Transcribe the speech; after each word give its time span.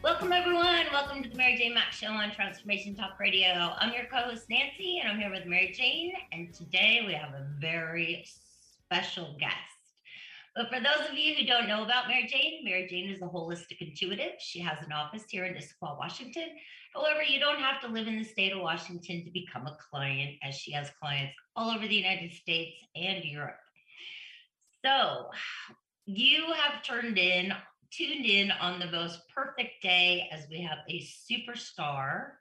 Welcome, 0.00 0.32
everyone. 0.32 0.86
Welcome 0.92 1.24
to 1.24 1.28
the 1.28 1.34
Mary 1.34 1.56
Jane 1.56 1.74
Mack 1.74 1.90
Show 1.90 2.06
on 2.06 2.30
Transformation 2.30 2.94
Talk 2.94 3.18
Radio. 3.18 3.48
I'm 3.48 3.92
your 3.92 4.04
co 4.04 4.18
host, 4.18 4.44
Nancy, 4.48 5.00
and 5.00 5.10
I'm 5.10 5.18
here 5.18 5.28
with 5.28 5.44
Mary 5.44 5.72
Jane. 5.76 6.12
And 6.30 6.54
today 6.54 7.02
we 7.04 7.14
have 7.14 7.30
a 7.30 7.44
very 7.60 8.24
special 8.84 9.34
guest. 9.40 9.54
But 10.54 10.68
for 10.68 10.78
those 10.78 11.10
of 11.10 11.18
you 11.18 11.34
who 11.34 11.44
don't 11.44 11.66
know 11.66 11.82
about 11.82 12.06
Mary 12.06 12.28
Jane, 12.28 12.64
Mary 12.64 12.86
Jane 12.88 13.10
is 13.10 13.22
a 13.22 13.26
holistic 13.26 13.78
intuitive. 13.80 14.34
She 14.38 14.60
has 14.60 14.78
an 14.86 14.92
office 14.92 15.24
here 15.28 15.46
in 15.46 15.54
Issaquah, 15.54 15.98
Washington. 15.98 16.50
However, 16.94 17.24
you 17.24 17.40
don't 17.40 17.58
have 17.58 17.80
to 17.80 17.88
live 17.88 18.06
in 18.06 18.18
the 18.18 18.24
state 18.24 18.52
of 18.52 18.60
Washington 18.60 19.24
to 19.24 19.30
become 19.32 19.66
a 19.66 19.76
client, 19.90 20.36
as 20.44 20.54
she 20.54 20.70
has 20.70 20.90
clients 21.02 21.34
all 21.56 21.70
over 21.72 21.88
the 21.88 21.94
United 21.94 22.32
States 22.32 22.84
and 22.94 23.24
Europe. 23.24 23.58
So, 24.84 25.26
you 26.06 26.52
have 26.52 26.84
turned 26.84 27.18
in 27.18 27.52
tuned 27.90 28.26
in 28.26 28.50
on 28.50 28.78
the 28.78 28.90
most 28.90 29.20
perfect 29.34 29.82
day 29.82 30.28
as 30.32 30.46
we 30.50 30.60
have 30.62 30.78
a 30.88 31.00
superstar 31.00 32.32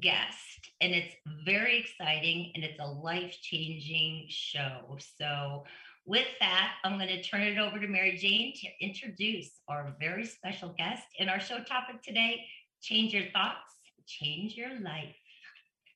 guest. 0.00 0.70
And 0.80 0.92
it's 0.92 1.14
very 1.44 1.78
exciting 1.78 2.52
and 2.54 2.64
it's 2.64 2.80
a 2.80 2.86
life-changing 2.86 4.26
show. 4.28 4.98
So 5.18 5.64
with 6.06 6.26
that 6.38 6.72
i'm 6.84 6.98
going 6.98 7.08
to 7.08 7.22
turn 7.22 7.40
it 7.40 7.56
over 7.56 7.78
to 7.78 7.88
mary 7.88 8.14
jane 8.14 8.52
to 8.54 8.68
introduce 8.78 9.52
our 9.68 9.96
very 9.98 10.26
special 10.26 10.74
guest 10.76 11.02
and 11.18 11.30
our 11.30 11.40
show 11.40 11.58
topic 11.60 12.02
today 12.02 12.44
change 12.82 13.14
your 13.14 13.24
thoughts 13.32 13.74
change 14.06 14.56
your 14.56 14.80
life. 14.80 15.14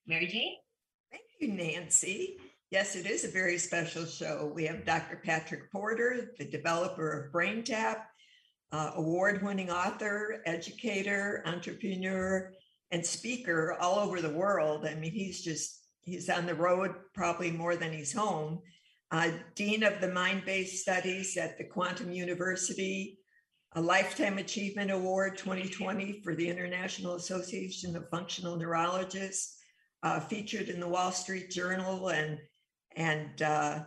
Mary 0.07 0.27
jane? 0.27 0.57
Thank 1.11 1.25
you 1.41 1.49
nancy. 1.49 2.39
Yes 2.71 2.97
it 2.97 3.07
is 3.07 3.25
a 3.25 3.29
very 3.29 3.59
special 3.59 4.05
show. 4.05 4.51
We 4.55 4.65
have 4.67 4.85
dr 4.85 5.21
patrick 5.25 5.71
porter 5.71 6.33
the 6.39 6.45
developer 6.45 7.11
of 7.11 7.33
braintap 7.33 8.03
uh, 8.73 8.93
award 8.97 9.43
winning 9.43 9.71
author, 9.71 10.43
educator, 10.47 11.43
entrepreneur, 11.47 12.53
and 12.91 13.05
speaker 13.05 13.77
all 13.81 13.99
over 13.99 14.21
the 14.21 14.31
world. 14.31 14.87
I 14.87 14.95
mean, 14.95 15.13
he's 15.13 15.43
just, 15.43 15.83
he's 16.03 16.29
on 16.29 16.47
the 16.47 16.55
road 16.55 16.95
probably 17.15 17.51
more 17.51 17.77
than 17.77 17.93
he's 17.93 18.13
home. 18.13 18.61
Uh, 19.11 19.31
Dean 19.55 19.83
of 19.83 20.01
the 20.01 20.13
Mind 20.13 20.43
Based 20.45 20.83
Studies 20.83 21.37
at 21.37 21.57
the 21.57 21.65
Quantum 21.65 22.13
University, 22.13 23.19
a 23.73 23.81
Lifetime 23.81 24.39
Achievement 24.39 24.91
Award 24.91 25.39
2020 25.39 26.21
for 26.23 26.35
the 26.35 26.49
International 26.49 27.15
Association 27.15 27.97
of 27.97 28.09
Functional 28.11 28.57
Neurologists, 28.57 29.57
uh, 30.03 30.21
featured 30.21 30.69
in 30.69 30.79
the 30.79 30.89
Wall 30.89 31.11
Street 31.11 31.51
Journal 31.51 32.09
and 32.09 32.39
and 32.97 33.43
uh, 33.43 33.81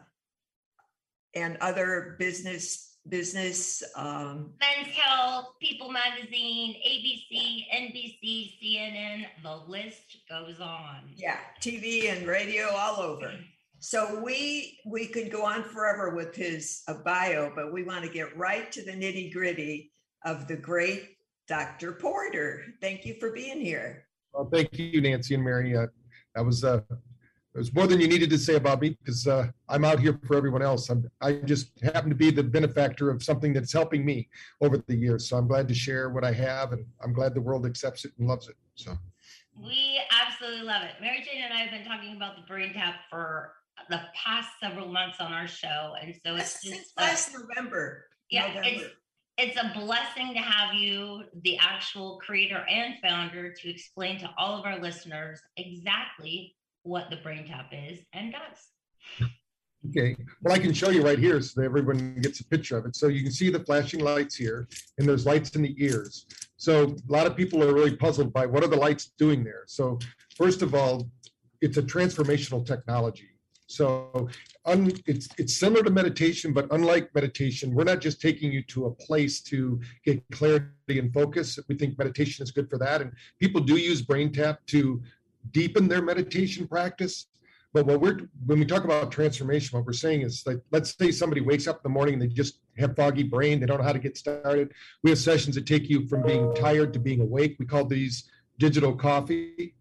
and 1.35 1.57
other 1.57 2.15
business 2.19 2.90
business. 3.09 3.83
Um, 3.95 4.53
Men's 4.59 4.93
Health, 4.93 5.53
People 5.59 5.91
Magazine, 5.91 6.75
ABC, 6.87 7.65
NBC, 7.73 8.53
CNN, 8.61 9.25
the 9.43 9.61
list 9.67 10.17
goes 10.29 10.59
on. 10.59 11.11
Yeah, 11.15 11.37
TV 11.59 12.11
and 12.11 12.27
radio 12.27 12.69
all 12.69 12.99
over. 12.99 13.33
So 13.79 14.21
we 14.23 14.79
we 14.85 15.07
could 15.07 15.31
go 15.31 15.43
on 15.43 15.63
forever 15.63 16.15
with 16.15 16.35
his 16.35 16.83
uh, 16.87 16.95
bio, 17.03 17.51
but 17.55 17.73
we 17.73 17.83
want 17.83 18.05
to 18.05 18.11
get 18.11 18.37
right 18.37 18.71
to 18.71 18.83
the 18.83 18.91
nitty 18.91 19.33
gritty 19.33 19.91
of 20.23 20.47
the 20.47 20.55
great 20.55 21.17
Dr. 21.47 21.93
Porter. 21.93 22.63
Thank 22.79 23.05
you 23.05 23.15
for 23.19 23.31
being 23.31 23.59
here. 23.59 24.05
Well, 24.33 24.47
thank 24.51 24.77
you, 24.77 25.01
Nancy 25.01 25.33
and 25.33 25.43
Mary. 25.43 25.75
Uh, 25.75 25.87
that 26.35 26.45
was 26.45 26.63
uh, 26.63 26.81
it 27.53 27.57
was 27.57 27.73
more 27.73 27.85
than 27.85 27.99
you 27.99 28.07
needed 28.07 28.29
to 28.29 28.37
say 28.37 28.55
about 28.55 28.79
me 28.79 28.97
because 29.03 29.27
uh, 29.27 29.47
I'm 29.67 29.83
out 29.83 29.99
here 29.99 30.17
for 30.25 30.37
everyone 30.37 30.61
else. 30.61 30.89
I'm, 30.89 31.09
I 31.19 31.33
just 31.33 31.71
happen 31.81 32.09
to 32.09 32.15
be 32.15 32.31
the 32.31 32.43
benefactor 32.43 33.09
of 33.09 33.21
something 33.21 33.51
that's 33.51 33.73
helping 33.73 34.05
me 34.05 34.29
over 34.61 34.77
the 34.77 34.95
years. 34.95 35.27
So 35.27 35.37
I'm 35.37 35.47
glad 35.47 35.67
to 35.67 35.73
share 35.73 36.09
what 36.09 36.23
I 36.23 36.31
have, 36.31 36.71
and 36.71 36.85
I'm 37.03 37.11
glad 37.11 37.33
the 37.33 37.41
world 37.41 37.65
accepts 37.65 38.05
it 38.05 38.13
and 38.17 38.27
loves 38.27 38.47
it. 38.47 38.55
So 38.75 38.97
we 39.61 39.99
absolutely 40.23 40.65
love 40.65 40.83
it. 40.83 40.91
Mary 41.01 41.25
Jane 41.29 41.43
and 41.43 41.53
I 41.53 41.57
have 41.57 41.71
been 41.71 41.83
talking 41.83 42.15
about 42.15 42.37
the 42.37 42.43
brain 42.47 42.73
tap 42.73 42.95
for 43.09 43.53
the 43.89 43.99
past 44.15 44.49
several 44.63 44.87
months 44.87 45.17
on 45.19 45.33
our 45.33 45.47
show, 45.47 45.95
and 46.01 46.15
so 46.25 46.35
it's 46.35 46.61
just 46.61 46.75
Since 46.75 46.93
last 46.97 47.33
November. 47.33 48.05
Yeah, 48.29 48.47
November. 48.47 48.63
it's 48.63 48.85
it's 49.37 49.57
a 49.57 49.77
blessing 49.77 50.33
to 50.35 50.39
have 50.39 50.73
you, 50.75 51.23
the 51.43 51.57
actual 51.57 52.17
creator 52.23 52.63
and 52.69 52.95
founder, 53.01 53.51
to 53.51 53.69
explain 53.69 54.19
to 54.19 54.29
all 54.37 54.57
of 54.57 54.65
our 54.65 54.79
listeners 54.79 55.41
exactly 55.57 56.55
what 56.83 57.09
the 57.09 57.17
brain 57.17 57.45
tap 57.47 57.69
is 57.71 57.99
and 58.13 58.33
does. 58.33 59.29
Okay, 59.89 60.15
well, 60.43 60.53
I 60.53 60.59
can 60.59 60.73
show 60.73 60.89
you 60.91 61.03
right 61.03 61.17
here 61.17 61.41
so 61.41 61.59
that 61.59 61.65
everyone 61.65 62.19
gets 62.21 62.39
a 62.39 62.45
picture 62.45 62.77
of 62.77 62.85
it. 62.85 62.95
So 62.95 63.07
you 63.07 63.23
can 63.23 63.31
see 63.31 63.49
the 63.49 63.59
flashing 63.59 64.01
lights 64.01 64.35
here, 64.35 64.67
and 64.99 65.09
there's 65.09 65.25
lights 65.25 65.55
in 65.55 65.63
the 65.63 65.75
ears. 65.79 66.27
So 66.57 66.83
a 66.83 67.11
lot 67.11 67.25
of 67.25 67.35
people 67.35 67.63
are 67.63 67.73
really 67.73 67.95
puzzled 67.95 68.31
by 68.31 68.45
what 68.45 68.63
are 68.63 68.67
the 68.67 68.75
lights 68.75 69.13
doing 69.17 69.43
there. 69.43 69.63
So 69.65 69.97
first 70.35 70.61
of 70.61 70.75
all, 70.75 71.09
it's 71.61 71.77
a 71.77 71.81
transformational 71.81 72.63
technology. 72.63 73.29
So 73.65 74.27
un, 74.65 74.91
it's 75.07 75.29
it's 75.37 75.55
similar 75.55 75.81
to 75.83 75.89
meditation, 75.89 76.51
but 76.53 76.67
unlike 76.71 77.09
meditation, 77.15 77.73
we're 77.73 77.85
not 77.85 78.01
just 78.01 78.21
taking 78.21 78.51
you 78.51 78.61
to 78.63 78.85
a 78.85 78.91
place 78.91 79.41
to 79.43 79.79
get 80.05 80.21
clarity 80.31 80.99
and 80.99 81.13
focus. 81.13 81.57
We 81.69 81.75
think 81.75 81.97
meditation 81.97 82.43
is 82.43 82.51
good 82.51 82.69
for 82.69 82.77
that, 82.79 83.01
and 83.01 83.13
people 83.39 83.61
do 83.61 83.77
use 83.77 84.01
brain 84.01 84.31
tap 84.31 84.59
to 84.67 85.01
deepen 85.51 85.87
their 85.87 86.01
meditation 86.01 86.67
practice. 86.67 87.27
But 87.73 87.85
what 87.85 88.01
we're 88.01 88.17
when 88.45 88.59
we 88.59 88.65
talk 88.65 88.83
about 88.83 89.11
transformation, 89.11 89.77
what 89.77 89.85
we're 89.85 89.93
saying 89.93 90.21
is 90.21 90.43
like 90.45 90.59
let's 90.71 90.95
say 90.97 91.11
somebody 91.11 91.41
wakes 91.41 91.67
up 91.67 91.77
in 91.77 91.81
the 91.83 91.89
morning 91.89 92.15
and 92.15 92.21
they 92.21 92.27
just 92.27 92.59
have 92.77 92.95
foggy 92.95 93.23
brain, 93.23 93.59
they 93.59 93.65
don't 93.65 93.77
know 93.77 93.85
how 93.85 93.93
to 93.93 93.99
get 93.99 94.17
started. 94.17 94.73
We 95.03 95.09
have 95.11 95.19
sessions 95.19 95.55
that 95.55 95.65
take 95.65 95.89
you 95.89 96.07
from 96.07 96.23
being 96.23 96.53
tired 96.53 96.93
to 96.93 96.99
being 96.99 97.21
awake. 97.21 97.55
We 97.59 97.65
call 97.65 97.85
these 97.85 98.29
digital 98.59 98.93
coffee. 98.93 99.73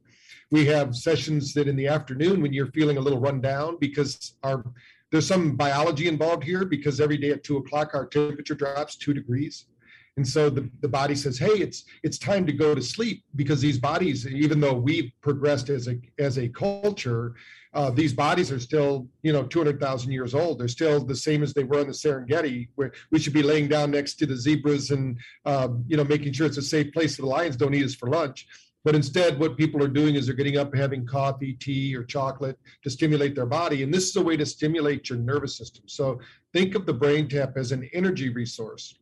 We 0.52 0.66
have 0.66 0.96
sessions 0.96 1.52
that 1.54 1.68
in 1.68 1.76
the 1.76 1.88
afternoon 1.88 2.42
when 2.42 2.52
you're 2.52 2.72
feeling 2.72 2.96
a 2.96 3.00
little 3.00 3.20
run 3.20 3.40
down 3.40 3.76
because 3.80 4.34
our 4.44 4.64
there's 5.10 5.26
some 5.26 5.56
biology 5.56 6.06
involved 6.06 6.44
here 6.44 6.64
because 6.64 7.00
every 7.00 7.16
day 7.16 7.30
at 7.30 7.42
two 7.42 7.56
o'clock 7.56 7.90
our 7.94 8.06
temperature 8.06 8.54
drops 8.54 8.94
two 8.94 9.12
degrees 9.12 9.66
and 10.16 10.26
so 10.26 10.50
the, 10.50 10.68
the 10.80 10.88
body 10.88 11.14
says 11.14 11.38
hey 11.38 11.46
it's 11.46 11.84
it's 12.02 12.18
time 12.18 12.44
to 12.46 12.52
go 12.52 12.74
to 12.74 12.82
sleep 12.82 13.24
because 13.36 13.60
these 13.60 13.78
bodies 13.78 14.26
even 14.26 14.60
though 14.60 14.74
we've 14.74 15.10
progressed 15.20 15.70
as 15.70 15.88
a 15.88 15.96
as 16.18 16.38
a 16.38 16.48
culture 16.48 17.34
uh, 17.72 17.88
these 17.88 18.12
bodies 18.12 18.50
are 18.50 18.58
still 18.58 19.06
you 19.22 19.32
know 19.32 19.44
200000 19.44 20.12
years 20.12 20.34
old 20.34 20.58
they're 20.58 20.68
still 20.68 21.04
the 21.04 21.14
same 21.16 21.42
as 21.42 21.54
they 21.54 21.64
were 21.64 21.80
in 21.80 21.86
the 21.86 21.92
serengeti 21.92 22.68
where 22.74 22.92
we 23.10 23.18
should 23.18 23.32
be 23.32 23.42
laying 23.42 23.68
down 23.68 23.90
next 23.90 24.14
to 24.14 24.26
the 24.26 24.36
zebras 24.36 24.90
and 24.90 25.18
um, 25.46 25.84
you 25.86 25.96
know 25.96 26.04
making 26.04 26.32
sure 26.32 26.46
it's 26.46 26.58
a 26.58 26.62
safe 26.62 26.92
place 26.92 27.16
so 27.16 27.22
the 27.22 27.28
lions 27.28 27.56
don't 27.56 27.74
eat 27.74 27.84
us 27.84 27.94
for 27.94 28.08
lunch 28.08 28.46
but 28.82 28.94
instead, 28.94 29.38
what 29.38 29.58
people 29.58 29.82
are 29.82 29.88
doing 29.88 30.14
is 30.14 30.26
they're 30.26 30.34
getting 30.34 30.56
up 30.56 30.74
having 30.74 31.04
coffee, 31.04 31.52
tea, 31.52 31.94
or 31.94 32.02
chocolate 32.02 32.58
to 32.82 32.88
stimulate 32.88 33.34
their 33.34 33.46
body. 33.46 33.82
And 33.82 33.92
this 33.92 34.08
is 34.08 34.16
a 34.16 34.22
way 34.22 34.38
to 34.38 34.46
stimulate 34.46 35.10
your 35.10 35.18
nervous 35.18 35.58
system. 35.58 35.84
So 35.86 36.18
think 36.54 36.74
of 36.74 36.86
the 36.86 36.94
brain 36.94 37.28
tap 37.28 37.58
as 37.58 37.72
an 37.72 37.88
energy 37.92 38.30
resource 38.30 38.94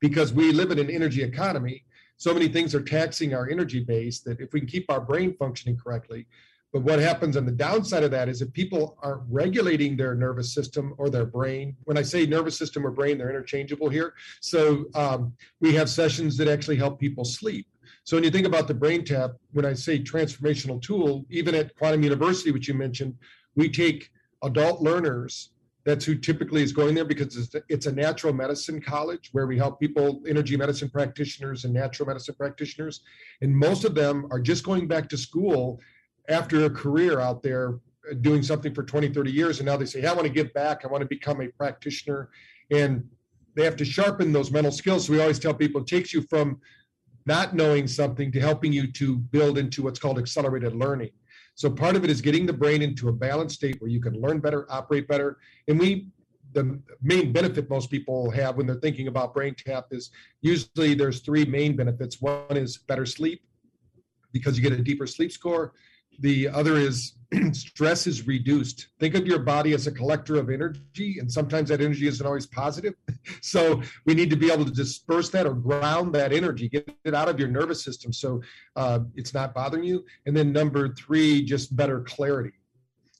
because 0.00 0.32
we 0.32 0.52
live 0.52 0.70
in 0.70 0.78
an 0.78 0.90
energy 0.90 1.22
economy. 1.22 1.84
So 2.16 2.34
many 2.34 2.48
things 2.48 2.74
are 2.74 2.82
taxing 2.82 3.34
our 3.34 3.48
energy 3.48 3.80
base 3.80 4.20
that 4.20 4.40
if 4.40 4.52
we 4.52 4.60
can 4.60 4.68
keep 4.68 4.90
our 4.90 5.00
brain 5.00 5.34
functioning 5.38 5.76
correctly, 5.76 6.26
but 6.72 6.82
what 6.82 6.98
happens 6.98 7.36
on 7.36 7.46
the 7.46 7.52
downside 7.52 8.02
of 8.02 8.10
that 8.10 8.28
is 8.28 8.42
if 8.42 8.52
people 8.52 8.98
aren't 9.02 9.22
regulating 9.30 9.96
their 9.96 10.14
nervous 10.14 10.52
system 10.52 10.94
or 10.98 11.08
their 11.08 11.24
brain, 11.24 11.76
when 11.84 11.96
I 11.96 12.02
say 12.02 12.26
nervous 12.26 12.58
system 12.58 12.86
or 12.86 12.90
brain, 12.90 13.16
they're 13.16 13.30
interchangeable 13.30 13.88
here. 13.88 14.14
So 14.40 14.84
um, 14.94 15.32
we 15.60 15.74
have 15.74 15.88
sessions 15.88 16.36
that 16.36 16.48
actually 16.48 16.76
help 16.76 17.00
people 17.00 17.24
sleep. 17.24 17.66
So 18.04 18.16
when 18.16 18.24
you 18.24 18.30
think 18.30 18.46
about 18.46 18.68
the 18.68 18.74
brain 18.74 19.04
tap, 19.04 19.32
when 19.52 19.64
I 19.64 19.72
say 19.72 19.98
transformational 19.98 20.80
tool, 20.80 21.24
even 21.30 21.54
at 21.54 21.74
Quantum 21.76 22.02
University, 22.02 22.50
which 22.50 22.68
you 22.68 22.74
mentioned, 22.74 23.14
we 23.54 23.70
take 23.70 24.10
adult 24.42 24.82
learners 24.82 25.50
that's 25.88 26.04
who 26.04 26.14
typically 26.14 26.62
is 26.62 26.70
going 26.70 26.94
there 26.94 27.06
because 27.06 27.34
it's, 27.34 27.56
it's 27.70 27.86
a 27.86 27.92
natural 27.92 28.34
medicine 28.34 28.78
college 28.78 29.30
where 29.32 29.46
we 29.46 29.56
help 29.56 29.80
people, 29.80 30.20
energy 30.28 30.54
medicine 30.54 30.90
practitioners 30.90 31.64
and 31.64 31.72
natural 31.72 32.06
medicine 32.06 32.34
practitioners. 32.34 33.00
And 33.40 33.56
most 33.56 33.86
of 33.86 33.94
them 33.94 34.26
are 34.30 34.38
just 34.38 34.64
going 34.64 34.86
back 34.86 35.08
to 35.08 35.16
school 35.16 35.80
after 36.28 36.66
a 36.66 36.70
career 36.70 37.20
out 37.20 37.42
there 37.42 37.78
doing 38.20 38.42
something 38.42 38.74
for 38.74 38.82
20, 38.82 39.08
30 39.08 39.32
years. 39.32 39.60
And 39.60 39.66
now 39.66 39.78
they 39.78 39.86
say, 39.86 40.02
hey, 40.02 40.08
I 40.08 40.12
want 40.12 40.26
to 40.26 40.32
give 40.32 40.52
back. 40.52 40.84
I 40.84 40.88
want 40.88 41.00
to 41.00 41.08
become 41.08 41.40
a 41.40 41.48
practitioner. 41.48 42.28
And 42.70 43.08
they 43.56 43.64
have 43.64 43.76
to 43.76 43.84
sharpen 43.86 44.30
those 44.30 44.50
mental 44.50 44.72
skills. 44.72 45.06
So 45.06 45.14
we 45.14 45.22
always 45.22 45.38
tell 45.38 45.54
people 45.54 45.80
it 45.80 45.86
takes 45.86 46.12
you 46.12 46.20
from 46.28 46.60
not 47.24 47.54
knowing 47.54 47.86
something 47.86 48.30
to 48.32 48.40
helping 48.40 48.74
you 48.74 48.92
to 48.92 49.16
build 49.16 49.56
into 49.56 49.82
what's 49.82 49.98
called 49.98 50.18
accelerated 50.18 50.74
learning. 50.74 51.10
So 51.58 51.68
part 51.68 51.96
of 51.96 52.04
it 52.04 52.10
is 52.10 52.20
getting 52.20 52.46
the 52.46 52.52
brain 52.52 52.82
into 52.82 53.08
a 53.08 53.12
balanced 53.12 53.56
state 53.56 53.80
where 53.80 53.90
you 53.90 54.00
can 54.00 54.14
learn 54.20 54.38
better, 54.38 54.64
operate 54.70 55.08
better. 55.08 55.38
And 55.66 55.76
we, 55.76 56.06
the 56.52 56.80
main 57.02 57.32
benefit 57.32 57.68
most 57.68 57.90
people 57.90 58.30
have 58.30 58.56
when 58.56 58.64
they're 58.68 58.76
thinking 58.76 59.08
about 59.08 59.34
brain 59.34 59.56
tap 59.58 59.86
is 59.90 60.12
usually 60.40 60.94
there's 60.94 61.18
three 61.18 61.44
main 61.44 61.74
benefits. 61.74 62.20
One 62.20 62.56
is 62.56 62.78
better 62.78 63.04
sleep 63.04 63.42
because 64.30 64.56
you 64.56 64.62
get 64.62 64.72
a 64.72 64.80
deeper 64.80 65.08
sleep 65.08 65.32
score. 65.32 65.72
the 66.20 66.48
other 66.48 66.76
is 66.76 67.14
stress 67.52 68.06
is 68.06 68.26
reduced. 68.26 68.88
Think 68.98 69.14
of 69.14 69.26
your 69.26 69.40
body 69.40 69.74
as 69.74 69.86
a 69.86 69.92
collector 69.92 70.36
of 70.36 70.48
energy, 70.48 71.18
and 71.18 71.30
sometimes 71.30 71.68
that 71.68 71.80
energy 71.80 72.06
isn't 72.06 72.26
always 72.26 72.46
positive. 72.46 72.94
So 73.42 73.82
we 74.06 74.14
need 74.14 74.30
to 74.30 74.36
be 74.36 74.50
able 74.50 74.64
to 74.64 74.70
disperse 74.70 75.28
that 75.30 75.46
or 75.46 75.52
ground 75.52 76.14
that 76.14 76.32
energy, 76.32 76.68
get 76.68 76.88
it 77.04 77.14
out 77.14 77.28
of 77.28 77.38
your 77.38 77.48
nervous 77.48 77.84
system 77.84 78.10
so 78.10 78.40
uh, 78.74 79.00
it's 79.16 79.34
not 79.34 79.54
bothering 79.54 79.84
you. 79.84 80.04
And 80.24 80.34
then 80.34 80.50
number 80.50 80.94
three, 80.94 81.42
just 81.42 81.76
better 81.76 82.00
clarity. 82.00 82.52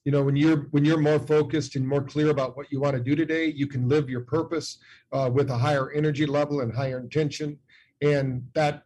You 0.05 0.13
know, 0.13 0.23
when 0.23 0.35
you're 0.35 0.69
when 0.71 0.85
you're 0.85 0.99
more 0.99 1.19
focused 1.19 1.77
and 1.77 1.87
more 1.87 2.03
clear 2.03 2.31
about 2.31 2.57
what 2.57 2.73
you 2.73 2.81
want 2.81 2.97
to 2.97 3.03
do 3.03 3.15
today, 3.15 3.47
you 3.47 3.67
can 3.67 3.87
live 3.89 4.09
your 4.09 4.23
purpose 4.23 4.79
uh, 5.13 5.31
with 5.33 5.51
a 5.51 5.59
higher 5.59 5.91
energy 5.93 6.25
level 6.25 6.63
and 6.63 6.75
higher 6.75 6.99
intention, 6.99 7.59
and 8.01 8.49
that 8.55 8.85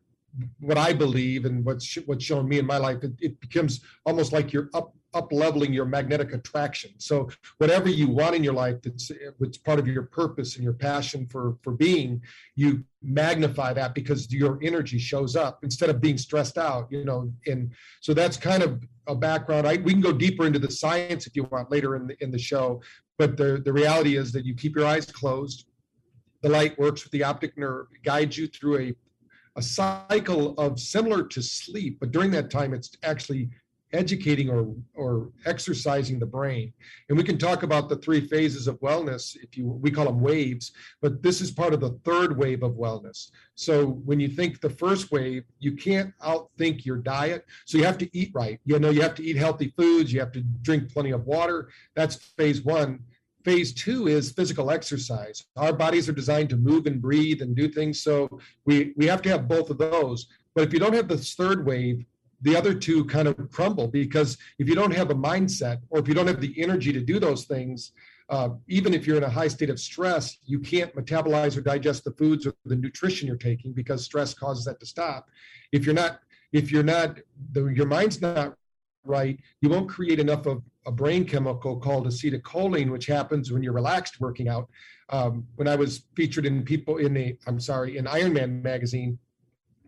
what 0.59 0.79
I 0.79 0.93
believe 0.93 1.45
and 1.45 1.65
what's 1.65 1.95
what's 2.07 2.25
shown 2.25 2.49
me 2.49 2.59
in 2.59 2.67
my 2.67 2.79
life, 2.79 3.05
it, 3.05 3.13
it 3.21 3.41
becomes 3.41 3.81
almost 4.05 4.33
like 4.33 4.53
you're 4.53 4.71
up 4.75 4.95
up 5.14 5.32
leveling 5.32 5.73
your 5.73 5.85
magnetic 5.85 6.32
attraction. 6.32 6.91
So 6.99 7.29
whatever 7.59 7.88
you 7.88 8.09
want 8.09 8.35
in 8.35 8.43
your 8.43 8.55
life 8.55 8.81
that's 8.82 9.11
it's 9.41 9.59
part 9.59 9.79
of 9.79 9.87
your 9.87 10.05
purpose 10.05 10.56
and 10.56 10.64
your 10.64 10.73
passion 10.73 11.26
for 11.26 11.56
for 11.62 11.73
being, 11.73 12.23
you 12.56 12.85
magnify 13.03 13.73
that 13.75 13.94
because 13.94 14.32
your 14.32 14.59
energy 14.62 14.99
shows 14.99 15.37
up 15.37 15.62
instead 15.62 15.91
of 15.91 16.00
being 16.00 16.17
stressed 16.17 16.56
out, 16.56 16.88
you 16.91 17.05
know. 17.05 17.32
And 17.47 17.73
so 18.00 18.14
that's 18.14 18.37
kind 18.37 18.62
of 18.62 18.82
a 19.06 19.14
background. 19.14 19.67
I, 19.67 19.76
we 19.79 19.93
can 19.93 20.00
go 20.00 20.12
deeper 20.12 20.47
into 20.47 20.59
the 20.59 20.70
science 20.70 21.26
if 21.26 21.37
you 21.37 21.44
want 21.44 21.70
later 21.70 21.97
in 21.97 22.06
the 22.06 22.17
in 22.23 22.31
the 22.31 22.38
show, 22.38 22.81
but 23.19 23.37
the 23.37 23.61
the 23.64 23.73
reality 23.73 24.17
is 24.17 24.32
that 24.32 24.47
you 24.47 24.55
keep 24.55 24.76
your 24.76 24.87
eyes 24.87 25.06
closed. 25.06 25.67
The 26.43 26.49
light 26.49 26.76
works 26.79 27.05
with 27.05 27.12
the 27.12 27.23
optic 27.23 27.56
nerve, 27.56 27.87
guides 28.03 28.37
you 28.38 28.47
through 28.47 28.79
a 28.79 28.94
a 29.56 29.62
cycle 29.62 30.55
of 30.55 30.81
similar 30.81 31.23
to 31.25 31.43
sleep, 31.43 31.99
but 32.00 32.11
during 32.11 32.31
that 32.31 32.50
time, 32.50 32.73
it's 32.73 32.97
actually 33.03 33.50
educating 33.93 34.49
or 34.49 34.75
or 34.94 35.31
exercising 35.44 36.19
the 36.19 36.27
brain. 36.27 36.73
And 37.09 37.19
we 37.19 37.25
can 37.25 37.39
talk 37.39 37.62
about 37.62 37.89
the 37.89 37.97
three 37.97 38.21
phases 38.27 38.67
of 38.67 38.81
wellness 38.81 39.37
if 39.43 39.56
you 39.56 39.67
we 39.67 39.91
call 39.91 40.06
them 40.06 40.21
waves 40.21 40.73
but 41.00 41.23
this 41.23 41.41
is 41.41 41.50
part 41.50 41.75
of 41.75 41.81
the 41.81 41.99
third 42.05 42.37
wave 42.37 42.62
of 42.62 42.73
wellness. 42.73 43.31
So 43.55 43.87
when 44.05 44.21
you 44.21 44.29
think 44.29 44.61
the 44.61 44.71
first 44.71 45.12
wave 45.12 45.44
you 45.59 45.73
can't 45.73 46.12
outthink 46.23 46.85
your 46.85 46.97
diet. 46.97 47.44
So 47.67 47.79
you 47.79 47.85
have 47.85 47.99
to 47.99 48.17
eat 48.17 48.31
right. 48.35 48.61
You 48.65 48.79
know 48.79 48.91
you 48.91 49.03
have 49.03 49.15
to 49.17 49.25
eat 49.25 49.37
healthy 49.37 49.73
foods. 49.77 50.12
You 50.12 50.21
have 50.21 50.33
to 50.33 50.41
drink 50.62 50.93
plenty 50.93 51.11
of 51.11 51.27
water. 51.27 51.69
That's 51.95 52.17
phase 52.17 52.62
one. 52.62 53.00
Phase 53.45 53.75
two 53.75 54.06
is 54.06 54.31
physical 54.31 54.71
exercise. 54.71 55.45
Our 55.56 55.73
bodies 55.73 56.09
are 56.09 56.12
designed 56.12 56.49
to 56.50 56.56
move 56.56 56.87
and 56.87 57.03
breathe 57.03 57.43
and 57.43 57.56
do 57.56 57.69
things. 57.69 58.03
So 58.03 58.41
we 58.65 58.95
we 58.97 59.06
have 59.06 59.23
to 59.23 59.29
have 59.31 59.49
both 59.49 59.69
of 59.71 59.79
those. 59.79 60.29
But 60.55 60.65
if 60.65 60.73
you 60.73 60.79
don't 60.79 60.95
have 60.95 61.09
this 61.09 61.35
third 61.35 61.67
wave 61.67 62.05
the 62.43 62.56
other 62.56 62.75
two 62.75 63.05
kind 63.05 63.29
of 63.29 63.37
crumble 63.50 63.89
because 63.89 64.37
if 64.59 64.69
you 64.69 64.75
don't 64.75 64.94
have 64.94 65.11
a 65.11 65.15
mindset 65.15 65.79
or 65.91 66.00
if 66.00 66.09
you 66.09 66.15
don't 66.15 66.27
have 66.27 66.41
the 66.41 66.61
energy 66.61 66.93
to 66.93 67.00
do 67.00 67.19
those 67.19 67.44
things 67.44 67.93
uh, 68.29 68.50
even 68.69 68.94
if 68.94 69.06
you're 69.06 69.17
in 69.17 69.25
a 69.25 69.31
high 69.31 69.49
state 69.49 69.71
of 69.71 69.79
stress 69.79 70.39
you 70.44 70.59
can't 70.59 70.94
metabolize 70.94 71.56
or 71.56 71.61
digest 71.61 72.05
the 72.05 72.12
foods 72.12 72.47
or 72.47 72.55
the 72.65 72.77
nutrition 72.77 73.27
you're 73.27 73.37
taking 73.37 73.73
because 73.73 74.05
stress 74.05 74.35
causes 74.35 74.65
that 74.65 74.79
to 74.81 74.87
stop 74.87 75.29
if 75.73 75.85
you're 75.85 75.94
not 75.94 76.21
if 76.53 76.71
you're 76.71 76.83
not 76.83 77.19
the, 77.53 77.67
your 77.67 77.87
mind's 77.87 78.21
not 78.21 78.55
right 79.05 79.38
you 79.61 79.69
won't 79.69 79.88
create 79.88 80.19
enough 80.19 80.47
of 80.47 80.62
a 80.87 80.93
brain 80.93 81.25
chemical 81.25 81.79
called 81.79 82.06
acetylcholine, 82.06 82.91
which 82.91 83.06
happens 83.06 83.53
when 83.53 83.62
you're 83.62 83.73
relaxed 83.73 84.21
working 84.21 84.49
out. 84.49 84.69
Um, 85.11 85.47
when 85.56 85.69
I 85.69 85.77
was 85.77 86.05
featured 86.17 86.47
in 86.47 86.65
people 86.65 86.97
in 86.97 87.15
the, 87.15 87.37
I'm 87.47 87.61
sorry, 87.61 87.99
in 87.99 88.06
Ironman 88.06 88.62
magazine, 88.62 89.19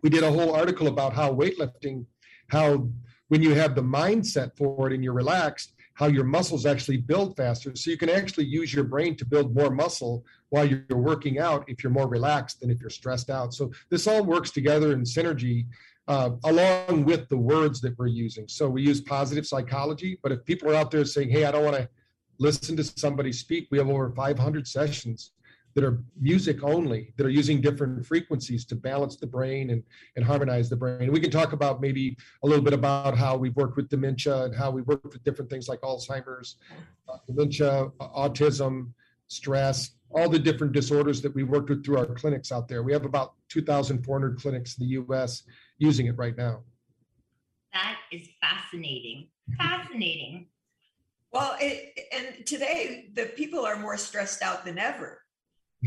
we 0.03 0.09
did 0.09 0.23
a 0.23 0.31
whole 0.31 0.53
article 0.53 0.87
about 0.87 1.13
how 1.13 1.33
weightlifting, 1.33 2.05
how 2.47 2.87
when 3.29 3.41
you 3.41 3.53
have 3.55 3.75
the 3.75 3.81
mindset 3.81 4.55
for 4.55 4.87
it 4.87 4.93
and 4.93 5.03
you're 5.03 5.13
relaxed, 5.13 5.73
how 5.93 6.07
your 6.07 6.25
muscles 6.25 6.65
actually 6.65 6.97
build 6.97 7.35
faster. 7.35 7.75
So 7.75 7.89
you 7.89 7.97
can 7.97 8.09
actually 8.09 8.45
use 8.45 8.73
your 8.73 8.83
brain 8.83 9.15
to 9.17 9.25
build 9.25 9.55
more 9.55 9.71
muscle 9.71 10.25
while 10.49 10.65
you're 10.65 10.83
working 10.89 11.39
out 11.39 11.65
if 11.67 11.83
you're 11.83 11.91
more 11.91 12.07
relaxed 12.07 12.59
than 12.59 12.69
if 12.69 12.79
you're 12.81 12.89
stressed 12.89 13.29
out. 13.29 13.53
So 13.53 13.71
this 13.89 14.05
all 14.05 14.23
works 14.23 14.51
together 14.51 14.91
in 14.91 15.01
synergy 15.01 15.65
uh, 16.07 16.31
along 16.43 17.05
with 17.05 17.27
the 17.29 17.37
words 17.37 17.81
that 17.81 17.97
we're 17.97 18.07
using. 18.07 18.47
So 18.47 18.69
we 18.69 18.83
use 18.83 19.01
positive 19.01 19.47
psychology, 19.47 20.19
but 20.21 20.31
if 20.31 20.45
people 20.45 20.69
are 20.69 20.75
out 20.75 20.91
there 20.91 21.05
saying, 21.05 21.29
hey, 21.29 21.45
I 21.45 21.51
don't 21.51 21.63
want 21.63 21.77
to 21.77 21.89
listen 22.37 22.77
to 22.77 22.83
somebody 22.83 23.31
speak, 23.31 23.67
we 23.71 23.77
have 23.77 23.89
over 23.89 24.11
500 24.11 24.67
sessions 24.67 25.31
that 25.75 25.83
are 25.83 26.01
music 26.19 26.63
only, 26.63 27.13
that 27.17 27.25
are 27.25 27.29
using 27.29 27.59
different 27.59 28.05
frequencies 28.05 28.65
to 28.65 28.75
balance 28.75 29.17
the 29.17 29.27
brain 29.27 29.71
and, 29.71 29.83
and 30.15 30.23
harmonize 30.23 30.69
the 30.69 30.75
brain. 30.75 31.11
We 31.11 31.19
can 31.19 31.29
talk 31.29 31.51
about 31.51 31.81
maybe 31.81 32.17
a 32.43 32.47
little 32.47 32.63
bit 32.63 32.73
about 32.73 33.17
how 33.17 33.35
we've 33.35 33.55
worked 33.57 33.75
with 33.75 33.89
dementia 33.89 34.45
and 34.45 34.55
how 34.55 34.71
we 34.71 34.83
work 34.83 35.03
with 35.03 35.21
different 35.25 35.51
things 35.51 35.67
like 35.67 35.81
Alzheimer's, 35.81 36.55
uh, 37.09 37.17
dementia, 37.27 37.89
autism, 37.99 38.93
stress, 39.27 39.91
all 40.11 40.29
the 40.29 40.39
different 40.39 40.71
disorders 40.71 41.21
that 41.21 41.35
we 41.35 41.43
worked 41.43 41.69
with 41.69 41.83
through 41.83 41.97
our 41.97 42.05
clinics 42.05 42.53
out 42.53 42.69
there. 42.69 42.81
We 42.81 42.93
have 42.93 43.03
about 43.03 43.33
2,400 43.49 44.39
clinics 44.39 44.77
in 44.77 44.87
the 44.87 44.93
US 45.01 45.43
using 45.77 46.05
it 46.05 46.15
right 46.17 46.37
now. 46.37 46.63
That 47.73 47.97
is 48.13 48.29
fascinating. 48.39 49.27
Fascinating. 49.57 50.47
Well, 51.33 51.57
it, 51.59 51.99
and 52.13 52.45
today 52.45 53.09
the 53.13 53.25
people 53.25 53.65
are 53.65 53.77
more 53.77 53.97
stressed 53.97 54.41
out 54.41 54.63
than 54.63 54.79
ever 54.79 55.19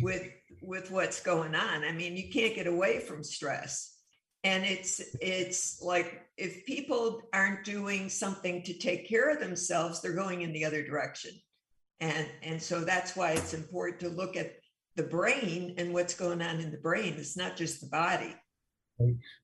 with 0.01 0.29
with 0.63 0.91
what's 0.91 1.21
going 1.21 1.55
on. 1.55 1.85
I 1.85 1.93
mean, 1.93 2.17
you 2.17 2.31
can't 2.31 2.55
get 2.55 2.67
away 2.67 3.01
from 3.01 3.23
stress. 3.23 3.95
And 4.45 4.65
it's 4.65 5.01
it's 5.21 5.83
like 5.83 6.23
if 6.37 6.65
people 6.65 7.23
aren't 7.33 7.65
doing 7.65 8.09
something 8.09 8.63
to 8.63 8.73
take 8.73 9.09
care 9.09 9.31
of 9.31 9.41
themselves, 9.41 10.01
they're 10.01 10.15
going 10.15 10.43
in 10.43 10.53
the 10.53 10.65
other 10.65 10.85
direction. 10.85 11.33
And 12.01 12.27
and 12.43 12.63
so 12.63 12.85
that's 12.85 13.17
why 13.17 13.33
it's 13.33 13.55
important 13.55 14.01
to 14.01 14.09
look 14.09 14.37
at 14.37 14.53
the 14.97 15.03
brain 15.03 15.75
and 15.79 15.93
what's 15.93 16.15
going 16.15 16.43
on 16.43 16.61
in 16.61 16.71
the 16.71 16.79
brain. 16.79 17.15
It's 17.17 17.37
not 17.37 17.57
just 17.57 17.81
the 17.81 17.89
body. 17.89 18.35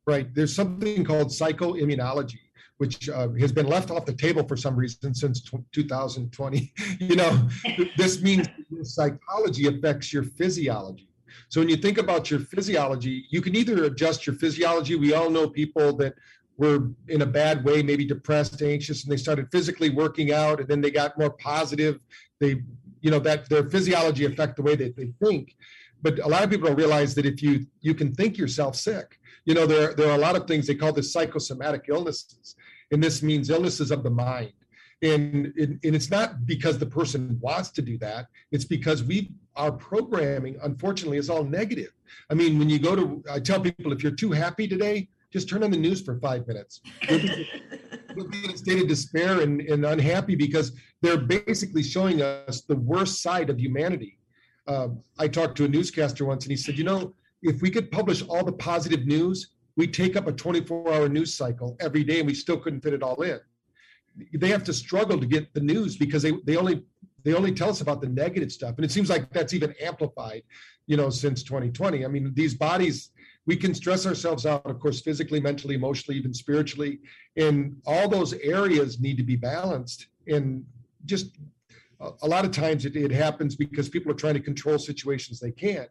Right. 0.06 0.32
There's 0.35 0.55
something 0.55 1.05
called 1.05 1.29
psychoimmunology, 1.29 2.38
which 2.84 3.08
uh, 3.08 3.28
has 3.40 3.50
been 3.50 3.66
left 3.66 3.90
off 3.90 4.04
the 4.04 4.12
table 4.12 4.46
for 4.46 4.58
some 4.58 4.76
reason 4.76 5.14
since 5.14 5.40
t- 5.40 5.56
2020. 5.72 6.70
you 7.00 7.16
know, 7.16 7.48
this 7.96 8.20
means 8.20 8.46
psychology 8.82 9.66
affects 9.66 10.12
your 10.12 10.22
physiology. 10.22 11.08
So 11.48 11.62
when 11.62 11.70
you 11.70 11.76
think 11.76 11.96
about 11.96 12.31
your 12.31 12.40
physiology, 12.40 13.25
you 13.31 13.40
can 13.40 13.56
either 13.56 13.84
adjust 13.84 14.26
your 14.26 14.36
physiology. 14.36 14.96
We 14.96 15.14
all 15.14 15.31
know 15.31 15.48
people 15.48 15.96
that 15.96 16.12
were 16.58 16.90
in 17.08 17.22
a 17.22 17.26
bad 17.26 17.64
way, 17.64 17.82
maybe 17.82 18.04
depressed, 18.04 18.60
anxious, 18.60 19.04
and 19.04 19.10
they 19.10 19.16
started 19.16 19.48
physically 19.50 19.88
working 19.88 20.31
out, 20.34 20.60
and 20.60 20.69
then 20.69 20.82
they 20.82 20.90
got 20.90 21.19
more 21.19 21.31
positive. 21.31 22.00
They, 22.38 22.62
you 23.00 23.10
know, 23.10 23.19
that 23.20 23.48
their 23.48 23.64
physiology 23.64 24.26
affect 24.26 24.56
the 24.56 24.62
way 24.62 24.76
that 24.76 24.94
they 24.94 25.08
think. 25.25 25.56
But 26.02 26.19
a 26.19 26.28
lot 26.28 26.44
of 26.44 26.50
people 26.50 26.69
don't 26.69 26.76
realize 26.76 27.14
that 27.14 27.25
if 27.25 27.42
you 27.42 27.66
you 27.81 27.94
can 27.94 28.14
think 28.14 28.36
yourself 28.36 28.76
sick, 28.76 29.19
you 29.46 29.54
know, 29.54 29.66
there, 29.66 29.94
there 29.94 30.10
are 30.10 30.16
a 30.16 30.25
lot 30.26 30.36
of 30.36 30.46
things 30.46 30.66
they 30.66 30.75
call 30.75 30.92
this 30.92 31.12
psychosomatic 31.12 31.86
illnesses. 31.88 32.56
And 32.94 33.03
this 33.03 33.22
means 33.22 33.51
illnesses 33.51 33.91
of 33.91 34.03
the 34.03 34.10
mind. 34.10 34.53
And, 35.03 35.53
and, 35.58 35.79
it's 35.82 36.10
not 36.10 36.46
because 36.46 36.79
the 36.79 36.86
person 36.86 37.39
wants 37.41 37.70
to 37.70 37.82
do 37.82 37.98
that. 37.98 38.29
It's 38.53 38.65
because 38.65 39.03
we, 39.03 39.32
our 39.56 39.72
programming, 39.72 40.56
unfortunately, 40.63 41.19
is 41.19 41.29
all 41.29 41.44
negative. 41.44 41.93
I 42.31 42.34
mean, 42.34 42.58
when 42.58 42.70
you 42.70 42.79
go 42.79 42.96
to, 42.96 43.22
I 43.31 43.41
tell 43.41 43.60
people, 43.60 43.93
if 43.93 44.03
you're 44.03 44.13
too 44.13 44.32
happy 44.32 44.67
today, 44.67 45.08
just 45.32 45.48
turn 45.48 45.65
on 45.65 45.72
the 45.72 45.77
news 45.77 46.01
for 46.01 46.19
five 46.20 46.46
minutes. 46.46 46.81
You'll 47.08 47.19
be, 47.19 47.48
you'll 48.17 48.29
be 48.29 48.44
in 48.44 48.51
a 48.53 48.56
state 48.56 48.81
of 48.81 48.89
despair 48.89 49.41
and, 49.41 49.60
and 49.63 49.84
unhappy 49.84 50.36
because 50.36 50.72
they're 51.03 51.19
basically 51.19 51.82
showing 51.82 52.22
us 52.22 52.63
the 52.63 52.77
worst 52.77 53.20
side 53.20 53.51
of 53.51 53.58
humanity. 53.58 54.17
Um, 54.69 55.03
I 55.19 55.27
talked 55.29 55.56
to 55.56 55.65
a 55.65 55.69
newscaster 55.69 56.24
once 56.24 56.44
and 56.44 56.53
he 56.53 56.56
said, 56.56 56.79
you 56.79 56.84
know, 56.84 57.15
if 57.43 57.60
we 57.60 57.70
could 57.70 57.91
publish 57.91 58.22
all 58.22 58.44
the 58.44 58.53
positive 58.53 59.06
news, 59.06 59.54
we 59.76 59.86
take 59.86 60.16
up 60.16 60.26
a 60.26 60.32
24 60.32 60.93
hour 60.93 61.08
news 61.08 61.34
cycle 61.34 61.76
every 61.81 62.04
day 62.04 62.19
and 62.19 62.26
we 62.26 62.34
still 62.34 62.58
couldn't 62.58 62.81
fit 62.81 62.94
it 62.94 63.02
all 63.02 63.20
in. 63.22 63.40
They 64.32 64.48
have 64.48 64.64
to 64.64 64.72
struggle 64.72 65.19
to 65.19 65.26
get 65.26 65.52
the 65.54 65.60
news 65.60 65.96
because 65.96 66.22
they, 66.22 66.32
they 66.44 66.56
only 66.56 66.84
they 67.24 67.32
only 67.32 67.52
tell 67.52 67.70
us 67.70 67.81
about 67.81 68.02
the 68.02 68.08
negative 68.08 68.52
stuff. 68.52 68.76
And 68.76 68.84
it 68.84 68.90
seems 68.90 69.08
like 69.08 69.31
that's 69.32 69.54
even 69.54 69.74
amplified, 69.81 70.43
you 70.86 70.96
know, 70.96 71.08
since 71.08 71.43
2020. 71.43 72.04
I 72.04 72.08
mean, 72.08 72.32
these 72.34 72.54
bodies, 72.54 73.10
we 73.46 73.56
can 73.56 73.74
stress 73.74 74.06
ourselves 74.06 74.44
out, 74.44 74.64
of 74.66 74.78
course, 74.78 75.00
physically, 75.00 75.40
mentally, 75.40 75.74
emotionally, 75.74 76.19
even 76.19 76.34
spiritually. 76.34 77.00
And 77.36 77.81
all 77.86 78.08
those 78.08 78.34
areas 78.34 79.00
need 79.00 79.16
to 79.16 79.22
be 79.22 79.36
balanced. 79.36 80.08
And 80.28 80.66
just 81.06 81.38
a 82.22 82.28
lot 82.28 82.44
of 82.44 82.50
times 82.50 82.84
it, 82.84 82.94
it 82.94 83.10
happens 83.10 83.56
because 83.56 83.88
people 83.88 84.12
are 84.12 84.16
trying 84.16 84.34
to 84.34 84.40
control 84.40 84.78
situations 84.78 85.40
they 85.40 85.52
can't. 85.52 85.88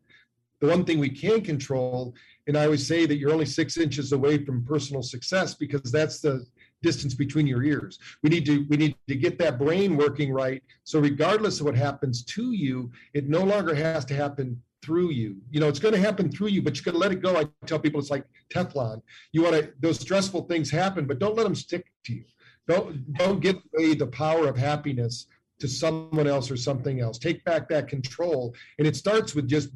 The 0.60 0.68
one 0.68 0.86
thing 0.86 1.00
we 1.00 1.10
can 1.10 1.42
control, 1.42 2.14
and 2.48 2.58
I 2.58 2.66
always 2.66 2.86
say 2.86 3.06
that 3.06 3.18
you're 3.18 3.32
only 3.32 3.46
six 3.46 3.78
inches 3.78 4.12
away 4.12 4.44
from 4.44 4.66
personal 4.66 5.02
success 5.02 5.54
because 5.56 5.92
that's 5.92 6.20
the 6.20 6.46
distance 6.82 7.14
between 7.14 7.48
your 7.48 7.64
ears. 7.64 8.00
We 8.22 8.30
need 8.30 8.46
to 8.46 8.66
we 8.70 8.78
need 8.78 8.96
to 9.08 9.16
get 9.16 9.40
that 9.40 9.58
brain 9.58 9.96
working 9.96 10.32
right. 10.32 10.62
So 10.84 11.00
regardless 11.00 11.60
of 11.60 11.66
what 11.66 11.76
happens 11.76 12.24
to 12.26 12.52
you, 12.52 12.92
it 13.14 13.30
no 13.30 13.44
longer 13.44 13.74
has 13.74 14.04
to 14.06 14.16
happen 14.16 14.62
through 14.84 15.12
you. 15.12 15.38
You 15.50 15.62
know, 15.62 15.70
it's 15.70 15.80
going 15.80 15.94
to 15.94 16.00
happen 16.00 16.30
through 16.30 16.50
you, 16.50 16.62
but 16.62 16.76
you 16.76 16.92
to 16.92 16.98
let 16.98 17.14
it 17.14 17.22
go. 17.22 17.38
I 17.38 17.46
tell 17.66 17.80
people 17.80 18.02
it's 18.02 18.12
like 18.12 18.26
Teflon. 18.54 19.02
You 19.32 19.44
want 19.44 19.56
to 19.56 19.74
those 19.80 20.00
stressful 20.00 20.44
things 20.44 20.70
happen, 20.70 21.06
but 21.06 21.20
don't 21.20 21.36
let 21.36 21.44
them 21.44 21.56
stick 21.56 21.86
to 22.06 22.14
you. 22.14 22.26
Don't, 22.68 23.14
don't 23.16 23.40
give 23.42 23.58
away 23.76 23.94
the 23.94 24.08
power 24.08 24.48
of 24.48 24.58
happiness 24.58 25.28
to 25.60 25.68
someone 25.68 26.28
else 26.28 26.50
or 26.50 26.58
something 26.58 27.02
else. 27.02 27.18
Take 27.18 27.44
back 27.46 27.68
that 27.70 27.88
control. 27.88 28.54
And 28.80 28.88
it 28.88 28.96
starts 28.96 29.36
with 29.36 29.48
just 29.48 29.70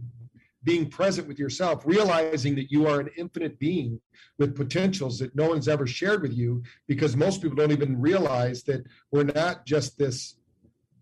being 0.68 0.90
present 0.90 1.30
with 1.30 1.40
yourself, 1.40 1.84
realizing 1.86 2.54
that 2.54 2.70
you 2.70 2.88
are 2.88 3.00
an 3.00 3.10
infinite 3.16 3.58
being 3.58 4.02
with 4.38 4.54
potentials 4.54 5.18
that 5.18 5.34
no 5.34 5.48
one's 5.48 5.70
ever 5.70 5.88
shared 5.88 6.22
with 6.22 6.34
you, 6.34 6.62
because 6.88 7.16
most 7.16 7.42
people 7.42 7.56
don't 7.56 7.72
even 7.72 8.02
realize 8.02 8.64
that 8.64 8.84
we're 9.10 9.24
not 9.24 9.66
just 9.66 9.98
this. 9.98 10.36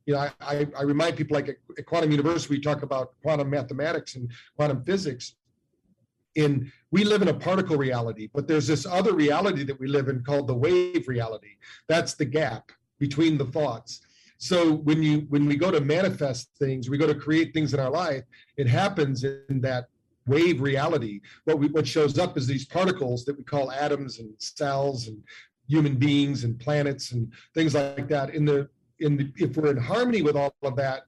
You 0.05 0.13
know, 0.13 0.29
I, 0.39 0.67
I, 0.77 0.83
remind 0.83 1.17
people 1.17 1.33
like 1.33 1.49
at 1.49 1.85
Quantum 1.87 2.11
University, 2.11 2.53
we 2.53 2.61
talk 2.61 2.83
about 2.83 3.13
quantum 3.23 3.49
mathematics 3.49 4.13
and 4.15 4.31
quantum 4.55 4.83
physics. 4.83 5.33
In 6.35 6.71
we 6.91 7.03
live 7.03 7.23
in 7.23 7.29
a 7.29 7.33
particle 7.33 7.75
reality, 7.75 8.29
but 8.31 8.47
there's 8.47 8.67
this 8.67 8.85
other 8.85 9.15
reality 9.15 9.63
that 9.63 9.79
we 9.79 9.87
live 9.87 10.09
in 10.09 10.23
called 10.23 10.47
the 10.47 10.53
wave 10.53 11.07
reality. 11.07 11.55
That's 11.87 12.13
the 12.13 12.25
gap 12.25 12.71
between 12.99 13.39
the 13.39 13.45
thoughts. 13.45 14.01
So 14.37 14.73
when 14.73 15.01
you 15.01 15.25
when 15.29 15.45
we 15.45 15.55
go 15.55 15.71
to 15.71 15.79
manifest 15.79 16.49
things, 16.59 16.89
we 16.89 16.97
go 16.97 17.07
to 17.07 17.15
create 17.15 17.53
things 17.53 17.73
in 17.73 17.79
our 17.79 17.89
life, 17.89 18.23
it 18.57 18.67
happens 18.67 19.23
in 19.23 19.61
that 19.61 19.85
wave 20.27 20.61
reality. 20.61 21.21
What 21.45 21.59
we 21.59 21.67
what 21.67 21.87
shows 21.87 22.17
up 22.19 22.37
is 22.37 22.47
these 22.47 22.65
particles 22.65 23.25
that 23.25 23.37
we 23.37 23.43
call 23.43 23.71
atoms 23.71 24.19
and 24.19 24.29
cells 24.37 25.07
and 25.07 25.21
human 25.67 25.95
beings 25.95 26.43
and 26.43 26.59
planets 26.59 27.11
and 27.11 27.31
things 27.53 27.73
like 27.73 28.07
that. 28.09 28.31
In 28.31 28.45
the 28.45 28.69
in 28.99 29.17
the, 29.17 29.31
if 29.37 29.55
we're 29.55 29.71
in 29.71 29.77
harmony 29.77 30.21
with 30.21 30.35
all 30.35 30.53
of 30.63 30.75
that, 30.77 31.03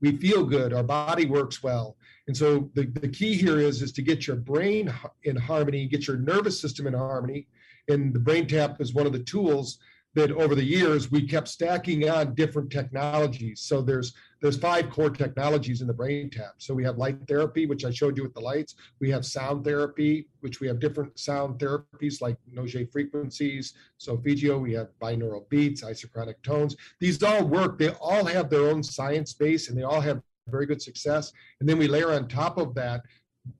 we 0.00 0.16
feel 0.16 0.44
good, 0.44 0.72
our 0.72 0.82
body 0.82 1.26
works 1.26 1.62
well. 1.62 1.96
And 2.28 2.36
so 2.36 2.70
the, 2.74 2.86
the 2.86 3.08
key 3.08 3.36
here 3.36 3.58
is 3.58 3.82
is 3.82 3.92
to 3.92 4.02
get 4.02 4.26
your 4.26 4.36
brain 4.36 4.92
in 5.24 5.36
harmony, 5.36 5.86
get 5.86 6.06
your 6.06 6.18
nervous 6.18 6.60
system 6.60 6.86
in 6.86 6.94
harmony. 6.94 7.46
And 7.88 8.12
the 8.12 8.18
brain 8.18 8.46
tap 8.48 8.80
is 8.80 8.94
one 8.94 9.06
of 9.06 9.12
the 9.12 9.22
tools 9.22 9.78
that 10.16 10.32
over 10.32 10.54
the 10.54 10.64
years 10.64 11.10
we 11.10 11.22
kept 11.22 11.46
stacking 11.46 12.08
on 12.08 12.34
different 12.34 12.72
technologies. 12.72 13.60
So 13.60 13.82
there's 13.82 14.14
there's 14.40 14.56
five 14.56 14.90
core 14.90 15.10
technologies 15.10 15.82
in 15.82 15.86
the 15.86 15.94
brain 15.94 16.30
tap. 16.30 16.54
So 16.58 16.74
we 16.74 16.84
have 16.84 16.96
light 16.98 17.18
therapy, 17.28 17.66
which 17.66 17.84
I 17.84 17.90
showed 17.90 18.16
you 18.16 18.22
with 18.22 18.34
the 18.34 18.40
lights. 18.40 18.74
We 18.98 19.10
have 19.10 19.24
sound 19.24 19.64
therapy, 19.64 20.28
which 20.40 20.60
we 20.60 20.66
have 20.68 20.78
different 20.78 21.18
sound 21.18 21.58
therapies 21.58 22.20
like 22.20 22.36
Nogier 22.50 22.90
frequencies, 22.90 23.74
So 23.98 24.16
solfeggio. 24.16 24.58
We 24.58 24.72
have 24.72 24.88
binaural 25.00 25.48
beats, 25.50 25.82
isochronic 25.82 26.42
tones. 26.42 26.76
These 26.98 27.22
all 27.22 27.44
work. 27.44 27.78
They 27.78 27.90
all 27.90 28.24
have 28.24 28.48
their 28.48 28.68
own 28.70 28.82
science 28.82 29.34
base, 29.34 29.68
and 29.68 29.78
they 29.78 29.84
all 29.84 30.00
have 30.00 30.22
very 30.48 30.66
good 30.66 30.80
success. 30.80 31.32
And 31.60 31.68
then 31.68 31.76
we 31.76 31.88
layer 31.88 32.12
on 32.12 32.28
top 32.28 32.56
of 32.56 32.74
that 32.74 33.02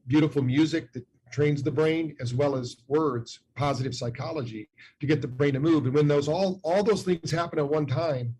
beautiful 0.06 0.42
music 0.42 0.92
that 0.92 1.06
trains 1.30 1.62
the 1.62 1.71
brain 1.71 2.16
as 2.21 2.35
well 2.35 2.56
as 2.56 2.76
words 2.88 3.40
positive 3.54 3.95
psychology 3.95 4.68
to 5.00 5.06
get 5.06 5.21
the 5.21 5.28
brain 5.28 5.54
to 5.54 5.61
move. 5.61 5.85
And 5.87 5.95
when 5.95 6.09
those 6.09 6.28
all 6.28 6.61
all 6.62 6.83
those 6.83 7.02
things 7.02 7.30
happen 7.30 7.59
at 7.59 7.68
one 7.68 7.87
time 7.87 8.35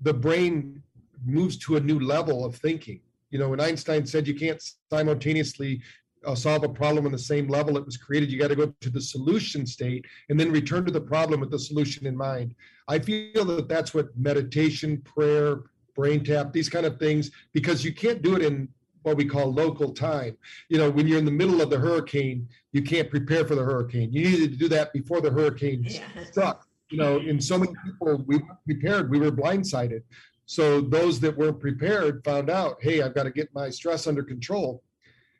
the 0.00 0.14
brain 0.14 0.82
moves 1.24 1.56
to 1.56 1.76
a 1.76 1.80
new 1.80 2.00
level 2.00 2.44
of 2.44 2.56
thinking. 2.56 3.00
You 3.30 3.38
know 3.38 3.48
when 3.48 3.60
einstein 3.60 4.06
said 4.06 4.26
you 4.26 4.34
can't 4.34 4.62
simultaneously 4.90 5.80
uh, 6.26 6.34
solve 6.34 6.62
a 6.64 6.68
problem 6.68 7.06
on 7.06 7.12
the 7.12 7.18
same 7.18 7.48
level 7.48 7.76
it 7.76 7.84
was 7.84 7.96
created 7.96 8.30
you 8.30 8.38
got 8.38 8.48
to 8.48 8.54
go 8.56 8.72
to 8.80 8.90
the 8.90 9.00
solution 9.00 9.66
state 9.66 10.04
and 10.28 10.38
then 10.38 10.52
return 10.52 10.84
to 10.84 10.92
the 10.92 11.00
problem 11.00 11.40
with 11.40 11.50
the 11.50 11.58
solution 11.58 12.06
in 12.06 12.16
mind. 12.16 12.54
I 12.88 12.98
feel 12.98 13.44
that 13.46 13.68
that's 13.68 13.94
what 13.94 14.16
meditation 14.16 14.98
prayer 14.98 15.62
brain 15.94 16.24
tap 16.24 16.52
these 16.52 16.68
kind 16.68 16.86
of 16.86 16.98
things 16.98 17.30
because 17.52 17.84
you 17.84 17.92
can't 17.92 18.22
do 18.22 18.36
it 18.36 18.42
in 18.42 18.68
what 19.02 19.16
we 19.16 19.24
call 19.24 19.52
local 19.52 19.92
time. 19.92 20.36
You 20.68 20.78
know, 20.78 20.90
when 20.90 21.06
you're 21.06 21.18
in 21.18 21.24
the 21.24 21.30
middle 21.30 21.60
of 21.60 21.70
the 21.70 21.78
hurricane, 21.78 22.48
you 22.72 22.82
can't 22.82 23.10
prepare 23.10 23.44
for 23.44 23.54
the 23.54 23.64
hurricane. 23.64 24.12
You 24.12 24.24
needed 24.30 24.52
to 24.52 24.56
do 24.56 24.68
that 24.68 24.92
before 24.92 25.20
the 25.20 25.30
hurricane 25.30 25.84
yeah. 25.84 26.24
struck. 26.24 26.66
You 26.90 26.98
know, 26.98 27.18
and 27.18 27.42
so 27.42 27.58
many 27.58 27.72
people 27.84 28.22
we 28.26 28.36
weren't 28.36 28.64
prepared, 28.64 29.10
we 29.10 29.18
were 29.18 29.32
blindsided. 29.32 30.02
So 30.46 30.80
those 30.80 31.20
that 31.20 31.36
weren't 31.36 31.60
prepared 31.60 32.22
found 32.24 32.50
out, 32.50 32.76
hey, 32.80 33.00
I've 33.00 33.14
got 33.14 33.22
to 33.22 33.30
get 33.30 33.52
my 33.54 33.70
stress 33.70 34.06
under 34.06 34.22
control. 34.22 34.82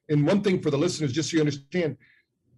And 0.09 0.26
one 0.26 0.42
thing 0.42 0.61
for 0.62 0.71
the 0.71 0.78
listeners, 0.78 1.12
just 1.12 1.31
so 1.31 1.37
you 1.37 1.40
understand, 1.40 1.97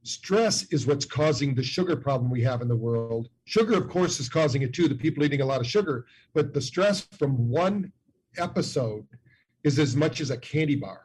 stress 0.05 0.65
is 0.71 0.87
what's 0.87 1.05
causing 1.05 1.55
the 1.55 1.63
sugar 1.63 1.97
problem 1.97 2.31
we 2.31 2.43
have 2.43 2.63
in 2.63 2.69
the 2.69 2.77
world. 2.77 3.29
Sugar, 3.47 3.77
of 3.77 3.89
course, 3.89 4.21
is 4.21 4.29
causing 4.29 4.63
it 4.63 4.73
too, 4.73 4.87
the 4.87 4.95
people 4.95 5.25
eating 5.25 5.41
a 5.41 5.47
lot 5.47 5.61
of 5.61 5.67
sugar, 5.67 6.07
but 6.35 6.55
the 6.55 6.61
stress 6.61 7.01
from 7.19 7.49
one 7.49 7.93
episode 8.39 9.07
is 9.65 9.79
as 9.79 9.97
much 9.97 10.21
as 10.21 10.31
a 10.31 10.37
candy 10.37 10.77
bar. 10.77 11.01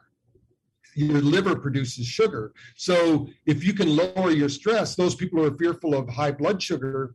Your 0.94 1.20
liver 1.20 1.56
produces 1.56 2.06
sugar. 2.06 2.52
So 2.76 3.28
if 3.46 3.64
you 3.64 3.72
can 3.72 3.96
lower 3.96 4.30
your 4.30 4.48
stress, 4.48 4.94
those 4.94 5.14
people 5.14 5.40
who 5.40 5.46
are 5.46 5.56
fearful 5.56 5.94
of 5.94 6.08
high 6.08 6.32
blood 6.32 6.62
sugar, 6.62 7.14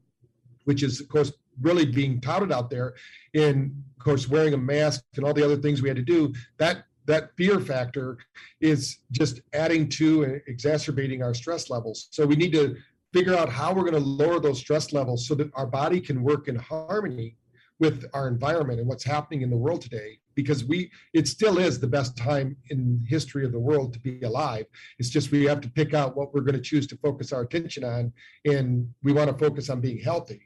which 0.63 0.81
is, 0.81 0.99
of 0.99 1.07
course, 1.07 1.31
really 1.61 1.85
being 1.85 2.19
touted 2.19 2.51
out 2.51 2.69
there, 2.69 2.95
and 3.33 3.83
of 3.97 4.03
course, 4.03 4.27
wearing 4.27 4.53
a 4.53 4.57
mask 4.57 5.03
and 5.15 5.25
all 5.25 5.33
the 5.33 5.45
other 5.45 5.57
things 5.57 5.81
we 5.81 5.89
had 5.89 5.97
to 5.97 6.03
do, 6.03 6.33
that 6.57 6.85
that 7.05 7.29
fear 7.37 7.59
factor 7.59 8.17
is 8.61 8.97
just 9.11 9.39
adding 9.53 9.87
to 9.87 10.23
and 10.23 10.41
exacerbating 10.47 11.21
our 11.21 11.35
stress 11.35 11.69
levels. 11.69 12.07
So 12.09 12.25
we 12.25 12.35
need 12.35 12.51
to 12.53 12.75
figure 13.13 13.37
out 13.37 13.47
how 13.47 13.73
we're 13.73 13.89
going 13.89 13.93
to 13.93 13.99
lower 13.99 14.39
those 14.39 14.57
stress 14.57 14.91
levels 14.91 15.27
so 15.27 15.35
that 15.35 15.51
our 15.53 15.67
body 15.67 16.01
can 16.01 16.23
work 16.23 16.47
in 16.47 16.55
harmony 16.55 17.37
with 17.77 18.05
our 18.15 18.27
environment 18.27 18.79
and 18.79 18.89
what's 18.89 19.03
happening 19.03 19.43
in 19.43 19.51
the 19.51 19.55
world 19.55 19.81
today 19.81 20.17
because 20.35 20.63
we 20.63 20.91
it 21.13 21.27
still 21.27 21.57
is 21.57 21.79
the 21.79 21.87
best 21.87 22.15
time 22.17 22.55
in 22.69 23.03
history 23.07 23.45
of 23.45 23.51
the 23.51 23.59
world 23.59 23.93
to 23.93 23.99
be 23.99 24.21
alive. 24.21 24.65
It's 24.99 25.09
just 25.09 25.31
we 25.31 25.45
have 25.45 25.61
to 25.61 25.69
pick 25.69 25.93
out 25.93 26.15
what 26.15 26.33
we're 26.33 26.41
going 26.41 26.55
to 26.55 26.61
choose 26.61 26.85
to 26.87 26.97
focus 26.97 27.31
our 27.33 27.41
attention 27.41 27.83
on 27.83 28.13
and 28.45 28.89
we 29.03 29.13
want 29.13 29.29
to 29.31 29.37
focus 29.37 29.69
on 29.69 29.81
being 29.81 29.99
healthy. 29.99 30.41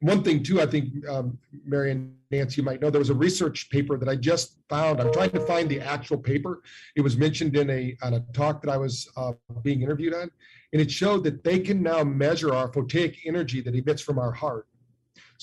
One 0.00 0.22
thing 0.22 0.42
too 0.42 0.60
i 0.60 0.66
think 0.66 0.86
um, 1.08 1.38
mary 1.64 1.90
and 1.90 2.14
nancy 2.30 2.60
you 2.60 2.64
might 2.64 2.80
know 2.82 2.90
there 2.90 2.98
was 2.98 3.10
a 3.10 3.14
research 3.14 3.70
paper 3.70 3.96
that 3.96 4.08
i 4.08 4.16
just 4.16 4.58
found. 4.68 5.00
I'm 5.00 5.12
trying 5.12 5.30
to 5.30 5.40
find 5.40 5.68
the 5.68 5.80
actual 5.80 6.18
paper. 6.18 6.62
It 6.94 7.00
was 7.00 7.16
mentioned 7.16 7.56
in 7.56 7.70
a 7.70 7.96
on 8.02 8.14
a 8.14 8.20
talk 8.32 8.60
that 8.62 8.70
i 8.70 8.76
was 8.76 9.08
uh, 9.16 9.32
being 9.62 9.82
interviewed 9.82 10.14
on 10.14 10.30
and 10.74 10.82
it 10.82 10.90
showed 10.90 11.22
that 11.22 11.44
they 11.44 11.60
can 11.60 11.82
now 11.82 12.02
measure 12.02 12.52
our 12.52 12.68
photic 12.68 13.18
energy 13.24 13.60
that 13.60 13.76
emits 13.76 14.02
from 14.02 14.18
our 14.18 14.32
heart 14.32 14.66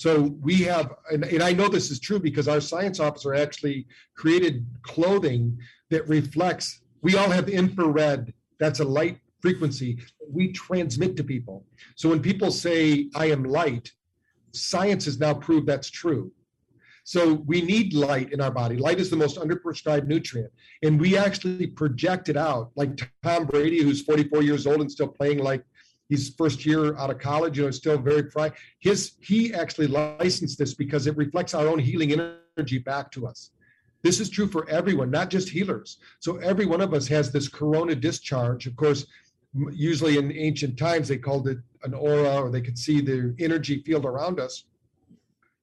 so 0.02 0.34
we 0.40 0.56
have, 0.62 0.96
and, 1.12 1.24
and 1.24 1.44
I 1.44 1.52
know 1.52 1.68
this 1.68 1.92
is 1.92 2.00
true 2.00 2.18
because 2.18 2.48
our 2.48 2.60
science 2.60 2.98
officer 2.98 3.36
actually 3.36 3.86
created 4.16 4.66
clothing 4.82 5.56
that 5.90 6.08
reflects, 6.08 6.80
we 7.02 7.16
all 7.16 7.30
have 7.30 7.48
infrared, 7.48 8.34
that's 8.58 8.80
a 8.80 8.84
light 8.84 9.20
frequency 9.40 10.00
we 10.28 10.50
transmit 10.50 11.16
to 11.18 11.22
people. 11.22 11.64
So 11.94 12.08
when 12.08 12.20
people 12.20 12.50
say, 12.50 13.10
I 13.14 13.26
am 13.26 13.44
light, 13.44 13.92
science 14.50 15.04
has 15.04 15.20
now 15.20 15.34
proved 15.34 15.68
that's 15.68 15.88
true. 15.88 16.32
So 17.04 17.34
we 17.34 17.62
need 17.62 17.94
light 17.94 18.32
in 18.32 18.40
our 18.40 18.50
body. 18.50 18.78
Light 18.78 18.98
is 18.98 19.08
the 19.08 19.16
most 19.16 19.38
underprescribed 19.38 20.08
nutrient. 20.08 20.50
And 20.82 21.00
we 21.00 21.16
actually 21.16 21.68
project 21.68 22.28
it 22.28 22.36
out. 22.36 22.72
Like 22.74 23.00
Tom 23.22 23.46
Brady, 23.46 23.84
who's 23.84 24.02
44 24.02 24.42
years 24.42 24.66
old 24.66 24.80
and 24.80 24.90
still 24.90 25.06
playing 25.06 25.38
like 25.38 25.64
he's 26.12 26.34
first 26.34 26.66
year 26.66 26.94
out 26.98 27.08
of 27.08 27.18
college, 27.18 27.56
you 27.56 27.64
know, 27.64 27.70
still 27.70 27.96
very 27.96 28.28
fry. 28.30 28.52
His 28.80 29.12
he 29.20 29.54
actually 29.54 29.86
licensed 29.86 30.58
this 30.58 30.74
because 30.74 31.06
it 31.06 31.16
reflects 31.16 31.54
our 31.54 31.66
own 31.66 31.78
healing 31.78 32.12
energy 32.12 32.78
back 32.78 33.10
to 33.12 33.26
us. 33.26 33.52
This 34.02 34.20
is 34.20 34.28
true 34.28 34.46
for 34.46 34.68
everyone, 34.68 35.10
not 35.10 35.30
just 35.30 35.48
healers. 35.48 35.98
So 36.20 36.36
every 36.36 36.66
one 36.66 36.82
of 36.82 36.92
us 36.92 37.08
has 37.08 37.32
this 37.32 37.48
corona 37.48 37.94
discharge. 37.94 38.66
Of 38.66 38.76
course, 38.76 39.06
usually 39.70 40.18
in 40.18 40.30
ancient 40.32 40.78
times 40.78 41.08
they 41.08 41.16
called 41.16 41.48
it 41.48 41.58
an 41.82 41.94
aura, 41.94 42.42
or 42.42 42.50
they 42.50 42.60
could 42.60 42.78
see 42.78 43.00
the 43.00 43.34
energy 43.38 43.82
field 43.82 44.04
around 44.04 44.38
us. 44.38 44.64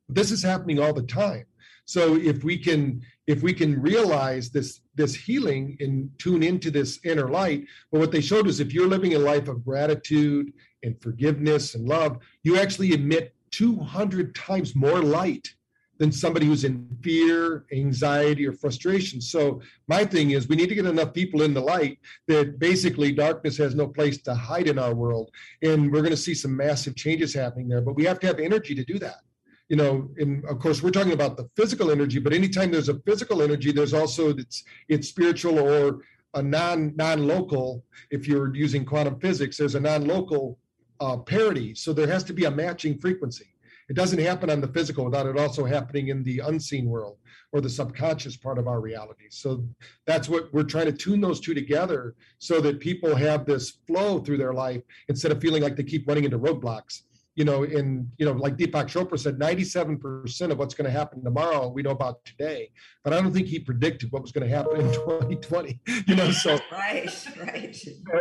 This 0.08 0.32
is 0.32 0.41
happening 0.41 0.79
all 0.79 0.94
the 0.94 1.03
time. 1.03 1.46
So 1.89 2.17
if 2.17 2.43
we 2.43 2.55
can 2.55 3.01
if 3.25 3.41
we 3.41 3.51
can 3.51 3.81
realize 3.81 4.51
this 4.51 4.81
this 4.93 5.15
healing 5.15 5.75
and 5.79 6.12
tune 6.19 6.43
into 6.43 6.69
this 6.69 7.00
inner 7.03 7.27
light, 7.27 7.65
but 7.91 8.00
what 8.00 8.12
they 8.12 8.22
showed 8.22 8.46
is 8.46 8.60
if 8.60 8.75
you're 8.75 8.88
living 8.88 9.15
a 9.15 9.17
life 9.17 9.48
of 9.48 9.65
gratitude 9.65 10.53
and 10.84 11.01
forgiveness 11.01 11.74
and 11.74 11.89
love, 11.89 12.19
you 12.43 12.60
actually 12.60 12.93
emit 12.93 13.34
200 13.50 14.36
times 14.36 14.75
more 14.75 15.01
light 15.01 15.55
than 15.98 16.12
somebody 16.12 16.46
who's 16.46 16.63
in 16.63 16.88
fear, 17.01 17.65
anxiety, 17.74 18.46
or 18.46 18.53
frustration. 18.53 19.19
So 19.19 19.60
my 19.88 20.05
thing 20.05 20.29
is 20.31 20.48
we 20.48 20.58
need 20.58 20.69
to 20.69 20.75
get 20.75 20.86
enough 20.86 21.12
people 21.12 21.41
in 21.41 21.55
the 21.55 21.62
light 21.74 21.98
that 22.27 22.60
basically 22.60 23.12
darkness 23.13 23.58
has 23.58 23.74
no 23.74 23.88
place 23.88 24.22
to 24.22 24.36
hide 24.36 24.67
in 24.67 24.77
our 24.77 24.93
world. 24.93 25.31
And 25.63 25.91
we're 25.91 26.03
going 26.03 26.12
to 26.12 26.25
see 26.27 26.36
some 26.36 26.55
massive 26.55 26.96
changes 26.96 27.34
happening 27.34 27.67
there. 27.67 27.81
But 27.81 27.96
we 27.96 28.05
have 28.05 28.19
to 28.19 28.27
have 28.27 28.38
energy 28.39 28.75
to 28.75 28.86
do 28.86 29.00
that 29.00 29.22
you 29.69 29.75
know, 29.75 30.09
and 30.17 30.43
of 30.45 30.59
course 30.59 30.81
we're 30.81 30.89
talking 30.89 31.13
about 31.13 31.38
the 31.38 31.47
physical 31.55 31.91
energy, 31.91 32.19
but 32.19 32.33
anytime 32.33 32.71
there's 32.71 32.89
a 32.89 32.99
physical 33.01 33.41
energy, 33.41 33.71
there's 33.71 33.93
also 33.93 34.29
it's 34.29 34.63
it's 34.89 35.07
spiritual 35.07 35.59
or 35.59 36.01
a 36.33 36.41
non 36.41 36.95
non-local. 36.95 37.85
If 38.09 38.27
you're 38.27 38.53
using 38.55 38.83
quantum 38.83 39.19
physics, 39.19 39.57
there's 39.57 39.75
a 39.75 39.79
non-local 39.79 40.57
uh, 40.99 41.17
parity. 41.17 41.75
So 41.75 41.93
there 41.93 42.07
has 42.07 42.23
to 42.25 42.33
be 42.33 42.45
a 42.45 42.51
matching 42.51 42.99
frequency. 42.99 43.45
It 43.89 43.95
doesn't 43.95 44.19
happen 44.19 44.51
on 44.51 44.61
the 44.61 44.67
physical 44.67 45.05
without 45.05 45.25
it 45.25 45.38
also 45.38 45.65
happening 45.65 46.09
in 46.09 46.23
the 46.23 46.39
unseen 46.39 46.85
world 46.85 47.17
or 47.51 47.61
the 47.61 47.69
subconscious 47.69 48.38
part 48.38 48.59
of 48.59 48.67
our 48.67 48.79
reality. 48.79 49.25
So 49.31 49.65
that's 50.05 50.29
what 50.29 50.53
we're 50.53 50.63
trying 50.63 50.85
to 50.85 50.91
tune 50.91 51.21
those 51.21 51.39
two 51.39 51.55
together 51.55 52.15
so 52.38 52.61
that 52.61 52.79
people 52.79 53.15
have 53.15 53.45
this 53.45 53.79
flow 53.88 54.19
through 54.19 54.38
their 54.38 54.53
life 54.53 54.83
instead 55.07 55.31
of 55.31 55.41
feeling 55.41 55.63
like 55.63 55.75
they 55.75 55.83
keep 55.83 56.07
running 56.07 56.25
into 56.25 56.38
roadblocks 56.38 57.01
you 57.39 57.46
know, 57.46 57.63
in, 57.63 58.12
you 58.17 58.25
know, 58.25 58.34
like 58.34 58.58
Deepak 58.58 58.88
Chopra 58.88 59.17
said, 59.17 59.39
97% 59.39 60.51
of 60.51 60.58
what's 60.58 60.74
going 60.74 60.84
to 60.84 60.91
happen 60.91 61.24
tomorrow, 61.24 61.69
we 61.69 61.81
know 61.81 61.91
about 61.91 62.25
today. 62.25 62.69
But 63.01 63.13
I 63.13 63.22
don't 63.22 63.31
think 63.31 63.48
he 63.48 63.60
predicted 63.60 64.12
what 64.12 64.22
was 64.22 64.34
going 64.34 64.46
to 64.46 64.53
happen 64.53 64.81
in 64.81 64.91
2020, 64.93 65.79
you 66.05 66.15
know, 66.15 66.31
so. 66.31 66.60
Right, 66.69 67.27
right. 67.39 67.77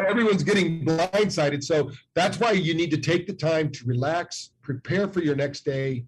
Everyone's 0.09 0.45
getting 0.45 0.85
blindsided. 0.85 1.65
So 1.65 1.91
that's 2.15 2.39
why 2.39 2.53
you 2.53 2.75
need 2.75 2.93
to 2.93 2.97
take 2.97 3.27
the 3.27 3.33
time 3.33 3.73
to 3.73 3.85
relax, 3.87 4.51
prepare 4.63 5.09
for 5.09 5.21
your 5.21 5.35
next 5.35 5.65
day. 5.65 6.05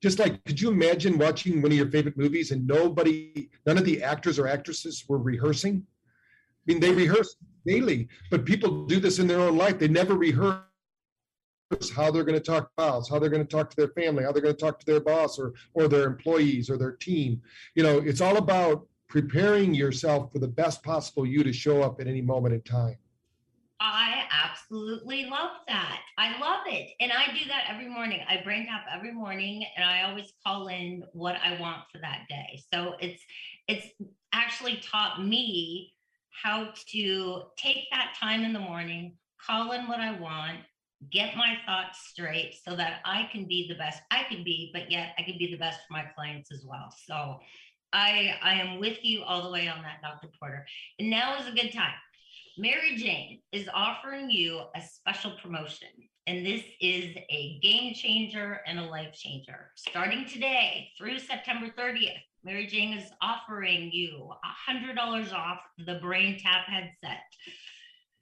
Just 0.00 0.20
like, 0.20 0.44
could 0.44 0.60
you 0.60 0.70
imagine 0.70 1.18
watching 1.18 1.60
one 1.60 1.72
of 1.72 1.76
your 1.76 1.90
favorite 1.90 2.16
movies 2.16 2.52
and 2.52 2.64
nobody, 2.68 3.50
none 3.66 3.78
of 3.78 3.84
the 3.84 4.00
actors 4.00 4.38
or 4.38 4.46
actresses 4.46 5.04
were 5.08 5.18
rehearsing? 5.18 5.84
I 5.84 6.72
mean, 6.72 6.80
they 6.80 6.92
rehearse 6.92 7.34
daily, 7.66 8.06
but 8.30 8.44
people 8.44 8.86
do 8.86 9.00
this 9.00 9.18
in 9.18 9.26
their 9.26 9.40
own 9.40 9.56
life. 9.56 9.80
They 9.80 9.88
never 9.88 10.14
rehearse 10.14 10.60
how 11.94 12.10
they're 12.10 12.24
going 12.24 12.38
to 12.38 12.44
talk 12.44 12.70
files, 12.76 13.08
how 13.08 13.18
they're 13.18 13.30
going 13.30 13.46
to 13.46 13.56
talk 13.56 13.70
to 13.70 13.76
their 13.76 13.88
family, 13.88 14.24
how 14.24 14.32
they're 14.32 14.42
going 14.42 14.54
to 14.54 14.60
talk 14.60 14.78
to 14.80 14.86
their 14.86 15.00
boss 15.00 15.38
or 15.38 15.54
or 15.74 15.88
their 15.88 16.04
employees 16.06 16.70
or 16.70 16.76
their 16.76 16.92
team. 16.92 17.40
You 17.74 17.82
know, 17.82 17.98
it's 17.98 18.20
all 18.20 18.36
about 18.36 18.86
preparing 19.08 19.74
yourself 19.74 20.32
for 20.32 20.38
the 20.38 20.48
best 20.48 20.82
possible 20.82 21.26
you 21.26 21.44
to 21.44 21.52
show 21.52 21.82
up 21.82 22.00
at 22.00 22.06
any 22.06 22.20
moment 22.20 22.54
in 22.54 22.60
time. 22.62 22.96
I 23.80 24.24
absolutely 24.30 25.26
love 25.26 25.50
that. 25.68 26.00
I 26.16 26.38
love 26.40 26.62
it. 26.66 26.92
And 27.00 27.12
I 27.12 27.26
do 27.36 27.44
that 27.48 27.64
every 27.68 27.88
morning. 27.88 28.20
I 28.28 28.42
brain 28.42 28.66
tap 28.66 28.86
every 28.92 29.12
morning 29.12 29.64
and 29.76 29.84
I 29.84 30.02
always 30.08 30.32
call 30.46 30.68
in 30.68 31.04
what 31.12 31.36
I 31.44 31.60
want 31.60 31.82
for 31.92 31.98
that 31.98 32.22
day. 32.28 32.62
So 32.72 32.94
it's 33.00 33.22
it's 33.68 33.86
actually 34.32 34.76
taught 34.76 35.24
me 35.24 35.92
how 36.42 36.70
to 36.92 37.42
take 37.56 37.84
that 37.90 38.14
time 38.20 38.42
in 38.42 38.52
the 38.52 38.58
morning, 38.58 39.16
call 39.44 39.72
in 39.72 39.86
what 39.86 40.00
I 40.00 40.18
want, 40.18 40.58
get 41.10 41.36
my 41.36 41.56
thoughts 41.66 42.06
straight 42.08 42.54
so 42.66 42.76
that 42.76 43.00
I 43.04 43.28
can 43.32 43.46
be 43.46 43.66
the 43.68 43.74
best 43.74 44.02
I 44.10 44.24
can 44.24 44.44
be, 44.44 44.70
but 44.72 44.90
yet 44.90 45.14
I 45.18 45.22
can 45.22 45.38
be 45.38 45.50
the 45.50 45.58
best 45.58 45.80
for 45.86 45.92
my 45.92 46.04
clients 46.14 46.50
as 46.52 46.64
well. 46.66 46.94
So 47.06 47.38
I 47.92 48.34
I 48.42 48.54
am 48.54 48.80
with 48.80 48.98
you 49.04 49.22
all 49.22 49.42
the 49.42 49.50
way 49.50 49.68
on 49.68 49.82
that, 49.82 50.02
Dr. 50.02 50.32
Porter. 50.38 50.66
And 50.98 51.10
now 51.10 51.38
is 51.38 51.46
a 51.46 51.52
good 51.52 51.72
time. 51.72 51.94
Mary 52.56 52.96
Jane 52.96 53.40
is 53.52 53.68
offering 53.74 54.30
you 54.30 54.60
a 54.76 54.80
special 54.80 55.32
promotion, 55.42 55.88
and 56.26 56.46
this 56.46 56.62
is 56.80 57.16
a 57.28 57.58
game 57.60 57.94
changer 57.94 58.60
and 58.66 58.78
a 58.78 58.84
life 58.84 59.12
changer. 59.12 59.70
Starting 59.76 60.24
today 60.24 60.88
through 60.96 61.18
September 61.18 61.66
30th, 61.76 62.20
Mary 62.44 62.66
Jane 62.66 62.96
is 62.96 63.10
offering 63.22 63.90
you 63.92 64.30
$100 64.70 65.32
off 65.32 65.58
the 65.86 65.94
Brain 65.94 66.38
Tap 66.38 66.66
headset. 66.66 67.22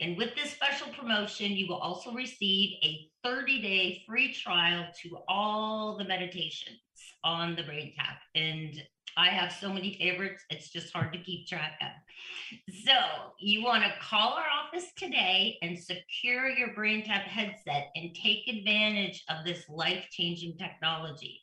And 0.02 0.18
with 0.18 0.34
this 0.34 0.50
special 0.50 0.88
promotion, 0.88 1.52
you 1.52 1.68
will 1.68 1.76
also 1.76 2.12
receive 2.12 2.76
a 2.82 3.08
30 3.22 3.62
day 3.62 4.02
free 4.04 4.34
trial 4.34 4.86
to 5.02 5.18
all 5.28 5.96
the 5.96 6.04
meditations 6.04 6.80
on 7.22 7.54
the 7.54 7.62
Brain 7.62 7.92
Tap. 7.96 8.18
And 8.34 8.82
I 9.16 9.28
have 9.28 9.52
so 9.52 9.72
many 9.72 9.94
favorites, 9.94 10.42
it's 10.50 10.70
just 10.70 10.92
hard 10.92 11.12
to 11.12 11.20
keep 11.20 11.46
track 11.46 11.78
of. 11.80 12.74
So, 12.84 12.94
you 13.38 13.62
want 13.62 13.84
to 13.84 13.92
call 14.00 14.32
our 14.32 14.46
office 14.64 14.90
today 14.96 15.56
and 15.62 15.78
secure 15.78 16.48
your 16.48 16.74
Brain 16.74 17.04
Tap 17.04 17.22
headset 17.22 17.90
and 17.94 18.12
take 18.12 18.48
advantage 18.48 19.22
of 19.28 19.44
this 19.44 19.68
life 19.68 20.06
changing 20.10 20.56
technology. 20.58 21.42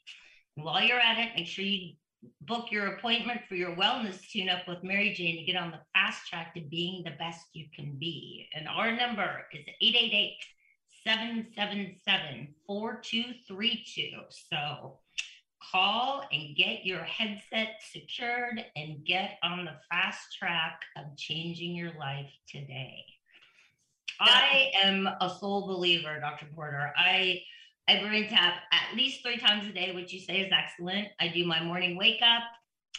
And 0.57 0.65
while 0.65 0.83
you're 0.83 0.99
at 0.99 1.17
it, 1.17 1.29
make 1.33 1.47
sure 1.47 1.63
you 1.63 1.93
book 2.41 2.71
your 2.71 2.87
appointment 2.87 3.41
for 3.47 3.55
your 3.55 3.75
wellness 3.75 4.19
tune 4.29 4.49
up 4.49 4.67
with 4.67 4.83
Mary 4.83 5.13
Jane 5.13 5.37
to 5.37 5.43
get 5.43 5.61
on 5.61 5.71
the 5.71 5.79
fast 5.93 6.27
track 6.27 6.53
to 6.55 6.61
being 6.61 7.03
the 7.03 7.11
best 7.11 7.45
you 7.53 7.65
can 7.75 7.97
be. 7.99 8.47
And 8.53 8.67
our 8.67 8.91
number 8.91 9.45
is 9.53 9.65
888 9.81 10.33
777 11.03 12.55
4232. 12.67 14.09
So 14.51 14.99
call 15.71 16.23
and 16.31 16.55
get 16.55 16.85
your 16.85 17.03
headset 17.03 17.75
secured 17.91 18.63
and 18.75 19.05
get 19.05 19.37
on 19.43 19.65
the 19.65 19.75
fast 19.89 20.37
track 20.37 20.81
of 20.97 21.15
changing 21.17 21.75
your 21.75 21.91
life 21.99 22.31
today. 22.47 23.05
I 24.19 24.71
am 24.83 25.07
a 25.07 25.29
soul 25.39 25.67
believer, 25.67 26.19
Dr. 26.19 26.47
Porter. 26.53 26.91
I 26.97 27.41
I 27.89 27.99
brain 28.03 28.29
tap 28.29 28.53
at 28.71 28.95
least 28.95 29.23
three 29.23 29.37
times 29.37 29.65
a 29.65 29.71
day, 29.71 29.95
which 29.95 30.13
you 30.13 30.19
say 30.19 30.41
is 30.41 30.53
excellent. 30.55 31.07
I 31.19 31.29
do 31.29 31.43
my 31.43 31.63
morning 31.63 31.97
wake 31.97 32.21
up. 32.21 32.43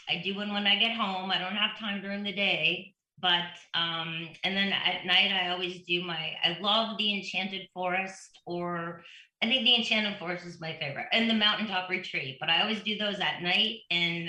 I 0.09 0.21
do 0.25 0.35
one 0.35 0.53
when 0.53 0.67
I 0.67 0.81
get 0.81 0.97
home. 0.97 1.31
I 1.31 1.39
don't 1.39 1.55
have 1.55 1.79
time 1.79 2.03
during 2.03 2.25
the 2.25 2.33
day, 2.33 2.93
but 3.23 3.45
um, 3.75 4.29
and 4.43 4.57
then 4.57 4.73
at 4.73 5.07
night 5.07 5.31
I 5.31 5.51
always 5.51 5.83
do 5.87 6.03
my. 6.03 6.33
I 6.43 6.59
love 6.61 6.99
the 6.99 7.15
Enchanted 7.15 7.69
Forest, 7.73 8.41
or 8.47 9.05
I 9.41 9.47
think 9.47 9.63
the 9.63 9.77
Enchanted 9.77 10.19
Forest 10.19 10.45
is 10.45 10.61
my 10.61 10.77
favorite, 10.81 11.07
and 11.13 11.31
the 11.31 11.35
Mountaintop 11.35 11.89
Retreat. 11.89 12.39
But 12.41 12.51
I 12.51 12.61
always 12.61 12.83
do 12.83 12.99
those 12.99 13.21
at 13.21 13.43
night, 13.43 13.83
and 13.93 14.29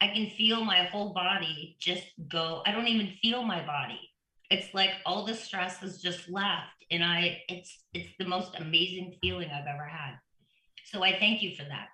I 0.00 0.08
can 0.08 0.30
feel 0.30 0.64
my 0.64 0.82
whole 0.86 1.12
body 1.12 1.76
just 1.78 2.06
go. 2.28 2.62
I 2.66 2.72
don't 2.72 2.88
even 2.88 3.14
feel 3.22 3.44
my 3.44 3.64
body. 3.64 4.00
It's 4.50 4.72
like 4.74 4.90
all 5.06 5.24
the 5.24 5.34
stress 5.34 5.78
has 5.78 6.00
just 6.00 6.28
left 6.28 6.82
and 6.92 7.02
I 7.02 7.42
it's 7.48 7.84
it's 7.94 8.12
the 8.18 8.26
most 8.26 8.54
amazing 8.60 9.16
feeling 9.20 9.48
I've 9.50 9.66
ever 9.66 9.86
had. 9.86 10.14
So 10.84 11.02
I 11.02 11.18
thank 11.18 11.42
you 11.42 11.56
for 11.56 11.64
that. 11.64 11.88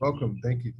Welcome. 0.00 0.40
Thank 0.42 0.64
you. 0.64 0.72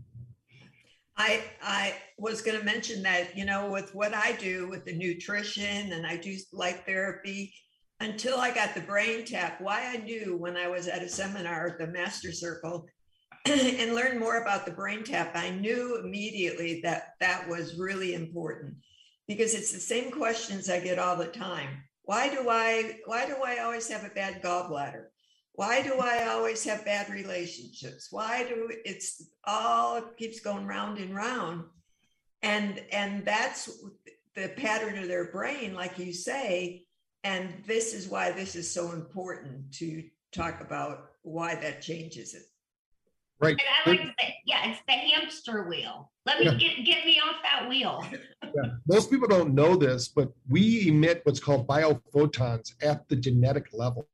I 1.17 1.43
I 1.63 1.95
was 2.19 2.43
going 2.43 2.59
to 2.59 2.65
mention 2.65 3.03
that 3.05 3.37
you 3.39 3.45
know 3.45 3.71
with 3.71 3.95
what 3.95 4.13
I 4.13 4.33
do 4.33 4.69
with 4.69 4.85
the 4.85 4.93
nutrition 4.93 5.93
and 5.93 6.07
I 6.07 6.17
do 6.17 6.37
light 6.53 6.85
therapy 6.85 7.55
until 8.01 8.39
I 8.39 8.53
got 8.53 8.75
the 8.75 8.83
brain 8.83 9.25
tap 9.25 9.61
why 9.61 9.87
I 9.87 9.99
knew 9.99 10.37
when 10.37 10.57
I 10.57 10.69
was 10.69 10.89
at 10.89 11.03
a 11.03 11.09
seminar 11.09 11.69
at 11.69 11.79
the 11.79 11.87
master 11.87 12.33
circle 12.33 12.87
and 13.47 13.95
learned 13.95 14.21
more 14.21 14.43
about 14.43 14.67
the 14.67 14.73
brain 14.73 15.05
tap 15.05 15.31
I 15.35 15.51
knew 15.51 16.01
immediately 16.05 16.81
that 16.83 17.15
that 17.21 17.49
was 17.49 17.79
really 17.79 18.15
important 18.15 18.75
because 19.27 19.55
it's 19.55 19.73
the 19.73 19.81
same 19.81 20.11
questions 20.11 20.71
I 20.71 20.81
get 20.81 20.99
all 20.99 21.17
the 21.17 21.27
time 21.27 21.83
why 22.07 22.29
do 22.29 22.49
I 22.49 22.99
why 23.05 23.27
do 23.27 23.37
I 23.45 23.59
always 23.59 23.89
have 23.89 24.05
a 24.05 24.15
bad 24.15 24.41
gallbladder? 24.41 25.07
Why 25.55 25.83
do 25.83 25.99
I 25.99 26.29
always 26.29 26.63
have 26.65 26.85
bad 26.85 27.11
relationships? 27.11 28.09
Why 28.11 28.45
do 28.45 28.71
it's 28.85 29.29
all 29.45 29.97
it 29.97 30.17
keeps 30.17 30.41
going 30.41 30.67
round 30.67 30.99
and 30.99 31.15
round? 31.15 31.65
And 32.43 32.81
and 32.93 33.25
that's 33.25 33.71
the 34.37 34.49
pattern 34.57 34.99
of 34.99 35.09
their 35.09 35.33
brain, 35.33 35.75
like 35.75 35.99
you 35.99 36.13
say. 36.13 36.85
And 37.25 37.53
this 37.67 37.93
is 37.93 38.07
why 38.07 38.31
this 38.31 38.55
is 38.55 38.73
so 38.73 38.93
important 38.93 39.73
to 39.75 40.05
talk 40.31 40.61
about 40.61 41.07
why 41.23 41.57
that 41.57 41.83
changes 41.83 42.35
it. 42.35 42.45
Right. 43.39 43.53
And 43.59 43.61
I 43.85 43.91
like 43.91 44.01
to 44.01 44.15
say, 44.19 44.35
yeah, 44.47 44.71
it's 44.71 44.81
the 44.87 44.93
hamster 44.95 45.69
wheel. 45.69 46.11
Let 46.25 46.41
me 46.41 46.47
Yeah. 46.47 46.55
get 46.55 46.85
get 46.85 47.05
me 47.05 47.21
off 47.21 47.37
that 47.43 47.69
wheel. 47.69 48.05
Yeah. 48.55 48.71
Most 48.87 49.11
people 49.11 49.27
don't 49.27 49.55
know 49.55 49.77
this, 49.77 50.09
but 50.09 50.33
we 50.49 50.89
emit 50.89 51.21
what's 51.25 51.41
called 51.41 51.67
biophotons 51.67 52.73
at 52.81 53.07
the 53.09 53.17
genetic 53.17 53.67
level. 53.73 54.09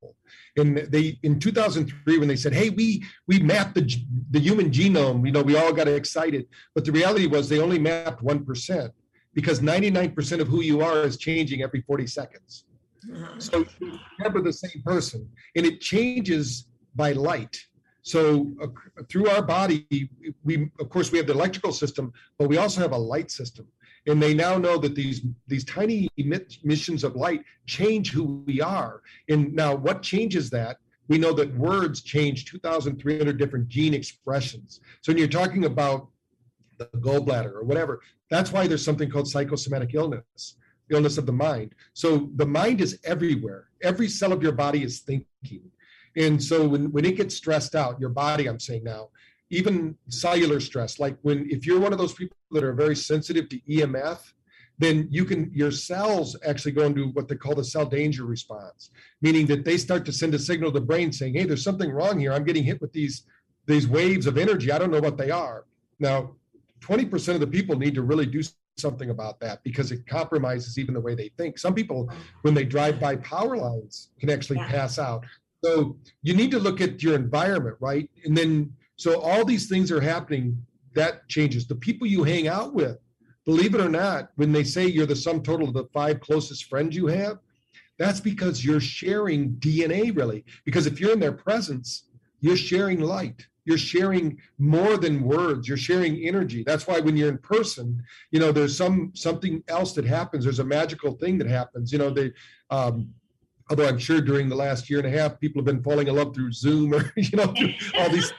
And 0.56 0.78
they 0.78 1.18
in 1.22 1.38
2003, 1.38 2.18
when 2.18 2.28
they 2.28 2.34
said, 2.36 2.52
"Hey, 2.54 2.70
we 2.70 3.04
we 3.28 3.38
mapped 3.38 3.74
the 3.74 3.84
the 4.30 4.40
human 4.40 4.70
genome," 4.70 5.24
you 5.26 5.32
know, 5.32 5.42
we 5.42 5.56
all 5.56 5.72
got 5.72 5.86
excited. 5.86 6.46
But 6.74 6.84
the 6.86 6.92
reality 6.92 7.26
was 7.26 7.48
they 7.48 7.60
only 7.60 7.78
mapped 7.78 8.22
one 8.22 8.44
percent 8.44 8.92
because 9.34 9.60
99% 9.60 10.40
of 10.40 10.48
who 10.48 10.62
you 10.62 10.80
are 10.80 11.02
is 11.04 11.16
changing 11.18 11.62
every 11.62 11.82
40 11.82 12.06
seconds. 12.06 12.64
Uh-huh. 13.14 13.38
So 13.38 13.64
you 13.80 13.98
remember 14.18 14.40
the 14.42 14.52
same 14.52 14.82
person, 14.84 15.28
and 15.56 15.66
it 15.66 15.80
changes 15.80 16.66
by 16.96 17.12
light. 17.12 17.56
So 18.02 18.52
uh, 18.60 18.66
through 19.08 19.28
our 19.28 19.42
body, 19.42 19.86
we 20.44 20.70
of 20.80 20.88
course 20.88 21.12
we 21.12 21.18
have 21.18 21.26
the 21.26 21.32
electrical 21.32 21.72
system, 21.72 22.12
but 22.38 22.48
we 22.48 22.58
also 22.58 22.80
have 22.80 22.92
a 22.92 22.98
light 22.98 23.30
system. 23.30 23.66
And 24.08 24.20
they 24.20 24.34
now 24.34 24.58
know 24.58 24.78
that 24.78 24.96
these 24.96 25.22
these 25.46 25.64
tiny 25.64 26.08
emissions 26.16 27.04
of 27.04 27.14
light 27.14 27.44
change 27.66 28.10
who 28.10 28.42
we 28.46 28.60
are. 28.60 29.02
And 29.28 29.54
now, 29.54 29.74
what 29.76 30.02
changes 30.02 30.50
that? 30.50 30.78
We 31.08 31.18
know 31.18 31.32
that 31.34 31.54
words 31.56 32.02
change 32.02 32.46
2,300 32.46 33.36
different 33.36 33.68
gene 33.68 33.94
expressions. 33.94 34.80
So 35.02 35.12
when 35.12 35.18
you're 35.18 35.28
talking 35.28 35.64
about 35.66 36.08
the 36.78 36.86
gallbladder 36.98 37.52
or 37.52 37.64
whatever, 37.64 38.00
that's 38.30 38.50
why 38.50 38.66
there's 38.66 38.84
something 38.84 39.10
called 39.10 39.28
psychosomatic 39.28 39.94
illness 39.94 40.56
illness 40.90 41.16
of 41.18 41.26
the 41.26 41.32
mind. 41.32 41.74
So 41.94 42.30
the 42.36 42.46
mind 42.46 42.80
is 42.80 42.98
everywhere. 43.04 43.68
Every 43.82 44.08
cell 44.08 44.32
of 44.32 44.42
your 44.42 44.52
body 44.52 44.82
is 44.82 45.00
thinking. 45.00 45.70
And 46.16 46.42
so 46.42 46.66
when, 46.68 46.92
when 46.92 47.04
it 47.04 47.16
gets 47.16 47.34
stressed 47.36 47.74
out, 47.74 48.00
your 48.00 48.10
body, 48.10 48.46
I'm 48.48 48.60
saying 48.60 48.84
now, 48.84 49.08
even 49.50 49.96
cellular 50.08 50.60
stress, 50.60 50.98
like 50.98 51.16
when 51.22 51.48
if 51.50 51.66
you're 51.66 51.80
one 51.80 51.92
of 51.92 51.98
those 51.98 52.14
people 52.14 52.36
that 52.52 52.64
are 52.64 52.72
very 52.72 52.96
sensitive 52.96 53.48
to 53.50 53.60
EMF, 53.60 54.18
then 54.78 55.06
you 55.10 55.24
can 55.24 55.50
your 55.54 55.70
cells 55.70 56.36
actually 56.46 56.72
go 56.72 56.84
into 56.84 57.08
what 57.08 57.28
they 57.28 57.36
call 57.36 57.54
the 57.54 57.64
cell 57.64 57.84
danger 57.84 58.24
response, 58.24 58.90
meaning 59.20 59.46
that 59.46 59.64
they 59.64 59.76
start 59.76 60.04
to 60.06 60.12
send 60.12 60.34
a 60.34 60.38
signal 60.38 60.72
to 60.72 60.80
the 60.80 60.84
brain 60.84 61.12
saying, 61.12 61.34
Hey, 61.34 61.44
there's 61.44 61.62
something 61.62 61.90
wrong 61.90 62.18
here. 62.18 62.32
I'm 62.32 62.44
getting 62.44 62.64
hit 62.64 62.80
with 62.80 62.92
these 62.92 63.24
these 63.66 63.86
waves 63.86 64.26
of 64.26 64.38
energy. 64.38 64.72
I 64.72 64.78
don't 64.78 64.90
know 64.90 65.00
what 65.00 65.16
they 65.16 65.30
are. 65.30 65.66
Now, 66.00 66.34
20% 66.80 67.34
of 67.34 67.40
the 67.40 67.46
people 67.46 67.78
need 67.78 67.94
to 67.94 68.02
really 68.02 68.26
do 68.26 68.42
something 68.76 69.10
about 69.10 69.38
that 69.40 69.62
because 69.62 69.92
it 69.92 70.06
compromises 70.06 70.78
even 70.78 70.94
the 70.94 71.00
way 71.00 71.14
they 71.14 71.30
think. 71.36 71.58
Some 71.58 71.74
people, 71.74 72.10
when 72.40 72.54
they 72.54 72.64
drive 72.64 72.98
by 72.98 73.16
power 73.16 73.56
lines, 73.56 74.10
can 74.18 74.30
actually 74.30 74.56
Yeah. 74.58 74.68
pass 74.68 74.98
out. 74.98 75.24
So 75.64 75.96
you 76.22 76.34
need 76.34 76.50
to 76.50 76.58
look 76.58 76.80
at 76.80 77.02
your 77.02 77.14
environment, 77.14 77.76
right? 77.80 78.10
And 78.24 78.36
then, 78.36 78.72
so 78.96 79.20
all 79.20 79.44
these 79.44 79.68
things 79.68 79.90
are 79.90 80.00
happening, 80.00 80.64
that 80.94 81.28
changes. 81.28 81.66
The 81.66 81.74
people 81.74 82.06
you 82.06 82.24
hang 82.24 82.48
out 82.48 82.74
with, 82.74 82.98
believe 83.44 83.74
it 83.74 83.80
or 83.80 83.88
not, 83.88 84.30
when 84.36 84.52
they 84.52 84.64
say 84.64 84.86
you're 84.86 85.06
the 85.06 85.16
sum 85.16 85.42
total 85.42 85.68
of 85.68 85.74
the 85.74 85.86
five 85.92 86.20
closest 86.20 86.66
friends 86.66 86.94
you 86.94 87.06
have, 87.06 87.38
that's 87.98 88.20
because 88.20 88.64
you're 88.64 88.80
sharing 88.80 89.52
DNA, 89.54 90.14
really. 90.16 90.44
Because 90.64 90.86
if 90.86 91.00
you're 91.00 91.12
in 91.12 91.20
their 91.20 91.32
presence, 91.32 92.04
you're 92.40 92.56
sharing 92.56 93.00
light 93.00 93.46
you're 93.64 93.78
sharing 93.78 94.38
more 94.58 94.96
than 94.96 95.22
words 95.22 95.68
you're 95.68 95.76
sharing 95.76 96.16
energy 96.26 96.62
that's 96.66 96.86
why 96.86 97.00
when 97.00 97.16
you're 97.16 97.28
in 97.28 97.38
person 97.38 98.02
you 98.30 98.40
know 98.40 98.52
there's 98.52 98.76
some 98.76 99.12
something 99.14 99.62
else 99.68 99.92
that 99.92 100.04
happens 100.04 100.44
there's 100.44 100.58
a 100.58 100.64
magical 100.64 101.12
thing 101.12 101.38
that 101.38 101.46
happens 101.46 101.92
you 101.92 101.98
know 101.98 102.10
they 102.10 102.32
um 102.70 103.08
although 103.72 103.88
i'm 103.88 103.98
sure 103.98 104.20
during 104.20 104.50
the 104.50 104.54
last 104.54 104.90
year 104.90 104.98
and 104.98 105.08
a 105.08 105.18
half 105.18 105.40
people 105.40 105.58
have 105.58 105.64
been 105.64 105.82
falling 105.82 106.06
in 106.06 106.14
love 106.14 106.34
through 106.34 106.52
zoom 106.52 106.92
or 106.92 107.10
you 107.16 107.36
know 107.38 107.54
all 107.98 108.10
these 108.10 108.30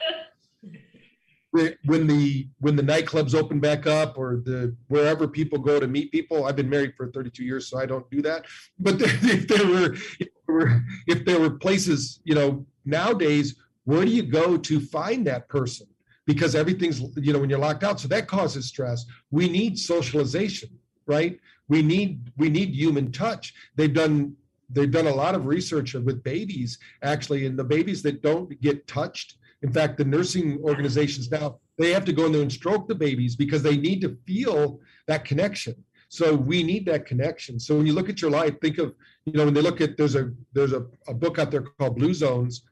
when 1.86 2.06
the 2.06 2.46
when 2.60 2.76
the 2.76 2.82
nightclubs 2.82 3.34
open 3.34 3.58
back 3.58 3.84
up 3.84 4.16
or 4.16 4.42
the 4.44 4.74
wherever 4.86 5.26
people 5.26 5.58
go 5.58 5.80
to 5.80 5.88
meet 5.88 6.12
people 6.12 6.44
i've 6.44 6.54
been 6.54 6.70
married 6.70 6.94
for 6.96 7.10
32 7.10 7.42
years 7.44 7.68
so 7.68 7.78
i 7.78 7.84
don't 7.86 8.08
do 8.10 8.22
that. 8.22 8.44
But 8.78 8.96
if 9.00 9.48
there 9.48 9.66
were 9.66 9.94
if 10.20 10.28
there 10.46 10.54
were, 10.54 10.82
if 11.08 11.24
there 11.24 11.40
were 11.40 11.50
places 11.50 12.20
you 12.24 12.36
know 12.36 12.64
nowadays 12.84 13.56
where 13.84 14.04
do 14.04 14.10
you 14.10 14.22
go 14.22 14.56
to 14.56 14.80
find 14.80 15.26
that 15.26 15.48
person? 15.48 15.86
Because 16.26 16.54
everything's 16.54 17.00
you 17.16 17.32
know 17.32 17.40
when 17.40 17.50
you're 17.50 17.58
locked 17.58 17.84
out 17.84 18.00
so 18.00 18.08
that 18.08 18.28
causes 18.28 18.66
stress. 18.66 19.04
We 19.30 19.48
need 19.48 19.78
socialization 19.78 20.70
right? 21.06 21.38
We 21.68 21.82
need 21.82 22.32
we 22.36 22.48
need 22.48 22.70
human 22.70 23.12
touch. 23.12 23.54
They've 23.76 23.92
done 23.92 24.36
they've 24.70 24.90
done 24.90 25.06
a 25.06 25.14
lot 25.14 25.34
of 25.34 25.46
research 25.46 25.94
with 25.94 26.22
babies 26.22 26.78
actually 27.02 27.46
and 27.46 27.58
the 27.58 27.64
babies 27.64 28.02
that 28.02 28.22
don't 28.22 28.60
get 28.60 28.86
touched 28.86 29.36
in 29.64 29.72
fact, 29.72 29.96
the 29.96 30.04
nursing 30.04 30.60
organizations 30.62 31.30
now, 31.30 31.58
they 31.78 31.90
have 31.90 32.04
to 32.04 32.12
go 32.12 32.26
in 32.26 32.32
there 32.32 32.42
and 32.42 32.52
stroke 32.52 32.86
the 32.86 32.94
babies 32.94 33.34
because 33.34 33.62
they 33.62 33.78
need 33.78 34.02
to 34.02 34.14
feel 34.26 34.78
that 35.06 35.24
connection. 35.24 35.74
So 36.10 36.34
we 36.34 36.62
need 36.62 36.84
that 36.84 37.06
connection. 37.06 37.58
So 37.58 37.74
when 37.74 37.86
you 37.86 37.94
look 37.94 38.10
at 38.10 38.20
your 38.20 38.30
life, 38.30 38.60
think 38.60 38.76
of, 38.76 38.94
you 39.24 39.32
know, 39.32 39.46
when 39.46 39.54
they 39.54 39.62
look 39.62 39.80
at 39.80 39.96
there's 39.96 40.16
a 40.16 40.30
there's 40.52 40.74
a, 40.74 40.84
a 41.08 41.14
book 41.14 41.38
out 41.38 41.50
there 41.50 41.62
called 41.62 41.96
Blue 41.96 42.12
Zones, 42.12 42.64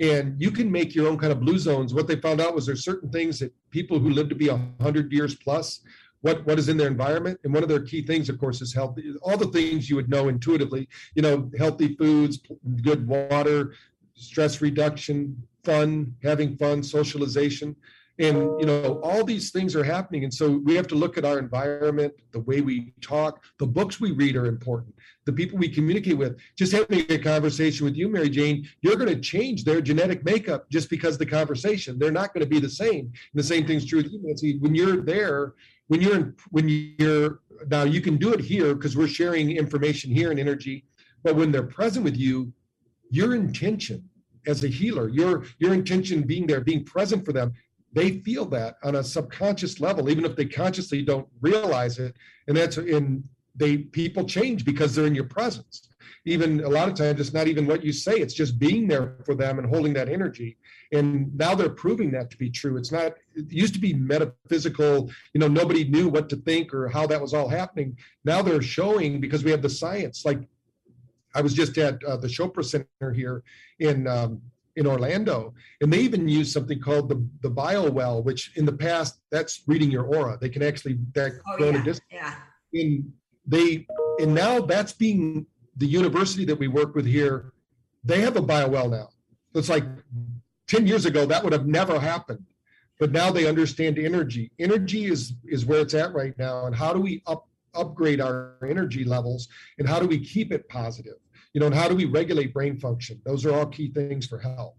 and 0.00 0.42
you 0.42 0.50
can 0.50 0.70
make 0.70 0.92
your 0.92 1.06
own 1.06 1.18
kind 1.18 1.32
of 1.32 1.38
blue 1.38 1.56
zones. 1.56 1.94
What 1.94 2.08
they 2.08 2.16
found 2.16 2.40
out 2.40 2.54
was 2.54 2.66
there's 2.66 2.84
certain 2.84 3.10
things 3.10 3.38
that 3.38 3.54
people 3.70 4.00
who 4.00 4.10
live 4.10 4.28
to 4.30 4.34
be 4.34 4.48
hundred 4.80 5.12
years 5.12 5.36
plus, 5.36 5.82
what 6.22 6.44
what 6.46 6.58
is 6.58 6.68
in 6.68 6.76
their 6.76 6.88
environment, 6.88 7.38
and 7.44 7.52
one 7.52 7.62
of 7.62 7.68
their 7.68 7.82
key 7.82 8.02
things, 8.02 8.28
of 8.28 8.38
course, 8.38 8.60
is 8.60 8.74
healthy. 8.74 9.14
All 9.22 9.36
the 9.36 9.46
things 9.46 9.88
you 9.88 9.96
would 9.96 10.10
know 10.10 10.28
intuitively, 10.28 10.88
you 11.14 11.22
know, 11.22 11.50
healthy 11.58 11.96
foods, 11.96 12.40
good 12.82 13.06
water, 13.06 13.74
stress 14.14 14.60
reduction, 14.60 15.42
fun, 15.64 16.14
having 16.22 16.56
fun, 16.56 16.82
socialization. 16.82 17.76
And 18.18 18.60
you 18.60 18.66
know, 18.66 19.00
all 19.02 19.24
these 19.24 19.50
things 19.50 19.74
are 19.74 19.82
happening. 19.82 20.24
And 20.24 20.34
so 20.34 20.50
we 20.50 20.74
have 20.74 20.86
to 20.88 20.94
look 20.94 21.16
at 21.16 21.24
our 21.24 21.38
environment, 21.38 22.12
the 22.32 22.40
way 22.40 22.60
we 22.60 22.92
talk, 23.00 23.42
the 23.58 23.66
books 23.66 23.98
we 23.98 24.10
read 24.10 24.36
are 24.36 24.44
important, 24.44 24.94
the 25.24 25.32
people 25.32 25.58
we 25.58 25.70
communicate 25.70 26.18
with. 26.18 26.38
Just 26.54 26.72
having 26.72 27.06
a 27.08 27.16
conversation 27.16 27.86
with 27.86 27.96
you, 27.96 28.10
Mary 28.10 28.28
Jane, 28.28 28.68
you're 28.82 28.96
going 28.96 29.08
to 29.08 29.20
change 29.20 29.64
their 29.64 29.80
genetic 29.80 30.22
makeup 30.22 30.68
just 30.68 30.90
because 30.90 31.16
the 31.16 31.24
conversation. 31.24 31.98
They're 31.98 32.12
not 32.12 32.34
going 32.34 32.44
to 32.44 32.50
be 32.50 32.60
the 32.60 32.68
same. 32.68 33.06
And 33.06 33.12
the 33.32 33.42
same 33.42 33.66
thing's 33.66 33.86
true 33.86 34.02
with 34.02 34.12
you, 34.12 34.20
Nancy. 34.22 34.58
When 34.58 34.74
you're 34.74 35.00
there, 35.00 35.54
when 35.90 36.00
you're 36.00 36.14
in, 36.14 36.34
when 36.50 36.68
you're 36.68 37.40
now 37.66 37.82
you 37.82 38.00
can 38.00 38.16
do 38.16 38.32
it 38.32 38.38
here 38.38 38.76
because 38.76 38.96
we're 38.96 39.08
sharing 39.08 39.50
information 39.50 40.08
here 40.12 40.30
and 40.30 40.38
energy, 40.38 40.84
but 41.24 41.34
when 41.34 41.50
they're 41.50 41.64
present 41.64 42.04
with 42.04 42.16
you, 42.16 42.52
your 43.10 43.34
intention 43.34 44.08
as 44.46 44.62
a 44.62 44.68
healer, 44.68 45.08
your 45.08 45.44
your 45.58 45.74
intention 45.74 46.22
being 46.22 46.46
there, 46.46 46.60
being 46.60 46.84
present 46.84 47.24
for 47.24 47.32
them, 47.32 47.52
they 47.92 48.20
feel 48.20 48.44
that 48.46 48.76
on 48.84 48.94
a 48.94 49.02
subconscious 49.02 49.80
level, 49.80 50.08
even 50.08 50.24
if 50.24 50.36
they 50.36 50.44
consciously 50.44 51.02
don't 51.02 51.26
realize 51.40 51.98
it. 51.98 52.14
And 52.46 52.56
that's 52.56 52.78
in 52.78 53.24
they 53.56 53.78
people 53.78 54.24
change 54.24 54.64
because 54.64 54.94
they're 54.94 55.08
in 55.08 55.16
your 55.16 55.24
presence. 55.38 55.88
Even 56.26 56.62
a 56.64 56.68
lot 56.68 56.88
of 56.88 56.94
times, 56.94 57.18
it's 57.20 57.32
not 57.32 57.48
even 57.48 57.66
what 57.66 57.84
you 57.84 57.92
say; 57.92 58.14
it's 58.16 58.34
just 58.34 58.58
being 58.58 58.86
there 58.86 59.16
for 59.24 59.34
them 59.34 59.58
and 59.58 59.68
holding 59.68 59.94
that 59.94 60.08
energy. 60.08 60.58
And 60.92 61.34
now 61.36 61.54
they're 61.54 61.70
proving 61.70 62.10
that 62.12 62.30
to 62.30 62.36
be 62.36 62.50
true. 62.50 62.76
It's 62.76 62.92
not. 62.92 63.14
It 63.34 63.50
used 63.50 63.74
to 63.74 63.80
be 63.80 63.94
metaphysical. 63.94 65.10
You 65.32 65.40
know, 65.40 65.48
nobody 65.48 65.84
knew 65.84 66.08
what 66.08 66.28
to 66.30 66.36
think 66.36 66.74
or 66.74 66.88
how 66.88 67.06
that 67.06 67.20
was 67.20 67.32
all 67.32 67.48
happening. 67.48 67.96
Now 68.24 68.42
they're 68.42 68.62
showing 68.62 69.20
because 69.20 69.44
we 69.44 69.50
have 69.50 69.62
the 69.62 69.70
science. 69.70 70.24
Like 70.24 70.48
I 71.34 71.40
was 71.42 71.54
just 71.54 71.78
at 71.78 72.02
uh, 72.04 72.16
the 72.16 72.28
Chopra 72.28 72.64
Center 72.64 73.12
here 73.12 73.42
in 73.78 74.06
um, 74.06 74.42
in 74.76 74.86
Orlando, 74.86 75.54
and 75.80 75.92
they 75.92 76.00
even 76.00 76.28
use 76.28 76.52
something 76.52 76.80
called 76.80 77.08
the 77.08 77.26
the 77.42 77.50
bio 77.50 77.88
well, 77.90 78.22
which 78.22 78.52
in 78.56 78.64
the 78.64 78.72
past 78.72 79.20
that's 79.30 79.62
reading 79.66 79.90
your 79.90 80.04
aura. 80.04 80.38
They 80.40 80.48
can 80.48 80.62
actually 80.62 80.98
that 81.14 81.32
oh, 81.48 81.64
yeah, 81.64 81.82
distance. 81.82 82.00
Yeah. 82.10 82.34
And 82.72 83.12
they 83.46 83.86
and 84.20 84.34
now 84.34 84.60
that's 84.60 84.92
being 84.92 85.46
the 85.80 85.86
university 85.86 86.44
that 86.44 86.58
we 86.58 86.68
work 86.68 86.94
with 86.94 87.06
here. 87.06 87.52
They 88.04 88.20
have 88.20 88.36
a 88.36 88.42
bio 88.42 88.68
well 88.68 88.88
now. 88.88 89.08
It's 89.54 89.68
like 89.68 89.84
ten 90.68 90.86
years 90.86 91.06
ago 91.06 91.26
that 91.26 91.42
would 91.42 91.52
have 91.52 91.66
never 91.66 91.98
happened, 91.98 92.44
but 93.00 93.10
now 93.10 93.32
they 93.32 93.48
understand 93.48 93.98
energy. 93.98 94.52
Energy 94.58 95.06
is 95.06 95.32
is 95.44 95.66
where 95.66 95.80
it's 95.80 95.94
at 95.94 96.14
right 96.14 96.38
now, 96.38 96.66
and 96.66 96.76
how 96.76 96.92
do 96.92 97.00
we 97.00 97.22
up 97.26 97.48
upgrade 97.74 98.20
our 98.20 98.56
energy 98.68 99.04
levels? 99.04 99.48
And 99.78 99.88
how 99.88 99.98
do 99.98 100.06
we 100.06 100.20
keep 100.20 100.52
it 100.52 100.68
positive? 100.68 101.16
You 101.54 101.60
know 101.60 101.66
and 101.66 101.74
how 101.74 101.88
do 101.88 101.96
we 101.96 102.04
regulate 102.04 102.54
brain 102.54 102.78
function? 102.78 103.20
Those 103.24 103.44
are 103.44 103.52
all 103.52 103.66
key 103.66 103.90
things 103.90 104.26
for 104.26 104.38
health. 104.38 104.76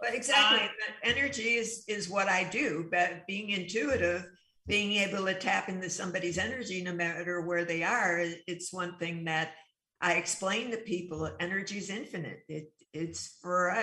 Well 0.00 0.12
exactly. 0.12 0.66
Uh, 0.66 0.92
energy 1.04 1.54
is 1.54 1.84
is 1.88 2.08
what 2.08 2.28
i 2.28 2.44
do. 2.44 2.86
But 2.90 3.26
being 3.26 3.50
intuitive 3.50 4.26
being 4.66 4.94
able 4.94 5.24
to 5.24 5.34
tap 5.34 5.68
into 5.68 5.88
somebody's 5.88 6.38
energy 6.38 6.82
no 6.82 6.92
matter 6.92 7.40
where 7.40 7.64
they 7.64 7.84
are 7.84 8.24
it's 8.48 8.72
one 8.72 8.98
thing 8.98 9.24
that 9.24 9.52
i 10.00 10.14
explain 10.14 10.70
to 10.70 10.76
people 10.78 11.30
energy 11.40 11.78
is 11.78 11.90
infinite 11.90 12.40
it 12.48 12.72
it's 12.92 13.38
for 13.40 13.74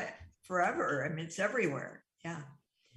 forever 0.43 1.05
i 1.05 1.13
mean 1.13 1.25
it's 1.25 1.39
everywhere 1.39 2.03
yeah 2.23 2.41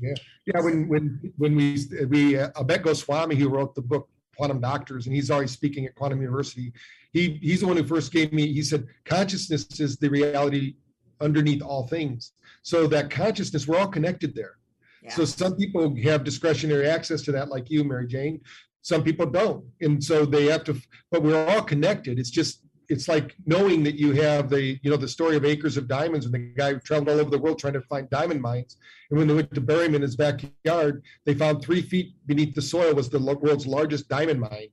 yeah 0.01 0.15
yeah 0.47 0.61
when 0.61 0.89
when 0.89 1.33
when 1.37 1.57
we 1.57 1.79
we 2.09 2.39
uh, 2.39 2.51
Amit 2.51 2.83
Goswami 2.83 3.35
who 3.37 3.49
wrote 3.49 3.75
the 3.75 3.83
book 3.83 4.09
quantum 4.37 4.61
doctors, 4.61 5.07
and 5.07 5.15
he's 5.15 5.31
always 5.31 5.51
speaking 5.51 5.87
at 5.87 5.95
Quantum 5.95 6.21
University. 6.21 6.73
He 7.13 7.39
he's 7.43 7.61
the 7.61 7.67
one 7.67 7.77
who 7.77 7.85
first 7.85 8.13
gave 8.13 8.33
me. 8.33 8.53
He 8.53 8.63
said 8.63 8.87
consciousness 9.05 9.81
is 9.81 9.97
the 9.97 10.09
reality 10.09 10.77
underneath 11.21 11.63
all 11.63 11.87
things. 11.87 12.33
So 12.63 12.87
that 12.89 13.11
consciousness, 13.11 13.67
we're 13.67 13.79
all 13.79 13.89
connected 13.89 14.35
there. 14.35 14.57
Yeah. 15.03 15.15
So 15.15 15.25
some 15.25 15.57
people 15.57 15.95
have 16.03 16.25
discretionary 16.25 16.89
access 16.89 17.23
to 17.23 17.33
that, 17.33 17.49
like 17.49 17.71
you, 17.71 17.85
Mary 17.85 18.07
Jane. 18.07 18.41
Some 18.83 19.03
people 19.03 19.27
don't, 19.27 19.65
and 19.81 20.03
so 20.03 20.25
they 20.25 20.47
have 20.47 20.65
to. 20.65 20.77
But 21.11 21.23
we're 21.23 21.49
all 21.49 21.63
connected. 21.63 22.19
It's 22.19 22.31
just 22.31 22.63
it's 22.89 23.09
like 23.09 23.35
knowing 23.47 23.83
that 23.85 23.97
you 23.97 24.13
have 24.13 24.49
the 24.49 24.79
you 24.83 24.91
know 24.91 24.97
the 24.97 25.09
story 25.09 25.37
of 25.37 25.45
acres 25.45 25.77
of 25.77 25.89
diamonds 25.89 26.27
and 26.27 26.35
the 26.35 26.39
guy 26.39 26.75
traveled 26.75 27.09
all 27.09 27.21
over 27.21 27.31
the 27.31 27.39
world 27.39 27.59
trying 27.59 27.75
to 27.75 27.83
find 27.83 28.09
diamond 28.11 28.41
mines. 28.41 28.77
And 29.11 29.19
when 29.19 29.29
they 29.29 29.35
went 29.35 29.55
to 29.55 29.61
bury 29.61 29.87
him 29.87 29.95
in 29.95 30.03
his 30.03 30.17
backyard 30.17 31.03
they 31.25 31.35
found 31.35 31.63
three 31.63 31.83
feet 31.83 32.15
beneath 32.27 32.55
the 32.55 32.63
soil 32.63 32.95
was 32.95 33.09
the 33.09 33.19
world's 33.19 33.67
largest 33.67 34.09
diamond 34.09 34.41
mine. 34.41 34.69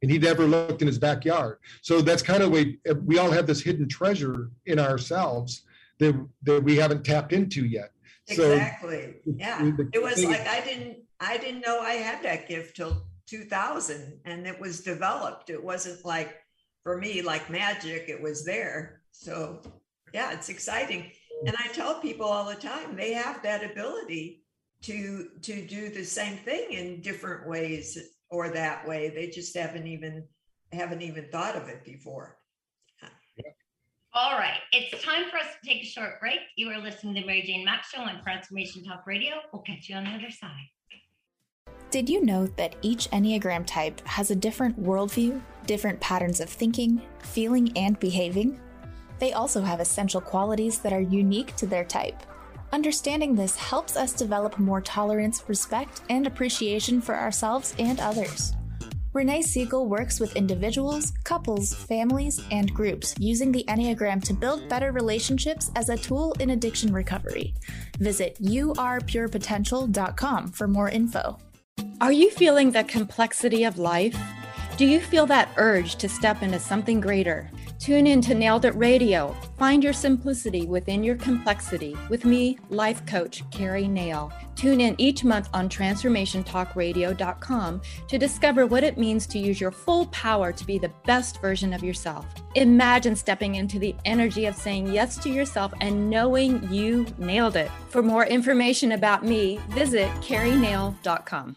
And 0.00 0.10
he'd 0.10 0.22
never 0.22 0.46
looked 0.46 0.80
in 0.80 0.86
his 0.86 0.98
backyard. 0.98 1.58
So 1.82 2.00
that's 2.00 2.22
kind 2.22 2.42
of 2.42 2.50
way 2.50 2.78
uh, 2.88 2.94
we 3.04 3.18
all 3.18 3.30
have 3.30 3.46
this 3.46 3.60
hidden 3.60 3.88
treasure 3.88 4.50
in 4.66 4.78
ourselves 4.78 5.64
that, 5.98 6.14
that 6.44 6.62
we 6.62 6.76
haven't 6.76 7.04
tapped 7.04 7.32
into 7.32 7.66
yet. 7.66 7.90
Exactly. 8.28 9.14
so, 9.24 9.32
yeah. 9.36 9.72
it 9.94 10.02
was 10.02 10.22
like 10.22 10.46
i 10.46 10.60
didn't 10.60 10.98
i 11.18 11.38
didn't 11.38 11.62
know 11.62 11.80
i 11.80 11.92
had 11.92 12.22
that 12.22 12.46
gift 12.46 12.76
till 12.76 13.02
2000 13.28 14.20
and 14.24 14.46
it 14.46 14.58
was 14.58 14.80
developed. 14.80 15.50
It 15.50 15.62
wasn't 15.62 16.04
like 16.04 16.36
for 16.82 16.98
me 16.98 17.22
like 17.22 17.50
magic 17.50 18.08
it 18.08 18.20
was 18.20 18.44
there. 18.44 19.02
So 19.12 19.60
yeah 20.12 20.32
it's 20.32 20.48
exciting. 20.48 21.10
And 21.46 21.54
i 21.58 21.68
tell 21.68 22.00
people 22.00 22.26
all 22.26 22.48
the 22.48 22.56
time 22.56 22.96
they 22.96 23.12
have 23.12 23.42
that 23.42 23.64
ability 23.70 24.42
to 24.82 25.28
to 25.42 25.66
do 25.66 25.88
the 25.88 26.04
same 26.04 26.36
thing 26.36 26.72
in 26.72 27.00
different 27.00 27.48
ways 27.48 27.98
or 28.30 28.50
that 28.50 28.86
way. 28.86 29.10
They 29.10 29.28
just 29.28 29.56
haven't 29.56 29.86
even 29.86 30.24
haven't 30.72 31.02
even 31.02 31.28
thought 31.30 31.56
of 31.56 31.68
it 31.68 31.84
before. 31.84 32.36
All 34.14 34.38
right 34.38 34.58
it's 34.72 35.02
time 35.04 35.30
for 35.30 35.36
us 35.36 35.46
to 35.62 35.68
take 35.68 35.82
a 35.82 35.86
short 35.86 36.20
break. 36.20 36.40
You 36.56 36.70
are 36.70 36.78
listening 36.78 37.14
to 37.14 37.26
mary 37.26 37.42
jane 37.42 37.64
mack 37.64 37.84
show 37.84 38.00
on 38.02 38.22
transformation 38.22 38.84
talk 38.84 39.06
radio. 39.06 39.34
We'll 39.52 39.62
catch 39.62 39.88
you 39.88 39.96
on 39.96 40.04
the 40.04 40.10
other 40.10 40.30
side. 40.30 40.68
Did 41.90 42.10
you 42.10 42.22
know 42.22 42.46
that 42.56 42.76
each 42.82 43.08
Enneagram 43.12 43.64
type 43.64 44.06
has 44.06 44.30
a 44.30 44.36
different 44.36 44.78
worldview, 44.82 45.40
different 45.68 46.00
patterns 46.00 46.40
of 46.40 46.50
thinking, 46.50 47.00
feeling, 47.20 47.70
and 47.76 47.96
behaving? 48.00 48.60
They 49.20 49.34
also 49.34 49.60
have 49.60 49.78
essential 49.78 50.20
qualities 50.20 50.80
that 50.80 50.92
are 50.92 51.00
unique 51.00 51.54
to 51.56 51.66
their 51.66 51.84
type. 51.84 52.20
Understanding 52.72 53.36
this 53.36 53.54
helps 53.54 53.96
us 53.96 54.12
develop 54.12 54.58
more 54.58 54.80
tolerance, 54.80 55.44
respect, 55.46 56.00
and 56.10 56.26
appreciation 56.26 57.00
for 57.00 57.14
ourselves 57.14 57.76
and 57.78 58.00
others. 58.00 58.56
Renee 59.12 59.42
Siegel 59.42 59.86
works 59.88 60.18
with 60.20 60.36
individuals, 60.36 61.12
couples, 61.24 61.74
families, 61.74 62.40
and 62.50 62.72
groups 62.74 63.14
using 63.18 63.50
the 63.52 63.64
Enneagram 63.68 64.22
to 64.24 64.34
build 64.34 64.68
better 64.68 64.92
relationships 64.92 65.70
as 65.76 65.88
a 65.88 65.96
tool 65.96 66.34
in 66.40 66.50
addiction 66.50 66.92
recovery. 66.92 67.54
Visit 67.98 68.36
yourpurepotential.com 68.40 70.52
for 70.52 70.68
more 70.68 70.90
info. 70.90 71.38
Are 72.00 72.12
you 72.12 72.30
feeling 72.30 72.70
the 72.70 72.84
complexity 72.84 73.64
of 73.64 73.78
life? 73.78 74.16
Do 74.78 74.86
you 74.86 75.00
feel 75.00 75.26
that 75.26 75.50
urge 75.56 75.96
to 75.96 76.08
step 76.08 76.40
into 76.40 76.60
something 76.60 77.00
greater? 77.00 77.50
Tune 77.80 78.06
in 78.06 78.20
to 78.20 78.32
Nailed 78.32 78.64
It 78.64 78.76
Radio. 78.76 79.34
Find 79.56 79.82
your 79.82 79.92
simplicity 79.92 80.66
within 80.66 81.02
your 81.02 81.16
complexity 81.16 81.96
with 82.08 82.24
me, 82.24 82.60
life 82.70 83.04
coach 83.04 83.42
Carrie 83.50 83.88
Nail. 83.88 84.32
Tune 84.54 84.80
in 84.80 84.94
each 84.96 85.24
month 85.24 85.48
on 85.52 85.68
transformationtalkradio.com 85.68 87.82
to 88.06 88.18
discover 88.18 88.68
what 88.68 88.84
it 88.84 88.96
means 88.96 89.26
to 89.26 89.40
use 89.40 89.60
your 89.60 89.72
full 89.72 90.06
power 90.06 90.52
to 90.52 90.64
be 90.64 90.78
the 90.78 90.92
best 91.04 91.40
version 91.40 91.72
of 91.72 91.82
yourself. 91.82 92.24
Imagine 92.54 93.16
stepping 93.16 93.56
into 93.56 93.80
the 93.80 93.96
energy 94.04 94.46
of 94.46 94.54
saying 94.54 94.94
yes 94.94 95.18
to 95.18 95.28
yourself 95.28 95.74
and 95.80 96.08
knowing 96.08 96.72
you 96.72 97.04
nailed 97.18 97.56
it. 97.56 97.68
For 97.88 98.00
more 98.00 98.26
information 98.26 98.92
about 98.92 99.24
me, 99.24 99.58
visit 99.70 100.08
carrienail.com. 100.20 101.56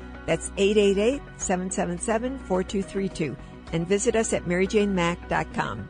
That's 0.25 0.51
888 0.57 1.21
777 1.37 2.39
4232. 2.39 3.35
And 3.73 3.87
visit 3.87 4.15
us 4.15 4.33
at 4.33 4.45
maryjanemack.com. 4.45 5.89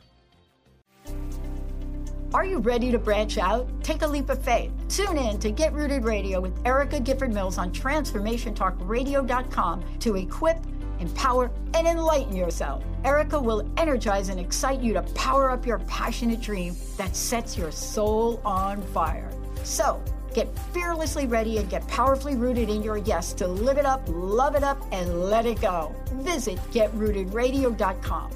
Are 2.35 2.45
you 2.45 2.59
ready 2.59 2.93
to 2.93 2.99
branch 2.99 3.39
out? 3.39 3.71
Take 3.83 4.03
a 4.03 4.07
leap 4.07 4.29
of 4.29 4.45
faith. 4.45 4.71
Tune 4.91 5.17
in 5.17 5.39
to 5.39 5.51
Get 5.51 5.73
Rooted 5.73 6.05
Radio 6.05 6.43
with 6.43 6.53
Erica 6.67 7.01
Gifford 7.01 7.33
Mills 7.33 7.57
on 7.57 7.73
TransformationTalkRadio.com 7.73 9.99
to 10.01 10.17
equip, 10.17 10.59
empower, 11.01 11.51
and 11.73 11.89
enlighten 11.89 12.37
yourself. 12.37 12.85
Erica 13.03 13.41
will 13.41 13.67
energize 13.79 14.29
and 14.29 14.39
excite 14.39 14.83
you 14.83 14.93
to 14.93 15.01
power 15.15 15.51
up 15.51 15.65
your 15.65 15.79
passionate 15.81 16.43
dream 16.43 16.77
that 16.99 17.17
sets 17.17 17.57
your 17.57 17.73
soul 17.73 18.43
on 18.45 18.83
fire. 18.83 19.31
So, 19.65 20.03
Get 20.35 20.49
fearlessly 20.73 21.27
ready 21.27 21.59
and 21.59 21.69
get 21.69 21.87
powerfully 21.89 22.37
rooted 22.37 22.69
in 22.71 22.83
your 22.83 22.99
yes 22.99 23.33
to 23.35 23.47
live 23.47 23.79
it 23.79 23.87
up, 23.87 24.03
love 24.09 24.55
it 24.55 24.63
up, 24.63 24.79
and 24.93 25.25
let 25.25 25.47
it 25.47 25.61
go. 25.61 25.95
Visit 26.13 26.59
getrootedradio.com. 26.73 28.31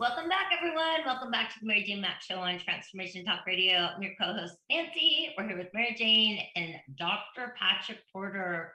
Welcome 0.00 0.28
back, 0.28 0.50
everyone. 0.54 1.06
Welcome 1.06 1.30
back 1.30 1.54
to 1.54 1.60
the 1.60 1.66
Mary 1.66 1.84
Jane 1.84 2.00
Mack 2.00 2.20
Show 2.20 2.36
on 2.36 2.58
Transformation 2.58 3.24
Talk 3.24 3.46
Radio. 3.46 3.90
I'm 3.94 4.02
your 4.02 4.12
co-host 4.20 4.56
Nancy. 4.68 5.30
We're 5.38 5.46
here 5.46 5.56
with 5.56 5.68
Mary 5.72 5.94
Jane 5.96 6.40
and 6.56 6.74
Dr. 6.98 7.54
Patrick 7.58 8.00
Porter, 8.12 8.72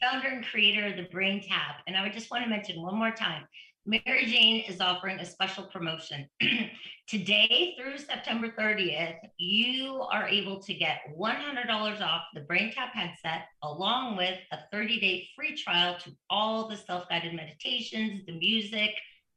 founder 0.00 0.28
and 0.28 0.44
creator 0.46 0.86
of 0.86 0.96
the 0.96 1.08
Brain 1.10 1.42
Tap. 1.42 1.82
And 1.86 1.96
I 1.96 2.02
would 2.02 2.12
just 2.12 2.30
want 2.30 2.44
to 2.44 2.48
mention 2.48 2.80
one 2.80 2.96
more 2.96 3.10
time 3.10 3.42
Mary 3.84 4.26
Jane 4.26 4.60
is 4.68 4.80
offering 4.80 5.18
a 5.18 5.24
special 5.24 5.64
promotion. 5.64 6.28
Today 7.08 7.74
through 7.76 7.98
September 7.98 8.48
30th, 8.48 9.16
you 9.38 10.06
are 10.12 10.28
able 10.28 10.60
to 10.60 10.72
get 10.72 11.00
$100 11.18 12.00
off 12.00 12.22
the 12.32 12.42
BrainTap 12.42 12.90
headset, 12.92 13.46
along 13.64 14.16
with 14.16 14.38
a 14.52 14.58
30 14.70 15.00
day 15.00 15.28
free 15.34 15.56
trial 15.56 15.96
to 16.04 16.12
all 16.30 16.68
the 16.68 16.76
self 16.76 17.08
guided 17.08 17.34
meditations, 17.34 18.24
the 18.24 18.38
music, 18.38 18.90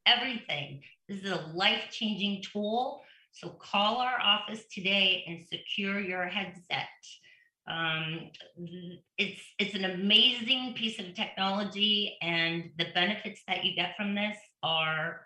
everything. 0.05 0.79
This 1.10 1.23
is 1.23 1.31
a 1.31 1.51
life 1.55 1.89
changing 1.91 2.43
tool. 2.43 3.01
So 3.31 3.49
call 3.49 3.97
our 3.97 4.19
office 4.21 4.63
today 4.71 5.23
and 5.27 5.43
secure 5.47 5.99
your 5.99 6.27
headset. 6.27 6.86
Um, 7.67 8.30
it's 9.17 9.41
it's 9.58 9.73
an 9.73 9.86
amazing 9.86 10.73
piece 10.75 10.99
of 10.99 11.13
technology, 11.15 12.17
and 12.21 12.69
the 12.78 12.88
benefits 12.93 13.41
that 13.47 13.65
you 13.65 13.75
get 13.75 13.95
from 13.97 14.13
this 14.13 14.38
are 14.62 15.21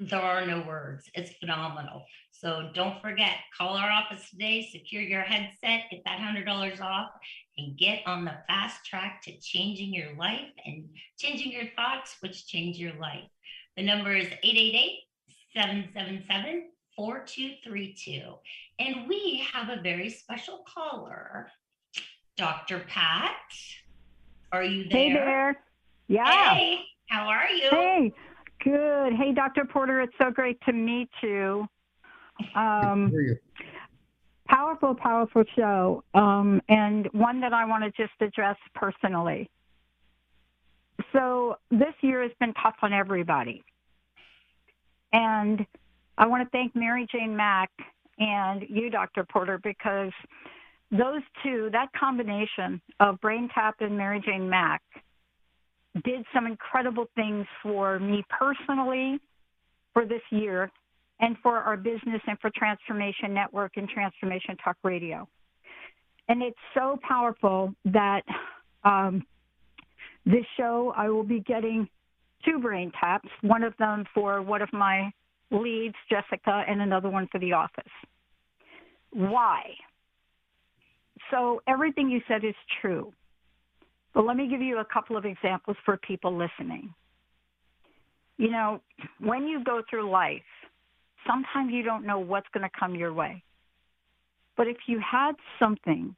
there 0.00 0.20
are 0.20 0.46
no 0.46 0.64
words. 0.66 1.08
It's 1.14 1.32
phenomenal. 1.38 2.04
So 2.32 2.70
don't 2.74 3.00
forget, 3.00 3.36
call 3.56 3.76
our 3.76 3.90
office 3.90 4.28
today, 4.28 4.68
secure 4.70 5.02
your 5.02 5.22
headset, 5.22 5.84
get 5.90 6.02
that 6.04 6.20
hundred 6.20 6.44
dollars 6.44 6.80
off, 6.80 7.10
and 7.56 7.76
get 7.78 8.02
on 8.06 8.24
the 8.24 8.36
fast 8.46 8.84
track 8.84 9.22
to 9.24 9.38
changing 9.38 9.94
your 9.94 10.14
life 10.16 10.50
and 10.66 10.88
changing 11.18 11.52
your 11.52 11.68
thoughts, 11.74 12.16
which 12.20 12.46
change 12.46 12.78
your 12.78 12.94
life. 13.00 13.24
The 13.76 13.82
number 13.82 14.14
is 14.14 14.26
888 14.26 14.98
777 15.54 16.68
4232. 16.96 18.22
And 18.78 19.08
we 19.08 19.46
have 19.52 19.68
a 19.68 19.80
very 19.82 20.10
special 20.10 20.64
caller, 20.66 21.48
Dr. 22.36 22.84
Pat. 22.88 23.32
Are 24.52 24.64
you 24.64 24.88
there? 24.88 25.00
Hey 25.00 25.12
there. 25.12 25.62
Yeah. 26.08 26.54
Hey, 26.54 26.80
how 27.08 27.26
are 27.26 27.48
you? 27.48 27.68
Hey, 27.70 28.12
good. 28.64 29.12
Hey, 29.14 29.32
Dr. 29.32 29.64
Porter, 29.64 30.00
it's 30.00 30.14
so 30.20 30.30
great 30.30 30.58
to 30.62 30.72
meet 30.72 31.10
you. 31.22 31.66
Um, 32.54 33.12
powerful, 34.48 34.94
powerful 34.94 35.44
show, 35.56 36.04
um, 36.14 36.60
and 36.68 37.08
one 37.12 37.40
that 37.40 37.52
I 37.52 37.64
want 37.64 37.84
to 37.84 37.90
just 37.90 38.14
address 38.20 38.56
personally. 38.74 39.50
So, 41.12 41.56
this 41.70 41.94
year 42.00 42.22
has 42.22 42.32
been 42.40 42.54
tough 42.54 42.76
on 42.82 42.92
everybody. 42.92 43.62
And 45.12 45.66
I 46.18 46.26
want 46.26 46.42
to 46.42 46.50
thank 46.50 46.74
Mary 46.74 47.06
Jane 47.10 47.36
Mack 47.36 47.70
and 48.18 48.62
you, 48.68 48.90
Dr. 48.90 49.24
Porter, 49.24 49.58
because 49.62 50.12
those 50.90 51.22
two, 51.42 51.68
that 51.72 51.88
combination 51.98 52.80
of 53.00 53.20
Brain 53.20 53.48
Tap 53.54 53.76
and 53.80 53.96
Mary 53.96 54.22
Jane 54.24 54.48
Mack, 54.48 54.82
did 56.04 56.24
some 56.34 56.46
incredible 56.46 57.06
things 57.14 57.46
for 57.62 57.98
me 57.98 58.24
personally 58.28 59.18
for 59.92 60.04
this 60.04 60.20
year 60.30 60.70
and 61.20 61.36
for 61.42 61.56
our 61.56 61.76
business 61.76 62.20
and 62.26 62.38
for 62.40 62.50
Transformation 62.54 63.32
Network 63.32 63.76
and 63.76 63.88
Transformation 63.88 64.56
Talk 64.62 64.76
Radio. 64.82 65.26
And 66.28 66.42
it's 66.42 66.58
so 66.74 66.98
powerful 67.06 67.72
that 67.86 68.22
um, 68.84 69.24
this 70.26 70.44
show, 70.56 70.92
I 70.96 71.08
will 71.08 71.22
be 71.22 71.40
getting 71.40 71.88
two 72.44 72.58
brain 72.58 72.92
taps, 73.00 73.28
one 73.40 73.62
of 73.62 73.74
them 73.78 74.04
for 74.14 74.42
one 74.42 74.60
of 74.60 74.72
my 74.72 75.10
leads, 75.50 75.94
Jessica, 76.10 76.64
and 76.68 76.80
another 76.80 77.08
one 77.10 77.28
for 77.30 77.38
the 77.38 77.52
office. 77.52 77.84
Why? 79.12 79.62
So 81.30 81.62
everything 81.66 82.10
you 82.10 82.20
said 82.28 82.44
is 82.44 82.54
true. 82.80 83.12
But 84.14 84.24
let 84.24 84.36
me 84.36 84.48
give 84.48 84.62
you 84.62 84.78
a 84.78 84.84
couple 84.84 85.16
of 85.16 85.24
examples 85.24 85.76
for 85.84 85.96
people 85.98 86.36
listening. 86.36 86.94
you 88.38 88.50
know, 88.50 88.80
when 89.20 89.46
you 89.46 89.64
go 89.64 89.82
through 89.88 90.10
life, 90.10 90.42
sometimes 91.26 91.72
you 91.72 91.82
don't 91.82 92.06
know 92.06 92.18
what's 92.18 92.46
going 92.52 92.62
to 92.62 92.78
come 92.78 92.94
your 92.94 93.12
way. 93.12 93.42
But 94.56 94.68
if 94.68 94.76
you 94.86 95.00
had 95.00 95.32
something 95.58 96.14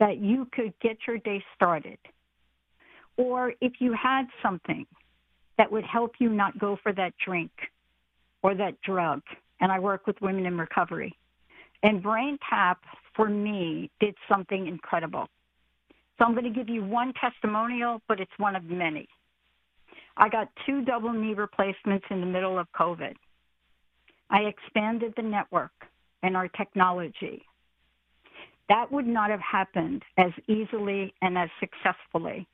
that 0.00 0.18
you 0.18 0.48
could 0.52 0.72
get 0.80 0.96
your 1.06 1.18
day 1.18 1.42
started, 1.54 1.98
or 3.16 3.54
if 3.60 3.74
you 3.78 3.92
had 4.00 4.24
something 4.42 4.86
that 5.58 5.70
would 5.70 5.84
help 5.84 6.12
you 6.18 6.30
not 6.30 6.58
go 6.58 6.76
for 6.82 6.92
that 6.92 7.14
drink 7.24 7.50
or 8.44 8.54
that 8.54 8.80
drug, 8.82 9.22
and 9.60 9.72
I 9.72 9.78
work 9.80 10.06
with 10.06 10.20
women 10.20 10.44
in 10.44 10.58
recovery, 10.58 11.16
and 11.82 12.02
Brain 12.02 12.38
Tap 12.48 12.78
for 13.16 13.28
me 13.28 13.90
did 14.00 14.14
something 14.28 14.66
incredible. 14.68 15.26
So 16.18 16.26
I'm 16.26 16.32
going 16.32 16.44
to 16.44 16.50
give 16.50 16.68
you 16.68 16.84
one 16.84 17.14
testimonial, 17.14 18.02
but 18.06 18.20
it's 18.20 18.30
one 18.36 18.54
of 18.54 18.64
many. 18.64 19.08
I 20.16 20.28
got 20.28 20.48
two 20.66 20.84
double 20.84 21.12
knee 21.12 21.32
replacements 21.34 22.04
in 22.10 22.20
the 22.20 22.26
middle 22.26 22.58
of 22.58 22.68
COVID. 22.78 23.14
I 24.28 24.40
expanded 24.40 25.14
the 25.16 25.22
network 25.22 25.72
and 26.22 26.36
our 26.36 26.48
technology. 26.48 27.42
That 28.68 28.92
would 28.92 29.06
not 29.06 29.30
have 29.30 29.40
happened 29.40 30.02
as 30.18 30.32
easily 30.48 31.14
and 31.22 31.38
as 31.38 31.48
successfully. 31.60 32.46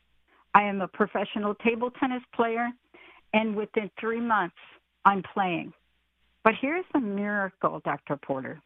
I 0.55 0.63
am 0.63 0.81
a 0.81 0.89
professional 0.89 1.55
table 1.57 1.91
tennis 1.91 2.23
player, 2.35 2.69
and 3.35 3.57
within 3.57 3.91
three 4.01 4.21
months, 4.21 4.57
I'm 5.05 5.23
playing. 5.35 5.73
But 6.43 6.55
here's 6.61 6.85
the 6.93 7.01
miracle, 7.01 7.81
Dr. 7.85 8.17
Porter. 8.17 8.61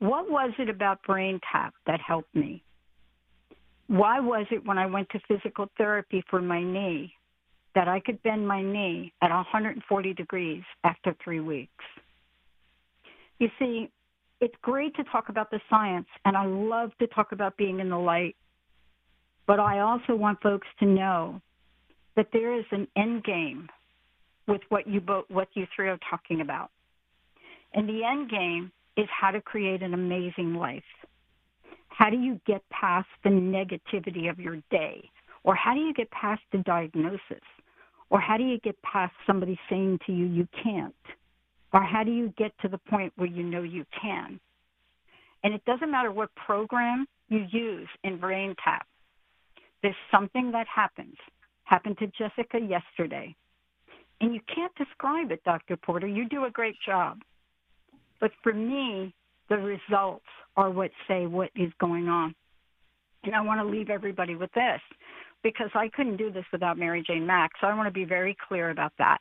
What 0.00 0.30
was 0.30 0.52
it 0.58 0.68
about 0.68 1.02
Brain 1.02 1.40
Tap 1.50 1.74
that 1.86 2.00
helped 2.00 2.34
me? 2.34 2.62
Why 3.88 4.20
was 4.20 4.46
it 4.50 4.64
when 4.66 4.78
I 4.78 4.86
went 4.86 5.08
to 5.10 5.20
physical 5.26 5.68
therapy 5.76 6.22
for 6.28 6.40
my 6.40 6.62
knee 6.62 7.12
that 7.74 7.88
I 7.88 8.00
could 8.00 8.22
bend 8.22 8.46
my 8.46 8.62
knee 8.62 9.12
at 9.22 9.30
140 9.30 10.14
degrees 10.14 10.62
after 10.84 11.16
three 11.22 11.40
weeks? 11.40 11.84
You 13.38 13.48
see, 13.58 13.90
it's 14.40 14.54
great 14.62 14.94
to 14.96 15.04
talk 15.04 15.30
about 15.30 15.50
the 15.50 15.60
science, 15.70 16.06
and 16.24 16.36
I 16.36 16.44
love 16.44 16.90
to 17.00 17.06
talk 17.08 17.32
about 17.32 17.56
being 17.56 17.80
in 17.80 17.88
the 17.88 17.98
light. 17.98 18.36
But 19.46 19.58
I 19.58 19.80
also 19.80 20.14
want 20.14 20.42
folks 20.42 20.66
to 20.80 20.86
know 20.86 21.40
that 22.14 22.28
there 22.32 22.58
is 22.58 22.66
an 22.70 22.86
end 22.96 23.24
game 23.24 23.68
with 24.48 24.62
what 24.70 24.88
you 24.88 25.00
both, 25.00 25.26
what 25.28 25.48
you 25.54 25.66
three 25.76 25.88
are 25.88 25.98
talking 26.10 26.40
about. 26.40 26.70
And 27.74 27.88
the 27.88 28.02
end 28.02 28.30
game 28.30 28.72
is 28.96 29.06
how 29.08 29.30
to 29.30 29.40
create 29.40 29.82
an 29.82 29.94
amazing 29.94 30.54
life. 30.54 30.82
How 31.88 32.10
do 32.10 32.16
you 32.16 32.40
get 32.46 32.62
past 32.70 33.08
the 33.22 33.30
negativity 33.30 34.30
of 34.30 34.40
your 34.40 34.56
day? 34.70 35.10
Or 35.44 35.54
how 35.54 35.74
do 35.74 35.80
you 35.80 35.92
get 35.92 36.10
past 36.10 36.42
the 36.52 36.58
diagnosis? 36.58 37.44
Or 38.10 38.20
how 38.20 38.36
do 38.36 38.44
you 38.44 38.58
get 38.60 38.80
past 38.82 39.12
somebody 39.26 39.58
saying 39.68 40.00
to 40.06 40.12
you, 40.12 40.26
you 40.26 40.48
can't? 40.62 40.94
Or 41.72 41.82
how 41.82 42.02
do 42.02 42.10
you 42.10 42.32
get 42.38 42.52
to 42.62 42.68
the 42.68 42.78
point 42.78 43.12
where 43.16 43.28
you 43.28 43.42
know 43.42 43.62
you 43.62 43.84
can? 44.00 44.40
And 45.44 45.54
it 45.54 45.64
doesn't 45.64 45.90
matter 45.90 46.10
what 46.10 46.34
program 46.34 47.06
you 47.28 47.46
use 47.50 47.88
in 48.02 48.18
Brain 48.18 48.54
Tap. 48.64 48.86
There's 49.82 49.94
something 50.10 50.52
that 50.52 50.66
happens. 50.74 51.16
Happened 51.64 51.98
to 51.98 52.06
Jessica 52.06 52.58
yesterday. 52.58 53.36
And 54.20 54.34
you 54.34 54.40
can't 54.52 54.74
describe 54.76 55.30
it, 55.30 55.42
Dr. 55.44 55.76
Porter. 55.76 56.06
You 56.06 56.28
do 56.28 56.44
a 56.44 56.50
great 56.50 56.76
job. 56.84 57.18
But 58.20 58.32
for 58.42 58.52
me, 58.52 59.14
the 59.48 59.56
results 59.56 60.24
are 60.56 60.70
what 60.70 60.90
say 61.06 61.26
what 61.26 61.50
is 61.54 61.72
going 61.80 62.08
on. 62.08 62.34
And 63.24 63.34
I 63.34 63.40
want 63.40 63.60
to 63.60 63.66
leave 63.66 63.90
everybody 63.90 64.34
with 64.34 64.52
this 64.52 64.80
because 65.42 65.70
I 65.74 65.88
couldn't 65.88 66.16
do 66.16 66.32
this 66.32 66.44
without 66.52 66.78
Mary 66.78 67.02
Jane 67.06 67.26
Mack. 67.26 67.52
So 67.60 67.66
I 67.66 67.74
want 67.74 67.86
to 67.86 67.92
be 67.92 68.04
very 68.04 68.36
clear 68.48 68.70
about 68.70 68.92
that. 68.98 69.18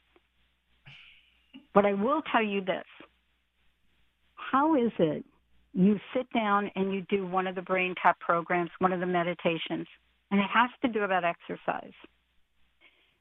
But 1.73 1.85
I 1.85 1.93
will 1.93 2.21
tell 2.31 2.43
you 2.43 2.61
this 2.61 2.85
how 4.35 4.75
is 4.75 4.91
it 4.99 5.25
you 5.73 5.99
sit 6.15 6.27
down 6.33 6.71
and 6.75 6.93
you 6.93 7.01
do 7.09 7.27
one 7.27 7.47
of 7.47 7.55
the 7.55 7.61
brain 7.61 7.93
tap 8.01 8.19
programs, 8.19 8.71
one 8.79 8.93
of 8.93 8.99
the 8.99 9.05
meditations, 9.05 9.85
and 10.31 10.39
it 10.39 10.47
has 10.51 10.69
to 10.81 10.87
do 10.87 11.03
about 11.03 11.23
exercise? 11.23 11.93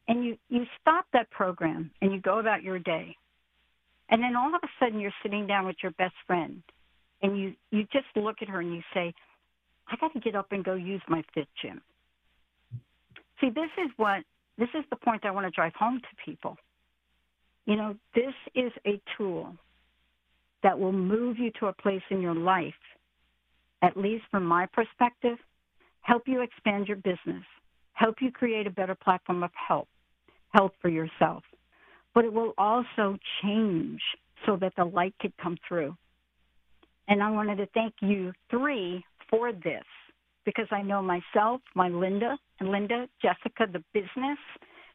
And 0.09 0.25
you, 0.25 0.37
you 0.49 0.65
stop 0.81 1.07
that 1.13 1.31
program 1.31 1.91
and 2.01 2.13
you 2.13 2.21
go 2.21 2.39
about 2.39 2.63
your 2.63 2.79
day. 2.79 3.17
And 4.09 4.23
then 4.23 4.37
all 4.37 4.55
of 4.55 4.61
a 4.63 4.69
sudden 4.79 5.01
you're 5.01 5.13
sitting 5.23 5.47
down 5.47 5.67
with 5.67 5.77
your 5.83 5.93
best 5.93 6.15
friend 6.27 6.63
and 7.23 7.39
you, 7.39 7.55
you 7.71 7.85
just 7.93 8.07
look 8.15 8.37
at 8.41 8.49
her 8.49 8.61
and 8.61 8.75
you 8.75 8.83
say, 8.95 9.13
I 9.89 9.97
got 10.01 10.13
to 10.13 10.21
get 10.21 10.35
up 10.35 10.53
and 10.53 10.65
go 10.65 10.75
use 10.75 11.03
my 11.09 11.23
fit 11.35 11.49
gym. 11.61 11.81
See, 13.41 13.51
this 13.51 13.71
is 13.79 13.91
what, 13.97 14.23
this 14.59 14.69
is 14.75 14.85
the 14.91 14.97
point 14.97 15.25
I 15.25 15.31
want 15.31 15.47
to 15.47 15.51
drive 15.51 15.73
home 15.75 16.01
to 16.01 16.25
people. 16.25 16.57
You 17.67 17.77
know, 17.77 17.97
this 18.15 18.35
is 18.55 18.73
a 18.87 19.01
tool 19.17 19.55
that 20.63 20.79
will 20.79 20.93
move 20.93 21.39
you 21.39 21.51
to 21.61 21.67
a 21.67 21.73
place 21.73 22.03
in 22.11 22.21
your 22.21 22.35
life, 22.35 22.75
at 23.83 23.97
least 23.97 24.25
from 24.31 24.45
my 24.45 24.67
perspective, 24.67 25.39
help 26.01 26.23
you 26.27 26.43
expand 26.43 26.87
your 26.89 26.97
business, 26.97 27.45
help 27.93 28.17
you 28.21 28.31
create 28.31 28.67
a 28.67 28.71
better 28.71 28.95
platform 28.95 29.43
of 29.43 29.51
help, 29.69 29.89
health 30.57 30.73
for 30.81 30.89
yourself. 30.89 31.43
But 32.15 32.25
it 32.25 32.33
will 32.33 32.55
also 32.57 33.19
change 33.43 34.01
so 34.47 34.57
that 34.61 34.73
the 34.77 34.85
light 34.85 35.15
could 35.21 35.33
come 35.37 35.57
through. 35.69 35.97
And 37.09 37.23
I 37.23 37.31
wanted 37.31 37.57
to 37.57 37.67
thank 37.75 37.95
you 38.01 38.33
three 38.51 39.05
for 39.31 39.53
this 39.53 39.85
because 40.45 40.67
I 40.71 40.83
know 40.83 41.03
myself, 41.03 41.61
my 41.75 41.89
Linda, 41.89 42.39
and 42.61 42.71
Linda, 42.71 43.09
Jessica, 43.21 43.67
the 43.71 43.85
business, 43.93 44.39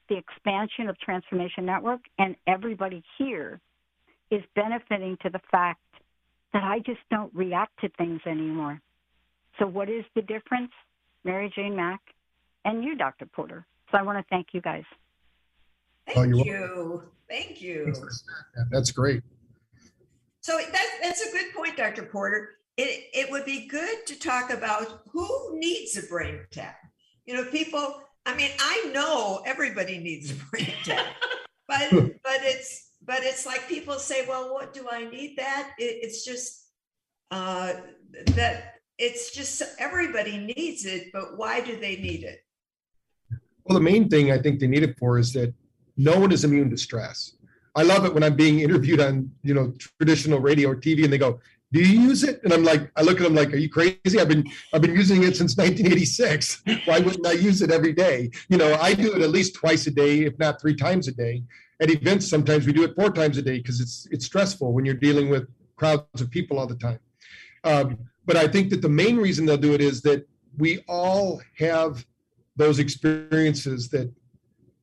the 0.10 0.18
expansion 0.18 0.90
of 0.90 0.98
Transformation 1.00 1.66
Network, 1.66 2.02
and 2.18 2.36
everybody 2.48 3.04
here 3.18 3.60
is 4.32 4.42
benefiting 4.56 5.18
to 5.22 5.30
the 5.30 5.42
fact 5.52 5.82
that 6.54 6.64
I 6.64 6.80
just 6.80 7.00
don't 7.10 7.34
react 7.36 7.80
to 7.82 7.90
things 7.98 8.22
anymore. 8.26 8.82
So, 9.60 9.68
what 9.68 9.90
is 9.90 10.06
the 10.16 10.22
difference? 10.22 10.72
Mary 11.24 11.52
Jane 11.56 11.76
Mack 11.76 12.00
and 12.66 12.84
you, 12.84 12.96
Dr. 12.96 13.26
Porter. 13.26 13.66
So, 13.92 13.98
I 13.98 14.02
want 14.02 14.18
to 14.18 14.26
thank 14.30 14.48
you 14.54 14.62
guys. 14.62 14.84
Thank 16.08 16.36
oh, 16.36 16.44
you. 16.44 17.04
Thank 17.30 17.62
you. 17.62 17.94
That's 18.72 18.92
great. 18.92 19.24
So 20.42 20.58
that's 20.58 20.92
that's 21.02 21.22
a 21.22 21.32
good 21.32 21.54
point, 21.56 21.78
Dr. 21.78 22.04
Porter. 22.04 22.50
It 22.78 23.06
it 23.14 23.32
would 23.32 23.46
be 23.46 23.68
good 23.68 24.06
to 24.08 24.20
talk 24.20 24.52
about 24.52 25.04
who 25.12 25.58
needs 25.58 25.98
a 25.98 26.08
brain 26.08 26.40
tap. 26.52 26.78
You 27.26 27.36
know, 27.36 27.46
people. 27.46 28.02
I 28.26 28.36
mean, 28.36 28.52
I 28.60 28.92
know 28.94 29.42
everybody 29.46 29.98
needs 29.98 30.32
a 30.32 30.36
brain 30.36 30.74
tap, 30.84 31.06
but 31.68 31.90
but 31.92 32.40
it's 32.42 32.92
but 33.04 33.24
it's 33.24 33.46
like 33.46 33.68
people 33.68 33.96
say, 33.96 34.28
well, 34.28 34.54
what 34.54 34.74
do 34.74 34.88
I 34.92 35.06
need 35.06 35.38
that? 35.38 35.72
It, 35.78 36.00
it's 36.04 36.26
just 36.26 36.68
uh, 37.32 37.74
that 38.36 38.76
it's 38.98 39.32
just 39.32 39.64
everybody 39.80 40.38
needs 40.38 40.86
it, 40.86 41.12
but 41.14 41.38
why 41.38 41.62
do 41.62 41.80
they 41.80 41.96
need 41.96 42.24
it? 42.24 42.40
Well, 43.64 43.78
the 43.78 43.84
main 43.84 44.10
thing 44.10 44.32
I 44.32 44.38
think 44.38 44.60
they 44.60 44.68
need 44.68 44.84
it 44.84 44.98
for 45.00 45.18
is 45.18 45.34
that 45.34 45.54
no 46.02 46.20
one 46.20 46.32
is 46.32 46.44
immune 46.44 46.70
to 46.72 46.78
stress. 46.78 47.36
I 47.76 47.84
love 47.84 48.06
it 48.06 48.14
when 48.14 48.24
I'm 48.24 48.36
being 48.36 48.62
interviewed 48.62 49.00
on, 49.00 49.32
you 49.44 49.54
know, 49.54 49.72
traditional 50.00 50.40
radio 50.40 50.70
or 50.70 50.76
TV 50.76 51.04
and 51.04 51.14
they 51.14 51.20
go, 51.20 51.40
do 51.72 51.80
you 51.80 52.02
use 52.02 52.24
it? 52.24 52.42
And 52.44 52.52
I'm 52.52 52.64
like, 52.64 52.92
I 52.96 53.02
look 53.02 53.18
at 53.18 53.24
them 53.24 53.36
like, 53.36 53.54
are 53.54 53.58
you 53.58 53.70
crazy? 53.70 54.20
I've 54.20 54.28
been, 54.28 54.46
I've 54.74 54.82
been 54.82 54.96
using 54.96 55.24
it 55.24 55.38
since 55.38 55.56
1986. 55.58 56.64
Why 56.86 57.00
wouldn't 57.00 57.26
I 57.26 57.34
use 57.34 57.62
it 57.62 57.72
every 57.72 57.94
day? 57.94 58.32
You 58.50 58.58
know, 58.58 58.74
I 58.82 58.94
do 58.94 59.16
it 59.16 59.22
at 59.22 59.30
least 59.30 59.54
twice 59.54 59.86
a 59.88 59.92
day, 59.92 60.22
if 60.22 60.38
not 60.40 60.60
three 60.60 60.76
times 60.76 61.08
a 61.08 61.12
day. 61.12 61.44
At 61.80 61.92
events, 61.92 62.28
sometimes 62.28 62.66
we 62.66 62.74
do 62.74 62.84
it 62.84 62.96
four 62.96 63.12
times 63.12 63.38
a 63.38 63.42
day 63.42 63.58
because 63.60 63.80
it's, 63.80 64.08
it's 64.12 64.26
stressful 64.26 64.74
when 64.74 64.86
you're 64.86 64.96
dealing 64.96 65.30
with 65.30 65.48
crowds 65.76 66.20
of 66.20 66.30
people 66.32 66.60
all 66.60 66.68
the 66.68 66.76
time. 66.76 67.00
Um, 67.64 67.98
but 68.26 68.38
I 68.38 68.48
think 68.48 68.70
that 68.72 68.82
the 68.82 68.90
main 68.90 69.18
reason 69.18 69.46
they'll 69.46 69.58
do 69.58 69.74
it 69.74 69.82
is 69.82 70.02
that 70.02 70.28
we 70.58 70.84
all 70.88 71.42
have 71.58 72.06
those 72.58 72.80
experiences 72.80 73.90
that 73.90 74.12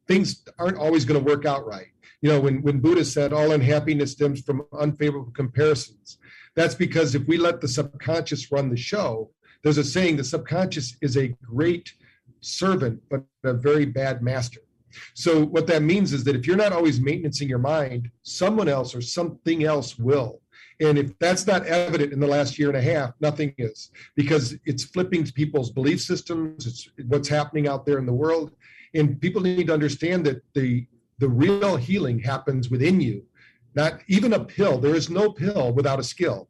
things 0.09 0.45
aren't 0.59 0.79
always 0.79 1.05
going 1.05 1.23
to 1.23 1.31
work 1.31 1.45
out 1.45 1.67
right 1.67 1.89
you 2.21 2.31
know, 2.31 2.41
when, 2.41 2.63
when 2.63 2.81
Buddha 2.81 3.05
said 3.05 3.33
all 3.33 3.53
unhappiness 3.53 4.13
stems 4.13 4.43
from 4.43 4.67
unfavorable 4.73 5.33
comparisons, 5.33 6.19
that's 6.57 6.75
because 6.75 7.15
if 7.15 7.27
we 7.29 7.39
let 7.39 7.61
the 7.61 7.69
subconscious 7.69 8.51
run 8.51 8.71
the 8.71 8.77
show, 8.77 9.31
there's 9.63 9.79
a 9.79 9.85
saying 9.85 10.17
the 10.17 10.25
subconscious 10.25 10.97
is 11.01 11.17
a 11.17 11.29
great 11.29 11.93
servant, 12.41 13.01
but 13.09 13.25
a 13.45 13.53
very 13.53 13.85
bad 13.85 14.23
master. 14.23 14.61
So 15.15 15.45
what 15.45 15.67
that 15.69 15.83
means 15.83 16.13
is 16.13 16.25
that 16.25 16.35
if 16.35 16.47
you're 16.47 16.57
not 16.57 16.73
always 16.73 17.01
maintaining 17.01 17.49
your 17.49 17.59
mind, 17.59 18.11
someone 18.23 18.69
else 18.69 18.95
or 18.95 19.01
something 19.01 19.65
else 19.65 19.99
will. 19.99 20.41
And 20.81 20.97
if 20.97 21.17
that's 21.19 21.47
not 21.47 21.67
evident 21.67 22.13
in 22.13 22.21
the 22.21 22.27
last 22.27 22.59
year 22.59 22.69
and 22.69 22.77
a 22.77 22.83
half, 22.83 23.13
nothing 23.21 23.53
is 23.59 23.91
because 24.17 24.57
it's 24.65 24.85
flipping 24.85 25.25
people's 25.27 25.71
belief 25.71 26.01
systems. 26.01 26.67
It's 26.67 26.89
what's 27.07 27.29
happening 27.29 27.69
out 27.69 27.85
there 27.85 27.99
in 27.99 28.07
the 28.07 28.13
world. 28.13 28.53
And 28.95 29.21
people 29.21 29.43
need 29.43 29.69
to 29.69 29.75
understand 29.75 30.25
that 30.27 30.43
the 30.55 30.87
the 31.19 31.29
real 31.29 31.77
healing 31.77 32.21
happens 32.21 32.71
within 32.71 33.01
you 33.01 33.25
not 33.75 34.01
even 34.07 34.33
a 34.35 34.45
pill 34.45 34.79
there 34.79 34.95
is 34.95 35.11
no 35.11 35.31
pill 35.33 35.73
without 35.73 35.99
a 35.99 36.05
skill 36.05 36.49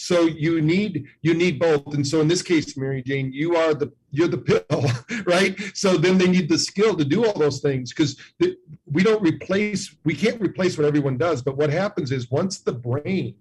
So 0.00 0.22
you 0.22 0.62
need 0.62 1.04
you 1.20 1.34
need 1.34 1.58
both. 1.58 1.92
And 1.92 2.06
so 2.06 2.22
in 2.22 2.28
this 2.28 2.40
case, 2.40 2.74
Mary 2.74 3.02
Jane, 3.02 3.30
you 3.34 3.54
are 3.56 3.74
the 3.74 3.92
you're 4.10 4.28
the 4.28 4.38
pill, 4.38 4.82
right? 5.26 5.60
So 5.74 5.98
then 5.98 6.16
they 6.16 6.26
need 6.26 6.48
the 6.48 6.58
skill 6.58 6.96
to 6.96 7.04
do 7.04 7.26
all 7.26 7.38
those 7.38 7.60
things 7.60 7.92
because 7.92 8.16
we 8.86 9.02
don't 9.02 9.20
replace 9.20 9.94
we 10.04 10.14
can't 10.14 10.40
replace 10.40 10.78
what 10.78 10.86
everyone 10.86 11.18
does. 11.18 11.42
But 11.42 11.58
what 11.58 11.68
happens 11.68 12.12
is 12.12 12.30
once 12.30 12.60
the 12.60 12.72
brain, 12.72 13.34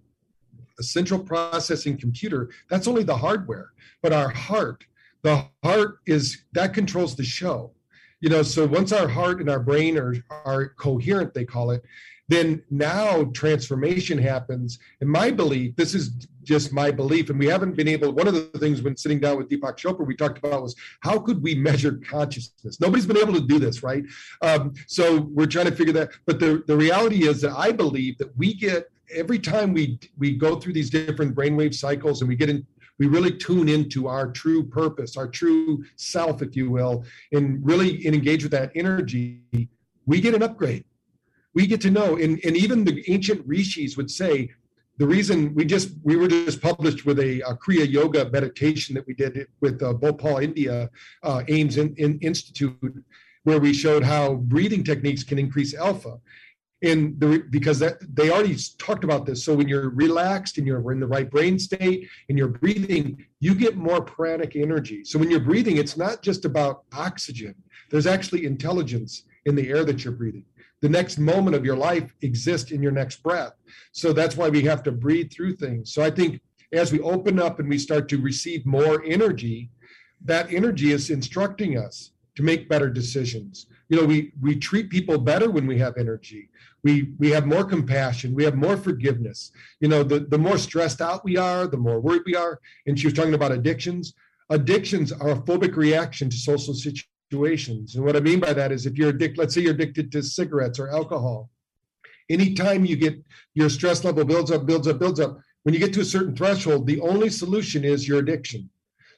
the 0.78 0.84
central 0.84 1.22
processing 1.22 1.97
computer, 1.97 2.50
that's 2.70 2.89
only 2.89 3.04
the 3.04 3.16
hardware. 3.16 3.70
But 4.04 4.12
our 4.12 4.30
heart, 4.30 4.84
the 5.22 5.45
heart 5.64 6.00
is 6.08 6.43
that 6.52 6.74
controls 6.74 7.16
the 7.16 7.24
show 7.24 7.72
you 8.20 8.30
know 8.30 8.43
so 8.43 8.65
once 8.65 8.91
our 8.91 9.07
heart 9.07 9.39
and 9.39 9.49
our 9.49 9.59
brain 9.59 9.97
are 9.97 10.15
are 10.45 10.70
coherent 10.70 11.34
they 11.34 11.45
call 11.45 11.72
it 11.72 11.84
then 12.30 12.61
now 12.70 13.24
transformation 13.34 14.17
happens. 14.17 14.80
And 15.01 15.09
my 15.09 15.32
belief 15.32 15.76
this 15.76 15.93
is 15.93 16.28
just 16.43 16.72
my 16.72 16.89
belief 16.89 17.30
and 17.30 17.38
we 17.38 17.47
haven't 17.47 17.76
been 17.76 17.88
able 17.88 18.11
one 18.11 18.28
of 18.28 18.34
the 18.34 18.59
things 18.59 18.82
when 18.82 18.95
sitting 18.95 19.20
down 19.20 19.38
with 19.38 19.49
deepak 19.49 19.76
chopra 19.78 20.05
we 20.05 20.15
talked 20.15 20.38
about 20.38 20.63
was 20.63 20.76
how 21.01 21.20
could 21.20 21.43
we 21.43 21.53
measure 21.53 21.99
consciousness? 22.07 22.80
Nobody's 22.80 23.05
been 23.05 23.17
able 23.17 23.34
to 23.34 23.41
do 23.41 23.59
this 23.59 23.84
right? 23.84 24.03
Um, 24.41 24.74
so 24.88 25.22
we're 25.34 25.47
trying 25.47 25.65
to 25.65 25.76
figure 25.76 25.93
that 25.93 26.11
but 26.26 26.39
the, 26.39 26.63
the 26.67 26.78
reality 26.78 27.28
is 27.28 27.41
that 27.41 27.51
i 27.57 27.72
believe 27.72 28.17
that 28.20 28.36
we 28.38 28.53
get 28.53 28.89
every 29.13 29.39
time 29.39 29.74
we 29.74 29.99
we 30.17 30.36
go 30.36 30.59
through 30.59 30.74
these 30.74 30.89
different 30.89 31.36
brainwave 31.36 31.74
cycles 31.74 32.22
and 32.22 32.30
we 32.30 32.36
get 32.36 32.49
in 32.49 32.65
we 33.00 33.08
really 33.08 33.32
tune 33.32 33.70
into 33.70 34.08
our 34.08 34.30
true 34.30 34.64
purpose, 34.64 35.18
our 35.18 35.28
true 35.28 35.84
self, 35.95 36.41
if 36.41 36.56
you 36.56 36.70
will, 36.70 37.06
and 37.32 37.66
really 37.66 38.06
engage 38.06 38.43
with 38.43 38.52
that 38.52 38.72
energy, 38.76 39.41
we 40.06 40.20
get 40.20 40.36
an 40.36 40.43
upgrade. 40.43 40.84
We 41.56 41.66
get 41.66 41.82
to 41.82 41.89
know, 41.89 42.18
and, 42.18 42.39
and 42.43 42.56
even 42.56 42.84
the 42.84 43.04
ancient 43.10 43.47
rishis 43.47 43.97
would 43.97 44.12
say, 44.12 44.52
the 44.97 45.08
reason 45.08 45.56
we 45.56 45.64
just 45.64 45.91
we 46.04 46.18
were 46.18 46.28
just 46.28 46.62
published 46.62 47.06
with 47.06 47.20
a, 47.20 47.39
a 47.41 47.56
kriya 47.56 47.89
yoga 47.89 48.30
meditation 48.32 48.93
that 48.95 49.08
we 49.08 49.14
did 49.14 49.47
with 49.62 49.82
uh, 49.82 49.93
Bhopal 49.93 50.39
India 50.39 50.89
uh, 51.24 51.41
AIIMS 51.47 51.78
in, 51.78 51.95
in 51.95 52.20
Institute, 52.20 53.04
where 53.43 53.60
we 53.60 53.74
showed 53.74 54.04
how 54.04 54.34
breathing 54.34 54.84
techniques 54.84 55.24
can 55.24 55.39
increase 55.39 55.74
alpha 55.74 56.20
and 56.82 57.20
the, 57.20 57.44
because 57.50 57.80
that 57.80 57.98
they 58.16 58.30
already 58.30 58.56
talked 58.78 59.04
about 59.04 59.26
this. 59.26 59.44
So 59.44 59.54
when 59.54 59.68
you're 59.68 59.90
relaxed 59.90 60.58
and 60.58 60.66
you're 60.66 60.92
in 60.92 61.00
the 61.00 61.08
right 61.08 61.30
brain 61.30 61.60
state 61.60 62.08
and 62.30 62.38
you're 62.38 62.48
breathing 62.48 63.26
you 63.42 63.56
get 63.56 63.76
more 63.76 64.02
pranic 64.02 64.56
energy. 64.56 65.04
So 65.04 65.20
when 65.20 65.30
you're 65.30 65.40
breathing 65.40 65.78
it's 65.78 65.98
not 65.98 66.22
just 66.22 66.46
about 66.46 66.84
oxygen. 66.94 67.56
There's 67.90 68.08
actually 68.08 68.46
intelligence 68.46 69.24
in 69.46 69.56
the 69.56 69.70
air 69.70 69.84
that 69.84 70.04
you're 70.04 70.14
breathing. 70.14 70.46
The 70.82 70.90
next 70.90 71.18
moment 71.18 71.56
of 71.56 71.66
your 71.66 71.76
life 71.76 72.14
exists 72.22 72.72
in 72.72 72.82
your 72.82 72.92
next 72.94 73.22
breath. 73.24 73.54
So 73.92 74.14
that's 74.14 74.38
why 74.38 74.48
we 74.50 74.62
have 74.64 74.84
to 74.84 74.92
breathe 74.92 75.32
through 75.32 75.58
things. 75.58 75.94
So 75.94 76.02
i 76.02 76.10
think 76.10 76.42
as 76.72 76.92
we 76.92 77.00
open 77.00 77.40
up 77.40 77.60
and 77.60 77.68
we 77.68 77.78
start 77.78 78.08
to 78.10 78.22
receive 78.22 78.66
more 78.66 79.04
energy 79.04 79.70
that 80.26 80.54
energy 80.54 80.92
is 80.92 81.10
instructing 81.10 81.78
us 81.78 82.12
to 82.36 82.44
make 82.44 82.70
better 82.70 82.90
decisions 82.90 83.68
you 83.90 84.00
know 84.00 84.06
we 84.06 84.32
we 84.40 84.56
treat 84.56 84.90
people 84.90 85.18
better 85.18 85.50
when 85.50 85.68
we 85.68 85.78
have 85.80 85.98
energy. 85.98 86.50
We 86.84 87.10
we 87.18 87.30
have 87.32 87.46
more 87.46 87.66
compassion. 87.66 88.34
We 88.34 88.44
have 88.46 88.56
more 88.56 88.78
forgiveness. 88.78 89.52
You 89.82 89.90
know 89.90 90.04
the, 90.04 90.20
the 90.20 90.38
more 90.38 90.58
stressed 90.58 91.02
out 91.02 91.26
we 91.26 91.38
are 91.38 91.68
the 91.68 91.78
more 91.78 92.00
worried 92.00 92.24
we 92.26 92.36
are. 92.36 92.60
And 92.86 92.98
she 92.98 93.08
was 93.08 93.14
talking 93.14 93.34
about 93.34 93.52
addictions. 93.52 94.14
Addictions 94.52 95.12
are 95.12 95.32
a 95.32 95.42
phobic 95.42 95.76
reaction 95.76 96.30
to 96.30 96.38
social 96.38 96.74
situations. 96.74 97.96
And 97.96 98.06
what 98.06 98.16
i 98.16 98.20
mean 98.20 98.40
by 98.40 98.54
that 98.54 98.72
is 98.72 98.86
if 98.86 98.98
you're 98.98 99.10
addicted 99.10 99.38
let's 99.38 99.54
say 99.54 99.62
you're 99.62 99.74
addicted 99.74 100.12
to 100.12 100.24
cigarettes 100.24 100.80
or 100.80 100.90
alcohol 100.90 101.50
anytime 102.30 102.86
you 102.86 102.96
get 102.96 103.24
your 103.54 103.70
stress 103.70 104.04
level 104.04 104.26
builds 104.26 104.52
up 104.52 104.66
builds 104.66 104.88
up 104.88 105.00
builds 105.00 105.20
up 105.20 105.38
when 105.64 105.74
you 105.74 105.80
get 105.80 105.94
to 105.94 106.02
a 106.02 106.06
certain 106.06 106.36
threshold 106.36 106.88
the 106.88 107.00
only 107.02 107.30
solution 107.30 107.84
is 107.84 108.08
your 108.08 108.18
addiction 108.18 108.68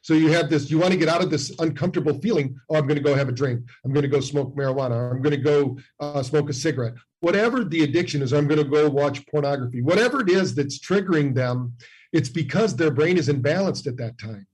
so 0.02 0.14
you 0.14 0.32
have 0.32 0.50
this, 0.50 0.68
you 0.68 0.78
want 0.78 0.92
to 0.92 0.98
get 0.98 1.08
out 1.08 1.22
of 1.22 1.30
this 1.30 1.52
uncomfortable 1.60 2.18
feeling. 2.20 2.58
Oh, 2.68 2.74
I'm 2.76 2.86
going 2.88 2.98
to 2.98 3.02
go 3.02 3.14
have 3.14 3.28
a 3.28 3.32
drink. 3.32 3.62
I'm 3.84 3.92
going 3.92 4.02
to 4.02 4.08
go 4.08 4.20
smoke 4.20 4.54
marijuana. 4.56 5.12
I'm 5.12 5.22
going 5.22 5.36
to 5.36 5.42
go 5.42 5.78
uh, 6.00 6.22
smoke 6.24 6.50
a 6.50 6.52
cigarette. 6.52 6.94
Whatever 7.20 7.62
the 7.62 7.84
addiction 7.84 8.20
is, 8.20 8.32
I'm 8.32 8.48
going 8.48 8.62
to 8.62 8.68
go 8.68 8.90
watch 8.90 9.24
pornography. 9.28 9.80
Whatever 9.80 10.20
it 10.20 10.28
is 10.28 10.56
that's 10.56 10.80
triggering 10.80 11.34
them, 11.34 11.74
it's 12.12 12.28
because 12.28 12.74
their 12.74 12.90
brain 12.90 13.16
is 13.16 13.28
imbalanced 13.28 13.86
at 13.86 13.96
that 13.98 14.18
time. 14.18 14.46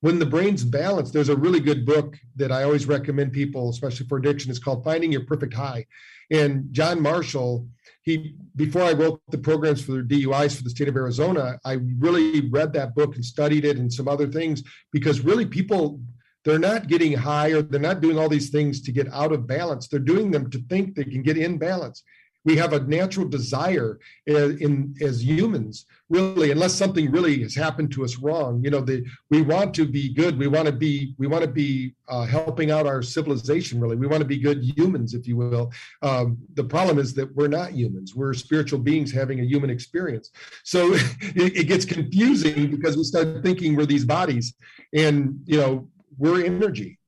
When 0.00 0.18
the 0.18 0.26
brain's 0.26 0.64
balanced, 0.64 1.12
there's 1.12 1.28
a 1.28 1.36
really 1.36 1.60
good 1.60 1.86
book 1.86 2.18
that 2.34 2.50
I 2.50 2.64
always 2.64 2.86
recommend 2.86 3.32
people, 3.32 3.70
especially 3.70 4.06
for 4.08 4.18
addiction. 4.18 4.50
It's 4.50 4.58
called 4.58 4.84
Finding 4.84 5.12
Your 5.12 5.24
Perfect 5.24 5.54
High. 5.54 5.86
And 6.32 6.72
John 6.72 7.00
Marshall, 7.00 7.66
he 8.06 8.34
before 8.54 8.82
I 8.82 8.92
wrote 8.92 9.20
the 9.28 9.36
programs 9.36 9.82
for 9.84 9.92
the 9.92 10.02
DUIs 10.02 10.56
for 10.56 10.64
the 10.64 10.70
state 10.70 10.88
of 10.88 10.96
Arizona, 10.96 11.58
I 11.64 11.74
really 11.98 12.48
read 12.48 12.72
that 12.72 12.94
book 12.94 13.16
and 13.16 13.24
studied 13.24 13.66
it 13.66 13.76
and 13.76 13.92
some 13.92 14.08
other 14.08 14.26
things 14.26 14.62
because 14.92 15.20
really 15.20 15.44
people 15.44 16.00
they're 16.44 16.58
not 16.58 16.86
getting 16.86 17.12
high 17.12 17.50
or 17.50 17.60
they're 17.60 17.80
not 17.80 18.00
doing 18.00 18.16
all 18.16 18.28
these 18.28 18.50
things 18.50 18.80
to 18.82 18.92
get 18.92 19.12
out 19.12 19.32
of 19.32 19.48
balance. 19.48 19.88
They're 19.88 19.98
doing 19.98 20.30
them 20.30 20.48
to 20.50 20.58
think 20.70 20.94
they 20.94 21.04
can 21.04 21.22
get 21.22 21.36
in 21.36 21.58
balance 21.58 22.04
we 22.46 22.56
have 22.56 22.72
a 22.72 22.80
natural 22.80 23.28
desire 23.28 23.98
in, 24.26 24.58
in, 24.58 24.94
as 25.02 25.22
humans 25.22 25.84
really 26.08 26.50
unless 26.50 26.74
something 26.74 27.10
really 27.10 27.42
has 27.42 27.54
happened 27.54 27.90
to 27.90 28.04
us 28.04 28.16
wrong 28.18 28.62
you 28.62 28.70
know 28.70 28.80
the, 28.80 29.04
we 29.30 29.42
want 29.42 29.74
to 29.74 29.86
be 29.86 30.12
good. 30.12 30.38
We 30.38 30.46
want 30.46 30.66
to 30.66 30.72
be 30.72 31.14
we 31.18 31.26
want 31.26 31.42
to 31.42 31.50
be 31.50 31.94
uh, 32.08 32.24
helping 32.24 32.70
out 32.70 32.86
our 32.86 33.02
civilization 33.02 33.80
really. 33.80 33.96
We 33.96 34.06
want 34.06 34.20
to 34.20 34.26
be 34.26 34.38
good 34.38 34.62
humans 34.76 35.14
if 35.14 35.26
you 35.26 35.36
will. 35.36 35.72
Um, 36.02 36.38
the 36.54 36.64
problem 36.64 36.98
is 36.98 37.14
that 37.14 37.34
we're 37.34 37.48
not 37.48 37.72
humans. 37.72 38.14
We're 38.14 38.34
spiritual 38.34 38.78
beings 38.78 39.12
having 39.12 39.40
a 39.40 39.44
human 39.44 39.70
experience. 39.70 40.30
So 40.64 40.92
it, 40.94 41.56
it 41.56 41.64
gets 41.68 41.84
confusing 41.84 42.70
because 42.70 42.96
we 42.96 43.04
start 43.04 43.42
thinking 43.42 43.76
we're 43.76 43.86
these 43.86 44.04
bodies 44.04 44.54
and 44.94 45.40
you 45.46 45.58
know 45.58 45.88
we're 46.18 46.44
energy. 46.44 46.98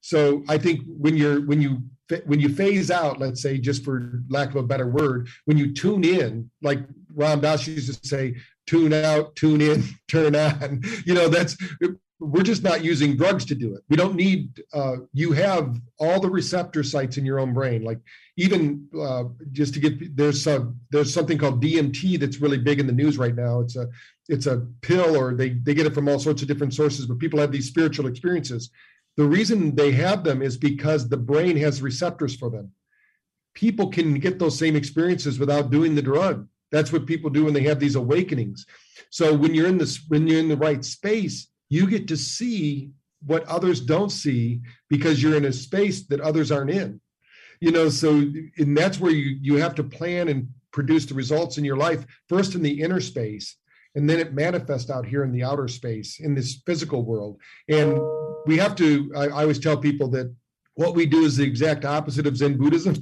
So 0.00 0.42
i 0.48 0.58
think 0.58 0.80
when 0.86 1.16
you're 1.16 1.46
when 1.46 1.60
you 1.62 1.82
when 2.26 2.40
you 2.40 2.48
phase 2.50 2.90
out, 2.90 3.20
let's 3.20 3.40
say, 3.40 3.56
just 3.58 3.84
for 3.84 4.22
lack 4.28 4.50
of 4.50 4.56
a 4.56 4.62
better 4.62 4.88
word, 4.88 5.28
when 5.46 5.56
you 5.56 5.72
tune 5.72 6.04
in, 6.04 6.50
like 6.60 6.80
Ram 7.14 7.40
Dass 7.40 7.66
used 7.66 8.02
to 8.02 8.08
say, 8.08 8.36
tune 8.66 8.92
out, 8.92 9.36
tune 9.36 9.60
in, 9.60 9.84
turn 10.08 10.36
on. 10.36 10.82
You 11.06 11.14
know, 11.14 11.28
that's 11.28 11.56
we're 12.20 12.44
just 12.44 12.62
not 12.62 12.84
using 12.84 13.16
drugs 13.16 13.44
to 13.46 13.56
do 13.56 13.74
it. 13.74 13.82
We 13.88 13.96
don't 13.96 14.14
need. 14.14 14.62
Uh, 14.72 14.98
you 15.12 15.32
have 15.32 15.80
all 15.98 16.20
the 16.20 16.30
receptor 16.30 16.84
sites 16.84 17.16
in 17.16 17.26
your 17.26 17.40
own 17.40 17.52
brain. 17.52 17.82
Like 17.82 17.98
even 18.36 18.86
uh, 18.98 19.24
just 19.50 19.74
to 19.74 19.80
get 19.80 20.16
there's 20.16 20.42
some 20.42 20.78
there's 20.90 21.12
something 21.12 21.38
called 21.38 21.62
DMT 21.62 22.20
that's 22.20 22.40
really 22.40 22.58
big 22.58 22.78
in 22.78 22.86
the 22.86 22.92
news 22.92 23.18
right 23.18 23.34
now. 23.34 23.60
It's 23.60 23.74
a 23.74 23.88
it's 24.28 24.46
a 24.46 24.66
pill, 24.82 25.16
or 25.16 25.34
they 25.34 25.50
they 25.50 25.74
get 25.74 25.86
it 25.86 25.94
from 25.94 26.08
all 26.08 26.20
sorts 26.20 26.42
of 26.42 26.48
different 26.48 26.74
sources. 26.74 27.06
But 27.06 27.18
people 27.18 27.40
have 27.40 27.50
these 27.50 27.66
spiritual 27.66 28.06
experiences 28.06 28.70
the 29.16 29.24
reason 29.24 29.74
they 29.74 29.92
have 29.92 30.24
them 30.24 30.42
is 30.42 30.56
because 30.56 31.08
the 31.08 31.16
brain 31.16 31.56
has 31.58 31.82
receptors 31.82 32.34
for 32.34 32.48
them. 32.48 32.72
People 33.54 33.88
can 33.88 34.14
get 34.14 34.38
those 34.38 34.58
same 34.58 34.76
experiences 34.76 35.38
without 35.38 35.70
doing 35.70 35.94
the 35.94 36.02
drug. 36.02 36.48
That's 36.72 36.92
what 36.92 37.06
people 37.06 37.30
do 37.30 37.44
when 37.44 37.54
they 37.54 37.62
have 37.64 37.78
these 37.78 37.96
awakenings. 37.96 38.66
So 39.10 39.34
when 39.34 39.54
you're 39.54 39.68
in 39.68 39.78
this, 39.78 40.00
when 40.08 40.26
you're 40.26 40.40
in 40.40 40.48
the 40.48 40.56
right 40.56 40.84
space, 40.84 41.48
you 41.68 41.86
get 41.86 42.08
to 42.08 42.16
see 42.16 42.90
what 43.24 43.46
others 43.46 43.80
don't 43.80 44.10
see 44.10 44.62
because 44.88 45.22
you're 45.22 45.36
in 45.36 45.44
a 45.44 45.52
space 45.52 46.06
that 46.08 46.20
others 46.20 46.50
aren't 46.50 46.70
in. 46.70 47.00
You 47.60 47.70
know, 47.70 47.88
so 47.90 48.10
and 48.58 48.76
that's 48.76 48.98
where 48.98 49.12
you 49.12 49.38
you 49.40 49.56
have 49.56 49.76
to 49.76 49.84
plan 49.84 50.28
and 50.28 50.48
produce 50.72 51.06
the 51.06 51.14
results 51.14 51.58
in 51.58 51.64
your 51.64 51.76
life 51.76 52.04
first 52.28 52.54
in 52.54 52.62
the 52.62 52.82
inner 52.82 53.00
space 53.00 53.56
and 53.94 54.08
then 54.08 54.18
it 54.18 54.32
manifests 54.32 54.90
out 54.90 55.06
here 55.06 55.22
in 55.22 55.32
the 55.32 55.44
outer 55.44 55.68
space 55.68 56.18
in 56.18 56.34
this 56.34 56.62
physical 56.66 57.04
world 57.04 57.38
and 57.68 57.98
we 58.46 58.56
have 58.56 58.74
to 58.74 59.12
I, 59.14 59.24
I 59.24 59.42
always 59.42 59.58
tell 59.58 59.76
people 59.76 60.08
that 60.08 60.34
what 60.74 60.94
we 60.94 61.06
do 61.06 61.24
is 61.24 61.36
the 61.36 61.44
exact 61.44 61.84
opposite 61.84 62.26
of 62.26 62.36
zen 62.36 62.56
buddhism 62.56 62.94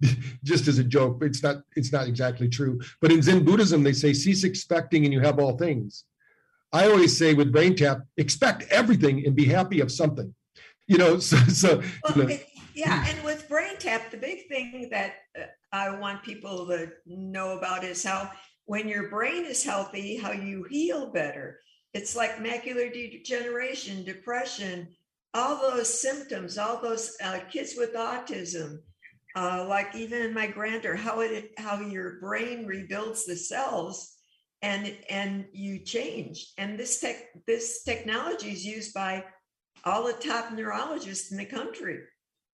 just 0.44 0.68
as 0.68 0.78
a 0.78 0.84
joke 0.84 1.22
it's 1.22 1.42
not 1.42 1.56
it's 1.76 1.92
not 1.92 2.06
exactly 2.06 2.48
true 2.48 2.80
but 3.00 3.12
in 3.12 3.22
zen 3.22 3.44
buddhism 3.44 3.82
they 3.82 3.92
say 3.92 4.12
cease 4.12 4.44
expecting 4.44 5.04
and 5.04 5.12
you 5.12 5.20
have 5.20 5.38
all 5.38 5.56
things 5.56 6.04
i 6.72 6.86
always 6.86 7.16
say 7.16 7.34
with 7.34 7.52
brain 7.52 7.74
tap 7.74 8.02
expect 8.16 8.64
everything 8.70 9.24
and 9.26 9.34
be 9.34 9.44
happy 9.44 9.80
of 9.80 9.90
something 9.90 10.34
you 10.86 10.98
know 10.98 11.18
so, 11.30 11.36
so 11.48 11.82
well, 12.04 12.16
you 12.16 12.24
know. 12.24 12.38
yeah 12.74 13.06
and 13.08 13.24
with 13.24 13.48
brain 13.48 13.76
tap 13.78 14.10
the 14.10 14.16
big 14.16 14.48
thing 14.48 14.88
that 14.90 15.14
uh, 15.38 15.44
i 15.72 15.90
want 15.90 16.22
people 16.22 16.66
to 16.66 16.90
know 17.06 17.56
about 17.56 17.84
is 17.84 18.04
how 18.04 18.30
when 18.68 18.86
your 18.86 19.08
brain 19.08 19.46
is 19.46 19.64
healthy, 19.64 20.18
how 20.18 20.30
you 20.30 20.62
heal 20.68 21.10
better. 21.10 21.58
It's 21.94 22.14
like 22.14 22.36
macular 22.36 22.92
degeneration, 22.92 24.04
depression, 24.04 24.88
all 25.34 25.56
those 25.60 26.00
symptoms, 26.00 26.58
all 26.58 26.80
those 26.80 27.16
uh, 27.22 27.40
kids 27.50 27.74
with 27.76 27.94
autism, 27.94 28.78
uh, 29.36 29.64
like 29.68 29.94
even 29.94 30.22
in 30.22 30.34
my 30.34 30.46
grander, 30.46 30.96
how 30.96 31.20
it 31.20 31.52
how 31.58 31.80
your 31.80 32.18
brain 32.20 32.66
rebuilds 32.66 33.24
the 33.24 33.36
cells 33.36 34.14
and 34.62 34.94
and 35.08 35.46
you 35.52 35.80
change. 35.80 36.52
And 36.58 36.78
this 36.78 37.00
tech 37.00 37.16
this 37.46 37.82
technology 37.84 38.50
is 38.50 38.64
used 38.64 38.94
by 38.94 39.24
all 39.84 40.06
the 40.06 40.12
top 40.14 40.52
neurologists 40.52 41.30
in 41.30 41.38
the 41.38 41.44
country, 41.44 42.00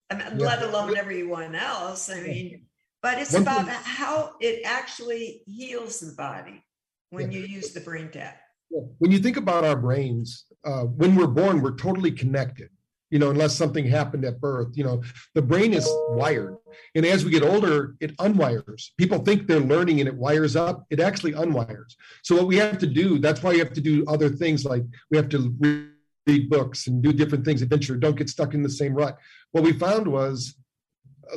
I 0.09 0.15
mean, 0.15 0.39
yeah. 0.39 0.45
let 0.45 0.63
alone 0.63 0.97
everyone 0.97 1.55
else. 1.55 2.09
I 2.09 2.21
mean, 2.21 2.65
but 3.01 3.19
it's 3.19 3.33
One 3.33 3.43
about 3.43 3.65
thing, 3.65 3.75
how 3.83 4.33
it 4.39 4.61
actually 4.65 5.43
heals 5.47 5.99
the 5.99 6.13
body 6.15 6.63
when 7.09 7.31
yeah. 7.31 7.39
you 7.39 7.45
use 7.45 7.73
the 7.73 7.79
brain 7.79 8.09
tap. 8.11 8.39
When 8.69 9.11
you 9.11 9.19
think 9.19 9.37
about 9.37 9.63
our 9.63 9.75
brains, 9.75 10.45
uh, 10.65 10.83
when 10.83 11.15
we're 11.15 11.27
born, 11.27 11.61
we're 11.61 11.75
totally 11.75 12.11
connected. 12.11 12.69
You 13.11 13.19
know, 13.19 13.29
unless 13.29 13.55
something 13.55 13.85
happened 13.85 14.25
at 14.25 14.41
birth, 14.41 14.75
you 14.75 14.83
know, 14.83 15.03
the 15.35 15.41
brain 15.41 15.73
is 15.73 15.87
wired. 16.09 16.57
And 16.95 17.05
as 17.05 17.23
we 17.23 17.31
get 17.31 17.43
older, 17.43 17.95
it 17.99 18.17
unwires. 18.17 18.89
People 18.97 19.19
think 19.19 19.47
they're 19.47 19.59
learning 19.59 19.99
and 19.99 20.09
it 20.09 20.15
wires 20.15 20.55
up. 20.55 20.85
It 20.89 20.99
actually 20.99 21.33
unwires. 21.33 21.95
So 22.23 22.35
what 22.35 22.47
we 22.47 22.57
have 22.57 22.79
to 22.79 22.87
do, 22.87 23.19
that's 23.19 23.43
why 23.43 23.53
you 23.53 23.59
have 23.59 23.73
to 23.73 23.81
do 23.81 24.03
other 24.07 24.29
things 24.29 24.65
like 24.65 24.83
we 25.11 25.17
have 25.17 25.29
to 25.29 25.55
read 25.59 26.49
books 26.49 26.87
and 26.87 27.01
do 27.01 27.13
different 27.13 27.45
things, 27.45 27.61
adventure, 27.61 27.95
don't 27.95 28.17
get 28.17 28.29
stuck 28.29 28.53
in 28.53 28.63
the 28.63 28.69
same 28.69 28.93
rut. 28.93 29.17
What 29.51 29.63
we 29.63 29.73
found 29.73 30.07
was 30.07 30.55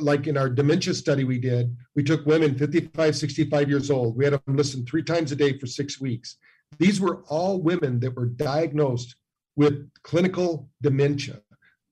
like 0.01 0.27
in 0.27 0.37
our 0.37 0.49
dementia 0.49 0.93
study 0.93 1.23
we 1.23 1.39
did, 1.39 1.75
we 1.95 2.03
took 2.03 2.25
women 2.25 2.57
55, 2.57 3.15
65 3.15 3.69
years 3.69 3.91
old. 3.91 4.17
We 4.17 4.25
had 4.25 4.33
them 4.33 4.41
listen 4.47 4.85
three 4.85 5.03
times 5.03 5.31
a 5.31 5.35
day 5.35 5.57
for 5.57 5.67
six 5.67 5.99
weeks. 5.99 6.37
These 6.77 7.01
were 7.01 7.23
all 7.27 7.61
women 7.61 7.99
that 8.01 8.15
were 8.15 8.27
diagnosed 8.27 9.15
with 9.55 9.89
clinical 10.03 10.69
dementia. 10.81 11.41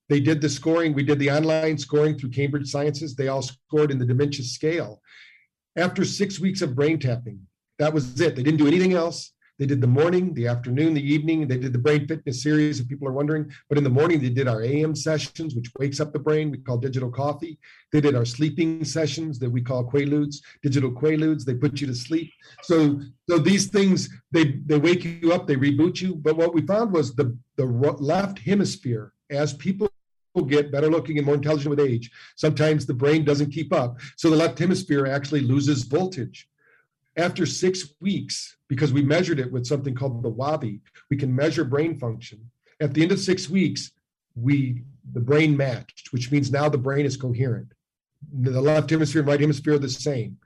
They 0.08 0.20
did 0.20 0.40
the 0.40 0.48
scoring, 0.48 0.94
we 0.94 1.02
did 1.02 1.18
the 1.18 1.30
online 1.30 1.76
scoring 1.76 2.16
through 2.16 2.30
Cambridge 2.30 2.70
Sciences. 2.70 3.14
They 3.14 3.28
all 3.28 3.42
scored 3.42 3.90
in 3.90 3.98
the 3.98 4.06
dementia 4.06 4.44
scale. 4.44 5.02
After 5.76 6.04
six 6.04 6.40
weeks 6.40 6.62
of 6.62 6.74
brain 6.74 6.98
tapping, 6.98 7.40
that 7.78 7.92
was 7.92 8.18
it. 8.20 8.34
They 8.34 8.42
didn't 8.42 8.58
do 8.58 8.66
anything 8.66 8.94
else. 8.94 9.32
They 9.58 9.66
did 9.66 9.80
the 9.80 9.88
morning, 9.88 10.34
the 10.34 10.46
afternoon, 10.46 10.94
the 10.94 11.02
evening. 11.02 11.48
They 11.48 11.58
did 11.58 11.72
the 11.72 11.80
brain 11.80 12.06
fitness 12.06 12.42
series, 12.42 12.78
if 12.78 12.88
people 12.88 13.08
are 13.08 13.12
wondering. 13.12 13.50
But 13.68 13.76
in 13.76 13.84
the 13.84 13.90
morning, 13.90 14.20
they 14.20 14.28
did 14.28 14.46
our 14.46 14.62
AM 14.62 14.94
sessions, 14.94 15.54
which 15.54 15.72
wakes 15.78 15.98
up 15.98 16.12
the 16.12 16.18
brain. 16.18 16.50
We 16.50 16.58
call 16.58 16.78
digital 16.78 17.10
coffee. 17.10 17.58
They 17.90 18.00
did 18.00 18.14
our 18.14 18.24
sleeping 18.24 18.84
sessions 18.84 19.38
that 19.40 19.50
we 19.50 19.60
call 19.60 19.90
quaaludes, 19.90 20.36
digital 20.62 20.92
quaaludes. 20.92 21.44
They 21.44 21.54
put 21.54 21.80
you 21.80 21.88
to 21.88 21.94
sleep. 21.94 22.30
So, 22.62 23.00
so 23.28 23.38
these 23.38 23.66
things 23.66 24.08
they 24.30 24.60
they 24.66 24.78
wake 24.78 25.04
you 25.04 25.32
up, 25.32 25.46
they 25.46 25.56
reboot 25.56 26.00
you. 26.00 26.14
But 26.14 26.36
what 26.36 26.54
we 26.54 26.62
found 26.62 26.92
was 26.92 27.14
the 27.14 27.36
the 27.56 27.64
left 27.66 28.38
hemisphere, 28.38 29.12
as 29.30 29.54
people 29.54 29.88
get 30.46 30.70
better 30.70 30.88
looking 30.88 31.18
and 31.18 31.26
more 31.26 31.34
intelligent 31.34 31.70
with 31.70 31.80
age, 31.80 32.12
sometimes 32.36 32.86
the 32.86 32.94
brain 32.94 33.24
doesn't 33.24 33.50
keep 33.50 33.72
up. 33.72 33.98
So 34.16 34.30
the 34.30 34.36
left 34.36 34.58
hemisphere 34.58 35.06
actually 35.06 35.40
loses 35.40 35.82
voltage. 35.82 36.48
After 37.16 37.44
six 37.44 37.94
weeks, 38.00 38.57
because 38.68 38.92
we 38.92 39.02
measured 39.02 39.40
it 39.40 39.50
with 39.50 39.66
something 39.66 39.94
called 39.94 40.22
the 40.22 40.30
WABI, 40.30 40.80
we 41.10 41.16
can 41.16 41.34
measure 41.34 41.64
brain 41.64 41.98
function. 41.98 42.38
At 42.80 42.94
the 42.94 43.02
end 43.02 43.12
of 43.12 43.18
six 43.18 43.48
weeks, 43.48 43.92
we 44.36 44.82
the 45.12 45.20
brain 45.20 45.56
matched, 45.56 46.12
which 46.12 46.30
means 46.30 46.52
now 46.52 46.68
the 46.68 46.78
brain 46.78 47.06
is 47.06 47.16
coherent. 47.16 47.72
The 48.40 48.60
left 48.60 48.90
hemisphere 48.90 49.20
and 49.20 49.28
right 49.28 49.40
hemisphere 49.40 49.74
are 49.74 49.78
the 49.78 49.88
same. 49.88 50.36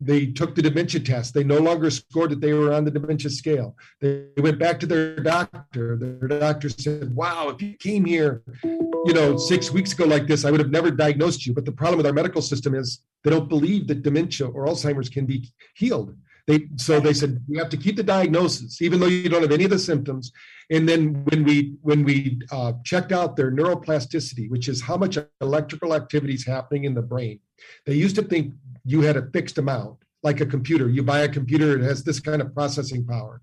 They 0.00 0.26
took 0.26 0.54
the 0.54 0.62
dementia 0.62 1.00
test. 1.00 1.34
They 1.34 1.44
no 1.44 1.58
longer 1.58 1.88
scored 1.88 2.30
that 2.30 2.40
they 2.40 2.52
were 2.52 2.72
on 2.72 2.84
the 2.84 2.90
dementia 2.90 3.30
scale. 3.30 3.76
They 4.00 4.26
went 4.36 4.58
back 4.58 4.78
to 4.80 4.86
their 4.86 5.16
doctor. 5.16 5.96
Their 5.96 6.28
doctor 6.28 6.68
said, 6.68 7.14
Wow, 7.14 7.48
if 7.48 7.62
you 7.62 7.74
came 7.78 8.04
here, 8.04 8.42
you 8.62 9.14
know, 9.14 9.36
six 9.36 9.70
weeks 9.70 9.92
ago 9.92 10.04
like 10.04 10.26
this, 10.26 10.44
I 10.44 10.50
would 10.50 10.60
have 10.60 10.70
never 10.70 10.90
diagnosed 10.90 11.46
you. 11.46 11.54
But 11.54 11.64
the 11.64 11.72
problem 11.72 11.96
with 11.96 12.06
our 12.06 12.12
medical 12.12 12.42
system 12.42 12.74
is 12.74 13.00
they 13.22 13.30
don't 13.30 13.48
believe 13.48 13.86
that 13.88 14.02
dementia 14.02 14.48
or 14.48 14.66
Alzheimer's 14.66 15.08
can 15.08 15.26
be 15.26 15.48
healed. 15.74 16.14
They 16.46 16.68
so 16.76 17.00
they 17.00 17.14
said 17.14 17.42
you 17.48 17.58
have 17.58 17.70
to 17.70 17.76
keep 17.76 17.96
the 17.96 18.02
diagnosis, 18.02 18.82
even 18.82 19.00
though 19.00 19.06
you 19.06 19.28
don't 19.28 19.42
have 19.42 19.52
any 19.52 19.64
of 19.64 19.70
the 19.70 19.78
symptoms. 19.78 20.30
And 20.70 20.88
then 20.88 21.24
when 21.24 21.44
we 21.44 21.74
when 21.80 22.04
we 22.04 22.40
uh, 22.52 22.74
checked 22.84 23.12
out 23.12 23.36
their 23.36 23.50
neuroplasticity, 23.50 24.50
which 24.50 24.68
is 24.68 24.82
how 24.82 24.96
much 24.96 25.16
electrical 25.40 25.94
activity 25.94 26.34
is 26.34 26.44
happening 26.44 26.84
in 26.84 26.94
the 26.94 27.02
brain, 27.02 27.40
they 27.86 27.94
used 27.94 28.16
to 28.16 28.22
think 28.22 28.52
you 28.84 29.00
had 29.00 29.16
a 29.16 29.30
fixed 29.32 29.56
amount, 29.56 29.96
like 30.22 30.40
a 30.40 30.46
computer. 30.46 30.90
You 30.90 31.02
buy 31.02 31.20
a 31.20 31.28
computer, 31.28 31.78
it 31.78 31.82
has 31.82 32.04
this 32.04 32.20
kind 32.20 32.42
of 32.42 32.54
processing 32.54 33.06
power. 33.06 33.40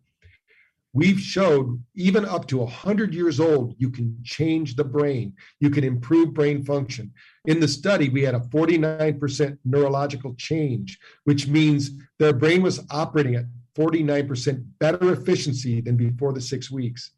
We've 0.94 1.20
showed 1.20 1.82
even 1.96 2.26
up 2.26 2.48
to 2.48 2.58
100 2.58 3.14
years 3.14 3.40
old, 3.40 3.76
you 3.78 3.90
can 3.90 4.18
change 4.24 4.76
the 4.76 4.84
brain. 4.84 5.34
You 5.62 5.70
can 5.70 5.86
improve 5.86 6.34
brain 6.34 6.66
function. 6.66 7.14
In 7.46 7.62
the 7.62 7.68
study, 7.68 8.10
we 8.10 8.24
had 8.24 8.36
a 8.36 8.42
49% 8.42 9.58
neurological 9.64 10.36
change, 10.36 11.00
which 11.24 11.48
means 11.48 11.92
their 12.20 12.34
brain 12.34 12.62
was 12.62 12.86
operating 12.92 13.36
at 13.36 13.46
49% 13.78 14.66
better 14.80 15.14
efficiency 15.14 15.80
than 15.80 15.96
before 15.96 16.34
the 16.34 16.42
six 16.42 16.70
weeks. 16.70 17.12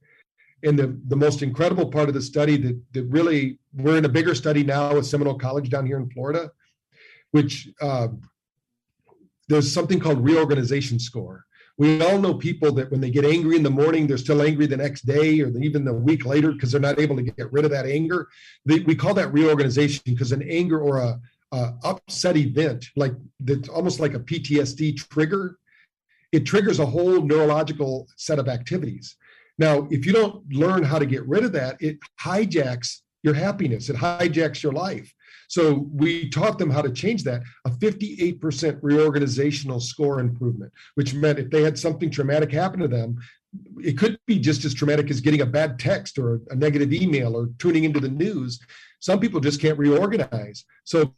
And 0.61 0.78
the, 0.78 0.97
the 1.07 1.15
most 1.15 1.41
incredible 1.41 1.89
part 1.89 2.09
of 2.09 2.13
the 2.13 2.21
study 2.21 2.57
that, 2.57 2.80
that 2.93 3.03
really, 3.05 3.59
we're 3.74 3.97
in 3.97 4.05
a 4.05 4.09
bigger 4.09 4.36
study 4.36 4.63
now 4.63 4.93
with 4.93 5.07
Seminole 5.07 5.39
College 5.39 5.69
down 5.69 5.88
here 5.88 5.97
in 5.97 6.09
Florida, 6.11 6.51
which 7.32 7.69
uh, 7.82 8.09
there's 9.49 9.74
something 9.74 9.99
called 9.99 10.24
reorganization 10.24 10.99
score. 10.99 11.43
We 11.78 12.01
all 12.01 12.19
know 12.19 12.36
people 12.36 12.71
that 12.74 12.91
when 12.91 13.01
they 13.01 13.09
get 13.09 13.26
angry 13.26 13.55
in 13.55 13.63
the 13.63 13.69
morning, 13.69 14.05
they're 14.05 14.17
still 14.17 14.43
angry 14.43 14.67
the 14.67 14.78
next 14.78 15.07
day 15.07 15.41
or 15.41 15.49
even 15.57 15.84
the 15.84 15.93
week 15.93 16.26
later 16.26 16.51
because 16.51 16.71
they're 16.71 16.82
not 16.82 16.99
able 16.99 17.15
to 17.15 17.24
get 17.24 17.51
rid 17.51 17.65
of 17.65 17.71
that 17.71 17.88
anger. 17.88 18.28
We 18.65 18.95
call 18.95 19.15
that 19.15 19.34
reorganization 19.34 20.03
because 20.05 20.32
an 20.32 20.43
anger 20.43 20.80
or 20.80 20.97
a, 20.99 21.19
a 21.51 21.74
upset 21.84 22.38
event, 22.38 22.86
like 22.95 23.13
that's 23.39 23.69
almost 23.69 23.99
like 23.99 24.13
a 24.13 24.19
PTSD 24.19 24.97
trigger, 24.97 25.57
it 26.32 26.45
triggers 26.45 26.80
a 26.80 26.86
whole 26.86 27.21
neurological 27.21 28.07
set 28.17 28.39
of 28.39 28.47
activities. 28.47 29.15
Now, 29.57 29.88
if 29.91 30.05
you 30.05 30.13
don't 30.13 30.51
learn 30.51 30.84
how 30.84 30.99
to 30.99 31.05
get 31.05 31.28
rid 31.28 31.43
of 31.43 31.51
that, 31.53 31.82
it 31.82 31.99
hijacks 32.19 33.01
your 33.21 33.34
happiness, 33.34 33.89
it 33.89 33.95
hijacks 33.95 34.61
your 34.61 34.74
life. 34.74 35.13
So 35.54 35.88
we 35.93 36.30
taught 36.30 36.58
them 36.58 36.72
how 36.72 36.82
to 36.82 36.91
change 36.91 37.22
that. 37.26 37.43
A 37.66 37.70
58% 37.70 38.39
reorganizational 38.82 39.80
score 39.80 40.20
improvement, 40.20 40.74
which 40.95 41.14
meant 41.14 41.38
if 41.38 41.51
they 41.51 41.62
had 41.62 41.78
something 41.78 42.10
traumatic 42.10 42.51
happen 42.51 42.80
to 42.80 42.88
them, 42.88 43.20
it 43.78 43.95
could 43.95 44.18
be 44.26 44.39
just 44.39 44.66
as 44.66 44.74
traumatic 44.74 45.12
as 45.12 45.22
getting 45.22 45.41
a 45.41 45.45
bad 45.45 45.78
text 45.78 46.18
or 46.18 46.41
a 46.49 46.56
negative 46.56 46.91
email 46.91 47.38
or 47.38 47.49
tuning 47.60 47.84
into 47.84 47.99
the 47.99 48.10
news. 48.10 48.60
Some 48.99 49.20
people 49.20 49.39
just 49.39 49.62
can't 49.62 49.78
reorganize. 49.78 50.66
So 50.86 51.14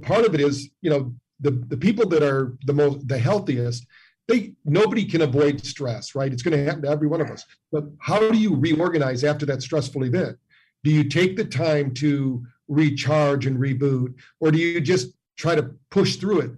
part 0.00 0.24
of 0.24 0.34
it 0.34 0.40
is, 0.40 0.70
you 0.80 0.88
know, 0.88 1.14
the, 1.40 1.50
the 1.50 1.76
people 1.76 2.08
that 2.08 2.22
are 2.22 2.56
the 2.64 2.72
most 2.72 3.06
the 3.06 3.18
healthiest, 3.18 3.86
they 4.28 4.54
nobody 4.64 5.04
can 5.04 5.20
avoid 5.20 5.62
stress, 5.62 6.14
right? 6.14 6.32
It's 6.32 6.42
going 6.42 6.56
to 6.56 6.64
happen 6.64 6.84
to 6.84 6.88
every 6.88 7.08
one 7.08 7.20
of 7.20 7.30
us. 7.30 7.44
But 7.70 7.84
how 8.00 8.30
do 8.30 8.38
you 8.38 8.56
reorganize 8.56 9.24
after 9.24 9.44
that 9.44 9.60
stressful 9.60 10.04
event? 10.04 10.38
Do 10.84 10.90
you 10.90 11.04
take 11.04 11.36
the 11.36 11.44
time 11.44 11.92
to 11.94 12.46
recharge 12.68 13.46
and 13.46 13.58
reboot, 13.58 14.14
or 14.40 14.50
do 14.50 14.58
you 14.58 14.80
just 14.80 15.12
try 15.36 15.54
to 15.54 15.70
push 15.90 16.16
through 16.16 16.40
it? 16.40 16.52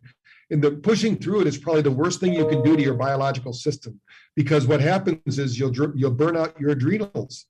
And 0.50 0.62
the 0.62 0.70
pushing 0.70 1.16
through 1.16 1.40
it 1.40 1.46
is 1.48 1.58
probably 1.58 1.82
the 1.82 1.90
worst 1.90 2.20
thing 2.20 2.32
you 2.32 2.46
can 2.46 2.62
do 2.62 2.76
to 2.76 2.82
your 2.82 2.94
biological 2.94 3.52
system, 3.52 4.00
because 4.36 4.66
what 4.66 4.80
happens 4.80 5.38
is 5.38 5.58
you'll 5.58 5.74
you'll 5.96 6.12
burn 6.12 6.36
out 6.36 6.58
your 6.60 6.70
adrenals. 6.70 7.46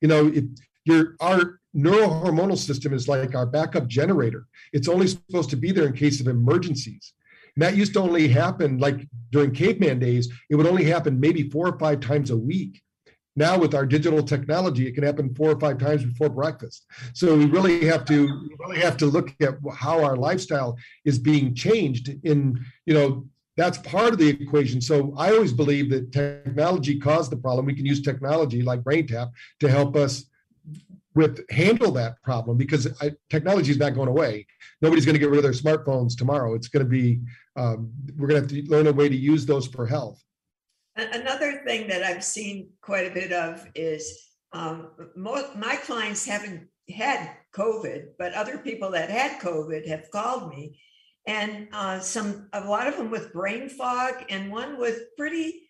You 0.00 0.08
know, 0.08 0.26
it, 0.28 0.44
your 0.84 1.16
our 1.20 1.60
neurohormonal 1.74 2.58
system 2.58 2.92
is 2.92 3.08
like 3.08 3.34
our 3.34 3.46
backup 3.46 3.88
generator. 3.88 4.46
It's 4.72 4.88
only 4.88 5.08
supposed 5.08 5.50
to 5.50 5.56
be 5.56 5.72
there 5.72 5.86
in 5.86 5.94
case 5.94 6.20
of 6.20 6.28
emergencies. 6.28 7.14
And 7.56 7.62
that 7.62 7.76
used 7.76 7.94
to 7.94 8.00
only 8.00 8.28
happen 8.28 8.78
like 8.78 9.08
during 9.30 9.52
caveman 9.52 9.98
days. 9.98 10.30
It 10.50 10.56
would 10.56 10.66
only 10.66 10.84
happen 10.84 11.18
maybe 11.18 11.48
four 11.50 11.66
or 11.68 11.78
five 11.78 12.00
times 12.00 12.30
a 12.30 12.36
week. 12.36 12.82
Now 13.36 13.58
with 13.58 13.74
our 13.74 13.84
digital 13.84 14.22
technology, 14.22 14.86
it 14.86 14.94
can 14.94 15.02
happen 15.02 15.34
four 15.34 15.50
or 15.50 15.58
five 15.58 15.78
times 15.78 16.04
before 16.04 16.28
breakfast. 16.28 16.86
So 17.14 17.36
we 17.36 17.46
really 17.46 17.84
have 17.86 18.04
to 18.06 18.48
really 18.60 18.80
have 18.80 18.96
to 18.98 19.06
look 19.06 19.34
at 19.40 19.54
how 19.74 20.04
our 20.04 20.16
lifestyle 20.16 20.78
is 21.04 21.18
being 21.18 21.54
changed. 21.54 22.14
In 22.22 22.64
you 22.86 22.94
know 22.94 23.26
that's 23.56 23.78
part 23.78 24.12
of 24.12 24.18
the 24.18 24.28
equation. 24.28 24.80
So 24.80 25.14
I 25.16 25.32
always 25.32 25.52
believe 25.52 25.90
that 25.90 26.12
technology 26.12 26.98
caused 26.98 27.30
the 27.30 27.36
problem. 27.36 27.66
We 27.66 27.74
can 27.74 27.86
use 27.86 28.02
technology 28.02 28.62
like 28.62 28.80
BrainTap 28.80 29.30
to 29.60 29.70
help 29.70 29.96
us 29.96 30.24
with 31.14 31.48
handle 31.50 31.92
that 31.92 32.20
problem 32.22 32.56
because 32.56 32.88
technology 33.30 33.70
is 33.70 33.78
not 33.78 33.94
going 33.94 34.08
away. 34.08 34.46
Nobody's 34.82 35.06
going 35.06 35.14
to 35.14 35.20
get 35.20 35.30
rid 35.30 35.38
of 35.38 35.44
their 35.44 35.52
smartphones 35.52 36.16
tomorrow. 36.16 36.54
It's 36.54 36.68
going 36.68 36.84
to 36.84 36.90
be 36.90 37.20
um, 37.56 37.92
we're 38.16 38.26
going 38.26 38.46
to 38.46 38.56
have 38.56 38.64
to 38.64 38.70
learn 38.70 38.88
a 38.88 38.92
way 38.92 39.08
to 39.08 39.16
use 39.16 39.46
those 39.46 39.66
for 39.66 39.86
health. 39.86 40.22
Another 40.96 41.62
thing 41.66 41.88
that 41.88 42.04
I've 42.04 42.22
seen 42.22 42.70
quite 42.80 43.10
a 43.10 43.14
bit 43.14 43.32
of 43.32 43.66
is 43.74 44.28
um, 44.52 44.90
my 45.16 45.76
clients 45.76 46.24
haven't 46.24 46.68
had 46.88 47.30
COVID, 47.54 48.10
but 48.18 48.34
other 48.34 48.58
people 48.58 48.90
that 48.92 49.10
had 49.10 49.40
COVID 49.40 49.88
have 49.88 50.10
called 50.12 50.50
me, 50.50 50.78
and 51.26 51.68
uh, 51.72 51.98
some 51.98 52.48
a 52.52 52.60
lot 52.60 52.86
of 52.86 52.96
them 52.96 53.10
with 53.10 53.32
brain 53.32 53.68
fog, 53.68 54.24
and 54.28 54.52
one 54.52 54.78
with 54.78 55.16
pretty 55.16 55.62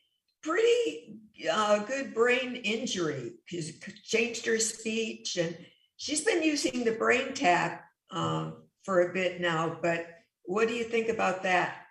pretty 0.43 1.17
uh, 1.51 1.79
good 1.85 2.13
brain 2.13 2.57
injury. 2.57 3.33
She's 3.47 3.81
changed 4.05 4.45
her 4.45 4.59
speech, 4.59 5.37
and 5.37 5.57
she's 5.97 6.23
been 6.23 6.43
using 6.43 6.85
the 6.85 6.93
brain 6.93 7.33
tap 7.33 7.83
um, 8.11 8.65
for 8.83 9.09
a 9.09 9.15
bit 9.15 9.41
now. 9.41 9.79
But 9.81 10.07
what 10.43 10.69
do 10.69 10.75
you 10.75 10.85
think 10.85 11.09
about 11.09 11.43
that? 11.45 11.84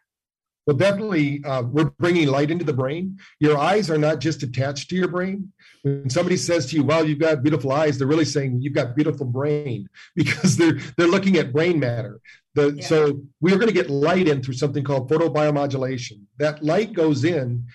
Well, 0.65 0.77
definitely, 0.77 1.43
uh, 1.43 1.63
we're 1.63 1.91
bringing 1.99 2.29
light 2.29 2.49
into 2.49 2.63
the 2.63 2.73
brain. 2.73 3.19
Your 3.39 3.57
eyes 3.57 3.89
are 3.89 3.97
not 3.97 4.19
just 4.19 4.43
attached 4.43 4.89
to 4.89 4.95
your 4.95 5.09
brain. 5.09 5.51
When 5.81 6.09
somebody 6.09 6.37
says 6.37 6.67
to 6.67 6.77
you, 6.77 6.83
"Well, 6.83 7.05
you've 7.05 7.19
got 7.19 7.43
beautiful 7.43 7.73
eyes," 7.73 7.97
they're 7.97 8.07
really 8.07 8.25
saying 8.25 8.61
you've 8.61 8.73
got 8.73 8.95
beautiful 8.95 9.25
brain 9.25 9.89
because 10.15 10.55
they're 10.55 10.79
they're 10.97 11.07
looking 11.07 11.37
at 11.37 11.51
brain 11.51 11.79
matter. 11.79 12.21
The, 12.55 12.75
yeah. 12.77 12.85
So 12.85 13.21
we're 13.41 13.57
going 13.57 13.67
to 13.67 13.73
get 13.73 13.89
light 13.89 14.27
in 14.27 14.41
through 14.41 14.53
something 14.53 14.83
called 14.83 15.09
photobiomodulation. 15.09 16.21
That 16.37 16.63
light 16.63 16.93
goes 16.93 17.25
in, 17.25 17.65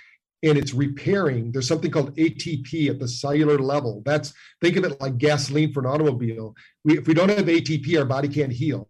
and 0.42 0.56
it's 0.56 0.72
repairing. 0.72 1.52
There's 1.52 1.68
something 1.68 1.90
called 1.90 2.16
ATP 2.16 2.88
at 2.88 2.98
the 2.98 3.08
cellular 3.08 3.58
level. 3.58 4.02
That's 4.06 4.32
think 4.62 4.76
of 4.76 4.84
it 4.84 5.00
like 5.00 5.18
gasoline 5.18 5.72
for 5.72 5.80
an 5.80 5.86
automobile. 5.86 6.54
We, 6.84 6.98
if 6.98 7.06
we 7.06 7.14
don't 7.14 7.28
have 7.28 7.46
ATP, 7.46 7.98
our 7.98 8.06
body 8.06 8.28
can't 8.28 8.52
heal. 8.52 8.88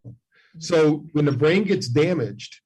So 0.58 1.06
when 1.12 1.24
the 1.24 1.32
brain 1.32 1.64
gets 1.64 1.88
damaged, 1.88 2.60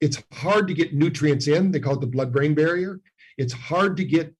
it's 0.00 0.22
hard 0.32 0.68
to 0.68 0.74
get 0.74 0.94
nutrients 0.94 1.48
in. 1.48 1.70
They 1.70 1.80
call 1.80 1.94
it 1.94 2.00
the 2.00 2.06
blood-brain 2.06 2.54
barrier. 2.54 3.00
It's 3.38 3.52
hard 3.52 3.96
to 3.98 4.04
get 4.04 4.34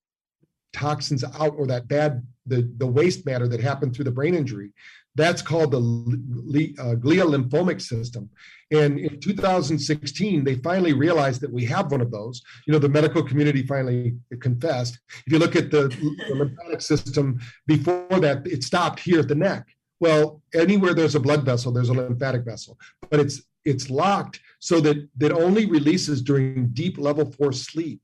toxins 0.73 1.23
out 1.23 1.55
or 1.57 1.65
that 1.67 1.87
bad 1.87 2.25
the, 2.45 2.71
the 2.77 2.87
waste 2.87 3.25
matter 3.25 3.47
that 3.47 3.59
happened 3.59 3.95
through 3.95 4.05
the 4.05 4.11
brain 4.11 4.35
injury. 4.35 4.71
That's 5.15 5.41
called 5.41 5.71
the 5.71 6.75
uh, 6.77 6.95
glial 6.95 7.29
lymphatic 7.29 7.81
system. 7.81 8.29
And 8.71 8.99
in 8.99 9.19
2016, 9.19 10.43
they 10.43 10.55
finally 10.55 10.93
realized 10.93 11.41
that 11.41 11.51
we 11.51 11.65
have 11.65 11.91
one 11.91 12.01
of 12.01 12.11
those. 12.11 12.43
You 12.67 12.73
know, 12.73 12.79
the 12.79 12.89
medical 12.89 13.23
community 13.23 13.63
finally 13.65 14.15
confessed. 14.39 14.99
If 15.25 15.33
you 15.33 15.39
look 15.39 15.55
at 15.55 15.71
the, 15.71 15.87
the 16.27 16.35
lymphatic 16.35 16.81
system, 16.81 17.39
before 17.65 18.19
that, 18.19 18.45
it 18.45 18.63
stopped 18.63 18.99
here 18.99 19.19
at 19.19 19.27
the 19.27 19.35
neck. 19.35 19.65
Well, 19.99 20.43
anywhere 20.53 20.93
there's 20.93 21.15
a 21.15 21.19
blood 21.19 21.43
vessel, 21.43 21.71
there's 21.71 21.89
a 21.89 21.93
lymphatic 21.93 22.45
vessel, 22.45 22.77
but 23.09 23.19
it's 23.19 23.41
it's 23.65 23.89
locked 23.89 24.39
so 24.67 24.81
that 24.81 24.97
that 25.15 25.31
only 25.31 25.65
releases 25.65 26.21
during 26.21 26.67
deep 26.73 26.97
level 26.97 27.31
four 27.31 27.53
sleep. 27.53 28.01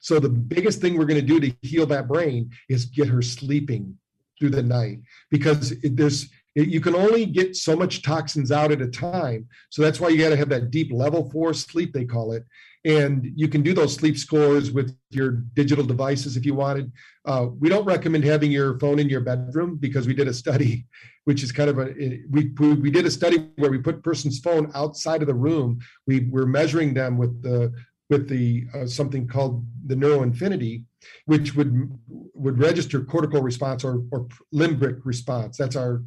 So 0.00 0.18
the 0.18 0.28
biggest 0.28 0.80
thing 0.80 0.98
we're 0.98 1.04
going 1.04 1.24
to 1.24 1.32
do 1.34 1.38
to 1.38 1.54
heal 1.62 1.86
that 1.86 2.08
brain 2.08 2.50
is 2.68 2.86
get 2.86 3.06
her 3.06 3.22
sleeping 3.22 3.96
through 4.36 4.50
the 4.50 4.62
night 4.64 4.98
because 5.30 5.70
it, 5.70 5.96
there's 5.96 6.28
you 6.56 6.80
can 6.80 6.96
only 6.96 7.26
get 7.26 7.54
so 7.54 7.76
much 7.76 8.02
toxins 8.02 8.50
out 8.50 8.72
at 8.72 8.82
a 8.82 8.88
time. 8.88 9.46
So 9.70 9.82
that's 9.82 10.00
why 10.00 10.08
you 10.08 10.18
got 10.18 10.30
to 10.30 10.36
have 10.36 10.48
that 10.48 10.72
deep 10.72 10.90
level 10.92 11.30
four 11.30 11.54
sleep, 11.54 11.92
they 11.92 12.06
call 12.06 12.32
it. 12.32 12.44
And 12.84 13.32
you 13.36 13.46
can 13.48 13.62
do 13.62 13.74
those 13.74 13.94
sleep 13.94 14.16
scores 14.16 14.70
with 14.70 14.96
your 15.10 15.32
digital 15.54 15.84
devices 15.84 16.36
if 16.36 16.46
you 16.46 16.54
wanted. 16.54 16.90
Uh, 17.26 17.48
we 17.58 17.68
don't 17.68 17.84
recommend 17.84 18.24
having 18.24 18.50
your 18.50 18.78
phone 18.78 18.98
in 18.98 19.08
your 19.08 19.20
bedroom 19.20 19.76
because 19.76 20.06
we 20.06 20.14
did 20.14 20.28
a 20.28 20.32
study, 20.32 20.86
which 21.24 21.42
is 21.42 21.52
kind 21.52 21.68
of 21.68 21.78
a 21.78 22.20
we 22.30 22.50
we 22.58 22.90
did 22.90 23.04
a 23.04 23.10
study 23.10 23.48
where 23.56 23.70
we 23.70 23.78
put 23.78 24.02
person's 24.02 24.38
phone 24.38 24.70
outside 24.74 25.20
of 25.20 25.28
the 25.28 25.34
room. 25.34 25.78
We 26.06 26.28
were 26.30 26.46
measuring 26.46 26.94
them 26.94 27.18
with 27.18 27.42
the 27.42 27.72
with 28.08 28.28
the 28.28 28.66
uh, 28.74 28.86
something 28.86 29.28
called 29.28 29.64
the 29.86 29.94
NeuroInfiniti, 29.94 30.84
which 31.26 31.54
would 31.54 31.90
would 32.08 32.58
register 32.58 33.04
cortical 33.04 33.42
response 33.42 33.84
or, 33.84 34.02
or 34.10 34.26
limbic 34.54 35.00
response. 35.04 35.56
That's 35.56 35.76
our 35.76 36.02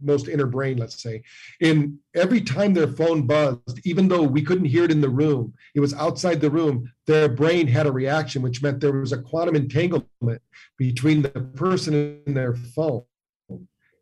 most 0.00 0.28
inner 0.28 0.46
brain, 0.46 0.78
let's 0.78 1.02
say. 1.02 1.22
And 1.60 1.98
every 2.14 2.40
time 2.40 2.74
their 2.74 2.88
phone 2.88 3.26
buzzed, 3.26 3.80
even 3.84 4.08
though 4.08 4.22
we 4.22 4.42
couldn't 4.42 4.66
hear 4.66 4.84
it 4.84 4.90
in 4.90 5.00
the 5.00 5.08
room, 5.08 5.54
it 5.74 5.80
was 5.80 5.94
outside 5.94 6.40
the 6.40 6.50
room, 6.50 6.90
their 7.06 7.28
brain 7.28 7.66
had 7.66 7.86
a 7.86 7.92
reaction, 7.92 8.42
which 8.42 8.62
meant 8.62 8.80
there 8.80 8.92
was 8.92 9.12
a 9.12 9.22
quantum 9.22 9.56
entanglement 9.56 10.42
between 10.76 11.22
the 11.22 11.30
person 11.30 12.22
and 12.26 12.36
their 12.36 12.54
phone. 12.54 13.04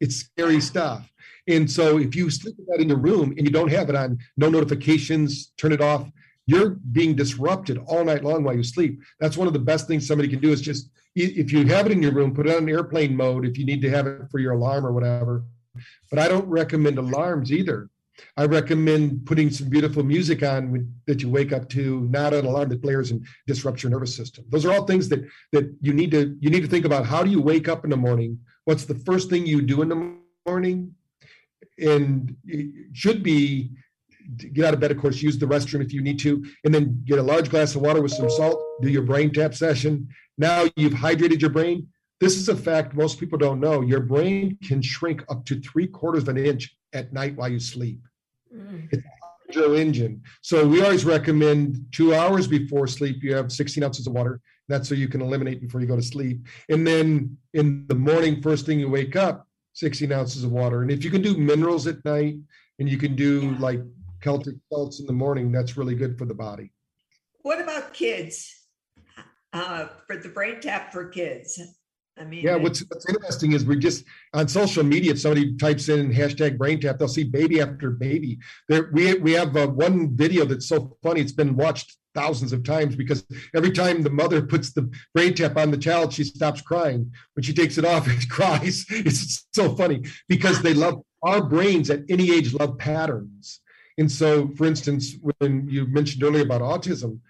It's 0.00 0.16
scary 0.16 0.60
stuff. 0.60 1.10
And 1.48 1.70
so 1.70 1.98
if 1.98 2.14
you 2.14 2.28
sleep 2.30 2.56
with 2.58 2.66
that 2.68 2.80
in 2.80 2.88
your 2.88 2.98
room 2.98 3.30
and 3.36 3.46
you 3.46 3.50
don't 3.50 3.70
have 3.70 3.88
it 3.88 3.94
on, 3.94 4.18
no 4.36 4.50
notifications, 4.50 5.52
turn 5.56 5.72
it 5.72 5.80
off, 5.80 6.10
you're 6.46 6.70
being 6.92 7.14
disrupted 7.14 7.78
all 7.86 8.04
night 8.04 8.22
long 8.22 8.44
while 8.44 8.54
you 8.54 8.62
sleep. 8.62 9.00
That's 9.20 9.36
one 9.36 9.46
of 9.46 9.52
the 9.52 9.58
best 9.58 9.88
things 9.88 10.06
somebody 10.06 10.28
can 10.28 10.40
do 10.40 10.52
is 10.52 10.60
just 10.60 10.90
if 11.14 11.50
you 11.50 11.66
have 11.66 11.86
it 11.86 11.92
in 11.92 12.02
your 12.02 12.12
room, 12.12 12.34
put 12.34 12.46
it 12.46 12.54
on 12.54 12.68
airplane 12.68 13.16
mode 13.16 13.46
if 13.46 13.56
you 13.56 13.64
need 13.64 13.80
to 13.82 13.90
have 13.90 14.06
it 14.06 14.30
for 14.30 14.38
your 14.38 14.52
alarm 14.52 14.86
or 14.86 14.92
whatever 14.92 15.44
but 16.10 16.18
I 16.18 16.28
don't 16.28 16.46
recommend 16.46 16.98
alarms 16.98 17.52
either. 17.52 17.90
I 18.36 18.46
recommend 18.46 19.26
putting 19.26 19.50
some 19.50 19.68
beautiful 19.68 20.02
music 20.02 20.42
on 20.42 20.90
that 21.06 21.22
you 21.22 21.28
wake 21.28 21.52
up 21.52 21.68
to, 21.70 22.00
not 22.10 22.32
an 22.32 22.46
alarm 22.46 22.70
that 22.70 22.80
blares 22.80 23.10
and 23.10 23.26
disrupts 23.46 23.82
your 23.82 23.90
nervous 23.90 24.16
system. 24.16 24.44
Those 24.48 24.64
are 24.64 24.72
all 24.72 24.86
things 24.86 25.08
that 25.10 25.26
that 25.52 25.70
you 25.80 25.92
need 25.92 26.10
to 26.12 26.36
you 26.40 26.50
need 26.50 26.62
to 26.62 26.68
think 26.68 26.86
about. 26.86 27.06
How 27.06 27.22
do 27.22 27.30
you 27.30 27.40
wake 27.40 27.68
up 27.68 27.84
in 27.84 27.90
the 27.90 27.96
morning? 27.96 28.38
What's 28.64 28.84
the 28.84 28.94
first 28.94 29.28
thing 29.28 29.46
you 29.46 29.60
do 29.62 29.82
in 29.82 29.88
the 29.88 30.16
morning? 30.46 30.94
And 31.78 32.34
it 32.46 32.86
should 32.94 33.22
be 33.22 33.70
get 34.52 34.64
out 34.64 34.74
of 34.74 34.80
bed, 34.80 34.90
of 34.90 34.98
course, 34.98 35.22
use 35.22 35.38
the 35.38 35.46
restroom 35.46 35.84
if 35.84 35.92
you 35.92 36.02
need 36.02 36.18
to, 36.20 36.44
and 36.64 36.74
then 36.74 37.02
get 37.04 37.18
a 37.18 37.22
large 37.22 37.50
glass 37.50 37.74
of 37.74 37.82
water 37.82 38.02
with 38.02 38.12
some 38.12 38.28
salt, 38.28 38.60
do 38.82 38.88
your 38.88 39.02
brain 39.02 39.32
tap 39.32 39.54
session. 39.54 40.08
Now 40.36 40.66
you've 40.76 40.94
hydrated 40.94 41.40
your 41.40 41.50
brain. 41.50 41.88
This 42.18 42.36
is 42.36 42.48
a 42.48 42.56
fact 42.56 42.94
most 42.94 43.20
people 43.20 43.38
don't 43.38 43.60
know. 43.60 43.82
Your 43.82 44.00
brain 44.00 44.56
can 44.64 44.80
shrink 44.80 45.22
up 45.28 45.44
to 45.46 45.60
three 45.60 45.86
quarters 45.86 46.22
of 46.22 46.30
an 46.30 46.38
inch 46.38 46.74
at 46.92 47.12
night 47.12 47.36
while 47.36 47.48
you 47.48 47.60
sleep. 47.60 48.00
Mm. 48.54 48.88
It's 48.90 49.04
a 49.04 49.52
hydro 49.52 49.74
engine. 49.74 50.22
So 50.40 50.66
we 50.66 50.82
always 50.82 51.04
recommend 51.04 51.84
two 51.92 52.14
hours 52.14 52.48
before 52.48 52.86
sleep, 52.86 53.22
you 53.22 53.34
have 53.34 53.52
16 53.52 53.82
ounces 53.82 54.06
of 54.06 54.14
water. 54.14 54.40
That's 54.68 54.88
so 54.88 54.94
you 54.94 55.08
can 55.08 55.20
eliminate 55.20 55.60
before 55.60 55.80
you 55.80 55.86
go 55.86 55.96
to 55.96 56.02
sleep. 56.02 56.46
And 56.68 56.86
then 56.86 57.36
in 57.54 57.86
the 57.86 57.94
morning, 57.94 58.42
first 58.42 58.66
thing 58.66 58.80
you 58.80 58.88
wake 58.88 59.14
up, 59.14 59.46
16 59.74 60.10
ounces 60.10 60.42
of 60.42 60.50
water. 60.50 60.82
And 60.82 60.90
if 60.90 61.04
you 61.04 61.10
can 61.10 61.22
do 61.22 61.36
minerals 61.36 61.86
at 61.86 62.04
night 62.04 62.36
and 62.78 62.88
you 62.88 62.96
can 62.96 63.14
do 63.14 63.42
yeah. 63.42 63.58
like 63.58 63.80
Celtic 64.20 64.56
salts 64.72 65.00
in 65.00 65.06
the 65.06 65.12
morning, 65.12 65.52
that's 65.52 65.76
really 65.76 65.94
good 65.94 66.18
for 66.18 66.24
the 66.24 66.34
body. 66.34 66.72
What 67.42 67.60
about 67.60 67.92
kids? 67.92 68.52
Uh, 69.52 69.86
for 70.06 70.16
the 70.16 70.28
brain 70.28 70.60
tap 70.60 70.92
for 70.92 71.08
kids, 71.08 71.60
I 72.18 72.24
mean, 72.24 72.44
yeah. 72.44 72.56
What's, 72.56 72.80
what's 72.80 73.08
interesting 73.08 73.52
is 73.52 73.64
we 73.64 73.78
just 73.78 74.04
on 74.32 74.48
social 74.48 74.82
media. 74.82 75.12
If 75.12 75.20
somebody 75.20 75.54
types 75.56 75.88
in 75.88 76.12
hashtag 76.12 76.56
brain 76.56 76.80
tap, 76.80 76.98
they'll 76.98 77.08
see 77.08 77.24
baby 77.24 77.60
after 77.60 77.90
baby. 77.90 78.38
There, 78.68 78.88
we 78.92 79.14
we 79.14 79.32
have 79.32 79.54
uh, 79.56 79.66
one 79.68 80.16
video 80.16 80.44
that's 80.46 80.66
so 80.66 80.96
funny. 81.02 81.20
It's 81.20 81.32
been 81.32 81.56
watched 81.56 81.96
thousands 82.14 82.54
of 82.54 82.64
times 82.64 82.96
because 82.96 83.26
every 83.54 83.70
time 83.70 84.02
the 84.02 84.10
mother 84.10 84.40
puts 84.52 84.72
the 84.72 84.90
brain 85.14 85.34
tap 85.34 85.56
on 85.56 85.70
the 85.70 85.76
child, 85.76 86.12
she 86.12 86.24
stops 86.24 86.62
crying. 86.62 87.12
When 87.34 87.42
she 87.44 87.52
takes 87.52 87.76
it 87.76 87.84
off, 87.84 88.08
it 88.10 88.28
cries. 88.30 88.86
It's 88.88 89.46
so 89.52 89.76
funny 89.76 90.02
because 90.28 90.62
they 90.62 90.74
love 90.74 91.02
our 91.22 91.42
brains 91.42 91.90
at 91.90 92.00
any 92.08 92.32
age 92.32 92.54
love 92.54 92.78
patterns. 92.78 93.60
And 93.98 94.10
so, 94.10 94.48
for 94.56 94.66
instance, 94.66 95.16
when 95.38 95.68
you 95.68 95.86
mentioned 95.86 96.22
earlier 96.22 96.42
about 96.42 96.60
autism, 96.60 97.20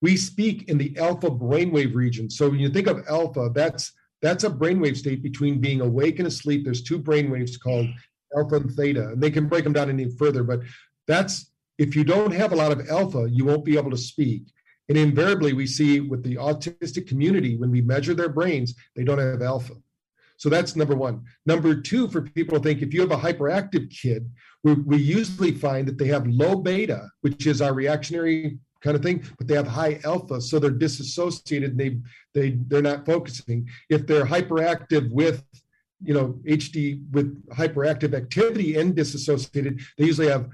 we 0.00 0.16
speak 0.16 0.68
in 0.68 0.78
the 0.78 0.96
alpha 0.98 1.30
brainwave 1.30 1.94
region. 1.94 2.30
So 2.30 2.50
when 2.50 2.60
you 2.60 2.68
think 2.68 2.86
of 2.86 3.04
alpha, 3.08 3.50
that's 3.52 3.92
that's 4.24 4.44
a 4.44 4.50
brainwave 4.50 4.96
state 4.96 5.22
between 5.22 5.60
being 5.60 5.82
awake 5.82 6.18
and 6.18 6.26
asleep. 6.26 6.64
There's 6.64 6.82
two 6.82 6.98
brainwaves 6.98 7.60
called 7.60 7.86
alpha 8.34 8.56
and 8.56 8.70
theta, 8.72 9.08
and 9.08 9.22
they 9.22 9.30
can 9.30 9.48
break 9.48 9.64
them 9.64 9.74
down 9.74 9.90
any 9.90 10.08
further. 10.16 10.42
But 10.42 10.60
that's 11.06 11.50
if 11.78 11.94
you 11.94 12.04
don't 12.04 12.32
have 12.32 12.52
a 12.52 12.56
lot 12.56 12.72
of 12.72 12.88
alpha, 12.88 13.28
you 13.30 13.44
won't 13.44 13.64
be 13.64 13.76
able 13.76 13.90
to 13.90 13.98
speak. 13.98 14.44
And 14.88 14.96
invariably, 14.96 15.52
we 15.52 15.66
see 15.66 16.00
with 16.00 16.22
the 16.22 16.36
autistic 16.36 17.06
community, 17.06 17.56
when 17.56 17.70
we 17.70 17.80
measure 17.80 18.14
their 18.14 18.28
brains, 18.28 18.74
they 18.96 19.04
don't 19.04 19.18
have 19.18 19.42
alpha. 19.42 19.74
So 20.36 20.48
that's 20.48 20.74
number 20.74 20.94
one. 20.94 21.24
Number 21.46 21.74
two, 21.80 22.08
for 22.08 22.22
people 22.22 22.58
to 22.58 22.62
think 22.62 22.82
if 22.82 22.92
you 22.92 23.00
have 23.02 23.12
a 23.12 23.16
hyperactive 23.16 23.90
kid, 23.90 24.30
we, 24.62 24.74
we 24.74 24.96
usually 24.96 25.52
find 25.52 25.86
that 25.86 25.98
they 25.98 26.08
have 26.08 26.26
low 26.26 26.56
beta, 26.56 27.08
which 27.20 27.46
is 27.46 27.62
our 27.62 27.72
reactionary 27.72 28.58
kind 28.84 28.96
of 28.96 29.02
thing, 29.02 29.24
but 29.38 29.48
they 29.48 29.54
have 29.54 29.66
high 29.66 29.98
alpha, 30.04 30.40
so 30.40 30.58
they're 30.58 30.70
disassociated. 30.70 31.70
And 31.70 31.80
they 31.80 31.98
they 32.34 32.50
they're 32.68 32.82
not 32.82 33.06
focusing. 33.06 33.68
If 33.88 34.06
they're 34.06 34.26
hyperactive 34.26 35.10
with 35.10 35.42
you 36.04 36.14
know 36.14 36.38
HD 36.46 37.02
with 37.10 37.28
hyperactive 37.48 38.14
activity 38.14 38.76
and 38.78 38.94
disassociated, 38.94 39.80
they 39.98 40.04
usually 40.04 40.28
have 40.28 40.48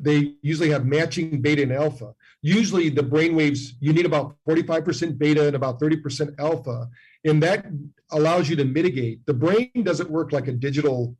they 0.00 0.34
usually 0.42 0.70
have 0.70 0.86
matching 0.86 1.40
beta 1.40 1.62
and 1.62 1.72
alpha. 1.72 2.14
Usually 2.40 2.88
the 2.88 3.02
brain 3.02 3.34
waves 3.34 3.74
you 3.80 3.92
need 3.92 4.06
about 4.06 4.36
45% 4.48 5.18
beta 5.18 5.46
and 5.48 5.56
about 5.56 5.80
30% 5.80 6.38
alpha, 6.38 6.88
and 7.24 7.42
that 7.42 7.66
allows 8.12 8.48
you 8.48 8.56
to 8.56 8.64
mitigate. 8.64 9.26
The 9.26 9.34
brain 9.34 9.70
doesn't 9.82 10.10
work 10.10 10.32
like 10.32 10.48
a 10.48 10.52
digital 10.52 11.16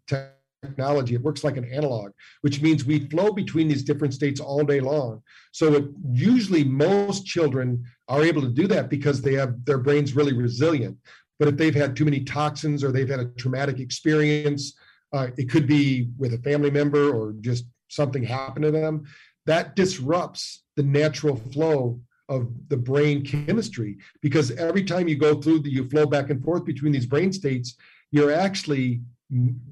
technology. 0.63 1.15
It 1.15 1.23
works 1.23 1.45
like 1.45 1.57
an 1.57 1.65
analog, 1.65 2.13
which 2.41 2.61
means 2.61 2.85
we 2.85 3.09
flow 3.09 3.33
between 3.33 3.69
these 3.69 3.83
different 3.83 4.15
states 4.15 4.41
all 4.41 4.65
day 4.65 4.81
long. 4.81 5.23
So 5.53 5.75
it, 5.75 5.85
usually 6.13 6.65
most 6.65 7.27
children 7.27 7.85
are 8.09 8.25
able 8.25 8.43
to 8.43 8.49
do 8.49 8.67
that 8.69 8.91
because 8.91 9.23
they 9.23 9.35
have 9.35 9.65
their 9.65 9.79
brains 9.79 10.17
really 10.17 10.33
resilient. 10.33 10.97
But 11.39 11.49
if 11.49 11.57
they've 11.57 11.75
had 11.75 11.95
too 11.95 12.05
many 12.05 12.25
toxins 12.25 12.83
or 12.83 12.91
they've 12.91 13.09
had 13.09 13.21
a 13.21 13.27
traumatic 13.39 13.79
experience, 13.79 14.75
uh, 15.13 15.29
it 15.37 15.49
could 15.49 15.67
be 15.67 16.09
with 16.19 16.35
a 16.35 16.39
family 16.39 16.71
member 16.71 17.15
or 17.15 17.35
just 17.41 17.65
something 17.89 18.23
happened 18.23 18.65
to 18.65 18.71
them, 18.71 19.05
that 19.47 19.77
disrupts 19.77 20.65
the 20.77 20.83
natural 20.83 21.37
flow 21.37 22.01
of 22.29 22.51
the 22.69 22.77
brain 22.77 23.25
chemistry 23.25 23.97
because 24.21 24.51
every 24.53 24.85
time 24.85 25.09
you 25.09 25.17
go 25.17 25.41
through 25.41 25.61
the 25.61 25.71
you 25.71 25.89
flow 25.89 26.05
back 26.05 26.29
and 26.29 26.45
forth 26.45 26.67
between 26.67 26.93
these 26.93 27.07
brain 27.07 27.33
states 27.33 27.77
you're 28.11 28.31
actually 28.31 29.01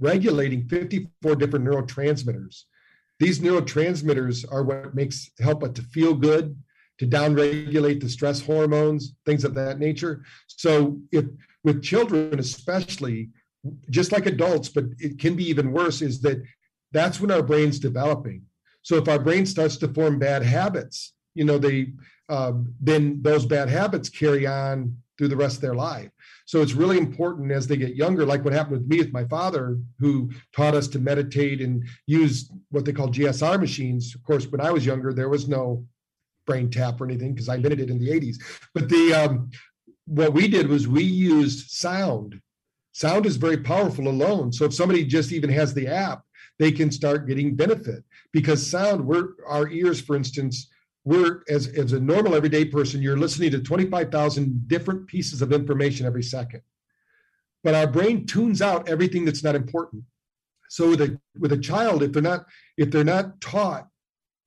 regulating 0.00 0.68
54 0.68 1.36
different 1.36 1.64
neurotransmitters. 1.64 2.64
These 3.18 3.40
neurotransmitters 3.40 4.44
are 4.50 4.62
what 4.62 4.94
makes 4.94 5.30
help 5.40 5.62
it 5.64 5.74
to 5.76 5.82
feel 5.82 6.14
good, 6.14 6.56
to 6.98 7.06
downregulate 7.06 8.00
the 8.00 8.08
stress 8.08 8.40
hormones, 8.40 9.14
things 9.24 9.44
of 9.44 9.54
that 9.54 9.78
nature. 9.78 10.24
So 10.46 10.98
if 11.12 11.24
with 11.64 11.82
children 11.82 12.38
especially, 12.38 13.30
just 13.90 14.12
like 14.12 14.26
adults, 14.26 14.68
but 14.68 14.84
it 14.98 15.18
can 15.18 15.34
be 15.34 15.48
even 15.48 15.72
worse, 15.72 16.02
is 16.02 16.20
that 16.22 16.42
that's 16.92 17.20
when 17.20 17.30
our 17.30 17.42
brain's 17.42 17.78
developing. 17.78 18.42
So 18.82 18.96
if 18.96 19.08
our 19.08 19.18
brain 19.18 19.46
starts 19.46 19.76
to 19.78 19.88
form 19.88 20.18
bad 20.18 20.42
habits, 20.42 21.12
you 21.34 21.44
know, 21.44 21.58
they 21.58 21.92
um, 22.28 22.74
then 22.80 23.20
those 23.22 23.46
bad 23.46 23.68
habits 23.68 24.08
carry 24.08 24.46
on 24.46 24.96
through 25.16 25.28
the 25.28 25.36
rest 25.36 25.56
of 25.56 25.62
their 25.62 25.74
life. 25.74 26.10
So 26.46 26.62
it's 26.62 26.74
really 26.74 26.96
important 26.96 27.50
as 27.50 27.66
they 27.66 27.76
get 27.76 27.96
younger, 27.96 28.24
like 28.24 28.44
what 28.44 28.52
happened 28.52 28.78
with 28.78 28.88
me 28.88 28.98
with 28.98 29.12
my 29.12 29.24
father, 29.24 29.78
who 29.98 30.30
taught 30.54 30.74
us 30.74 30.86
to 30.88 31.00
meditate 31.00 31.60
and 31.60 31.84
use 32.06 32.50
what 32.70 32.84
they 32.84 32.92
call 32.92 33.08
GSR 33.08 33.60
machines. 33.60 34.14
Of 34.14 34.22
course, 34.22 34.46
when 34.46 34.60
I 34.60 34.70
was 34.70 34.86
younger, 34.86 35.12
there 35.12 35.28
was 35.28 35.48
no 35.48 35.84
brain 36.46 36.70
tap 36.70 37.00
or 37.00 37.04
anything 37.04 37.34
because 37.34 37.48
I 37.48 37.56
invented 37.56 37.80
it 37.80 37.90
in 37.90 37.98
the 37.98 38.10
80s. 38.10 38.36
But 38.74 38.88
the 38.88 39.12
um, 39.12 39.50
what 40.06 40.32
we 40.32 40.46
did 40.46 40.68
was 40.68 40.86
we 40.86 41.02
used 41.02 41.70
sound. 41.70 42.40
Sound 42.92 43.26
is 43.26 43.36
very 43.36 43.58
powerful 43.58 44.06
alone. 44.08 44.52
So 44.52 44.64
if 44.64 44.72
somebody 44.72 45.04
just 45.04 45.32
even 45.32 45.50
has 45.50 45.74
the 45.74 45.88
app, 45.88 46.22
they 46.58 46.70
can 46.70 46.90
start 46.90 47.26
getting 47.26 47.56
benefit 47.56 48.04
because 48.32 48.64
sound, 48.64 49.04
we're 49.04 49.30
our 49.46 49.68
ears, 49.68 50.00
for 50.00 50.16
instance, 50.16 50.68
we're 51.06 51.44
as, 51.48 51.68
as 51.68 51.92
a 51.92 52.00
normal 52.00 52.34
everyday 52.34 52.64
person, 52.64 53.00
you're 53.00 53.16
listening 53.16 53.52
to 53.52 53.60
25,000 53.60 54.66
different 54.66 55.06
pieces 55.06 55.40
of 55.40 55.52
information 55.52 56.04
every 56.04 56.22
second. 56.22 56.62
But 57.62 57.76
our 57.76 57.86
brain 57.86 58.26
tunes 58.26 58.60
out 58.60 58.88
everything 58.88 59.24
that's 59.24 59.44
not 59.44 59.54
important. 59.54 60.02
So 60.68 60.90
with 60.90 61.00
a 61.00 61.18
with 61.38 61.52
a 61.52 61.58
child, 61.58 62.02
if 62.02 62.12
they're 62.12 62.22
not 62.22 62.46
if 62.76 62.90
they're 62.90 63.04
not 63.04 63.40
taught, 63.40 63.86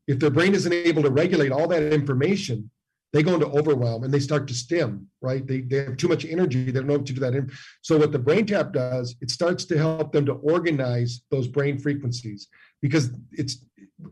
if 0.05 0.20
their 0.20 0.30
brain 0.30 0.53
isn't 0.53 0.74
able 0.74 1.01
to 1.03 1.10
regulate 1.10 1.53
all 1.53 1.68
that 1.70 1.93
information, 1.93 2.70
they 3.14 3.24
go 3.24 3.36
into 3.36 3.47
overwhelm 3.47 4.03
and 4.03 4.14
they 4.14 4.20
start 4.20 4.45
to 4.49 4.53
stim, 4.53 5.07
right? 5.22 5.47
They, 5.47 5.62
they 5.62 5.78
have 5.78 5.97
too 5.97 6.10
much 6.10 6.26
energy. 6.26 6.66
They 6.66 6.74
don't 6.74 6.88
know 6.88 6.97
what 6.97 7.05
to 7.05 7.14
do 7.14 7.22
that. 7.22 7.49
So 7.82 7.97
what 7.97 8.12
the 8.12 8.20
BrainTap 8.20 8.74
does, 8.74 9.16
it 9.22 9.32
starts 9.32 9.64
to 9.66 9.78
help 9.78 10.12
them 10.12 10.26
to 10.26 10.34
organize 10.34 11.22
those 11.32 11.47
brain 11.47 11.80
frequencies 11.80 12.49
because 12.82 13.12
it's 13.32 13.66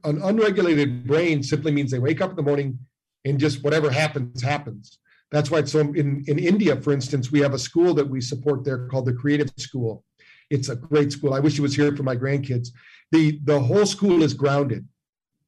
an 0.03 0.21
unregulated 0.21 1.05
brain 1.05 1.43
simply 1.43 1.71
means 1.71 1.91
they 1.91 1.99
wake 1.99 2.21
up 2.21 2.29
in 2.29 2.35
the 2.35 2.43
morning 2.43 2.77
and 3.25 3.39
just 3.39 3.63
whatever 3.63 3.89
happens 3.89 4.41
happens. 4.41 4.99
That's 5.31 5.51
why 5.51 5.59
it's 5.59 5.71
so 5.71 5.79
in, 5.81 6.23
in 6.27 6.39
india 6.39 6.79
for 6.79 6.93
instance 6.93 7.31
we 7.31 7.41
have 7.41 7.53
a 7.53 7.59
school 7.59 7.93
that 7.95 8.09
we 8.09 8.21
support 8.21 8.63
there 8.63 8.87
called 8.87 9.05
the 9.05 9.13
creative 9.13 9.51
school. 9.57 10.03
It's 10.49 10.69
a 10.69 10.75
great 10.75 11.11
school. 11.11 11.33
I 11.33 11.39
wish 11.39 11.57
it 11.57 11.61
was 11.61 11.75
here 11.75 11.95
for 11.95 12.03
my 12.03 12.15
grandkids. 12.15 12.69
The 13.11 13.39
the 13.43 13.59
whole 13.59 13.85
school 13.85 14.23
is 14.23 14.33
grounded. 14.33 14.87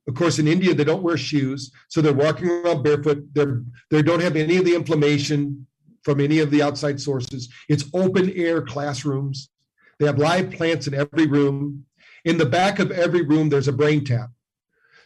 Of 0.08 0.16
course 0.16 0.40
in 0.40 0.48
india 0.48 0.74
they 0.74 0.84
don't 0.84 1.04
wear 1.04 1.18
shoes 1.18 1.72
so 1.88 2.02
they're 2.02 2.14
walking 2.14 2.50
around 2.50 2.84
barefoot. 2.84 3.24
They're 3.34 3.64
they 3.90 4.02
don't 4.02 4.22
have 4.22 4.36
any 4.36 4.58
of 4.58 4.66
the 4.66 4.76
inflammation 4.76 5.66
from 6.04 6.20
any 6.20 6.40
of 6.40 6.52
the 6.52 6.62
outside 6.62 7.00
sources. 7.00 7.50
It's 7.68 7.86
open 7.94 8.32
air 8.32 8.62
classrooms. 8.62 9.50
They 10.00 10.06
have 10.06 10.18
live 10.18 10.52
plants 10.52 10.88
in 10.88 10.94
every 10.94 11.28
room 11.28 11.86
in 12.26 12.38
the 12.38 12.46
back 12.46 12.80
of 12.80 12.92
every 12.92 13.22
room 13.22 13.50
there's 13.50 13.68
a 13.68 13.74
brain 13.74 14.04
tap. 14.04 14.30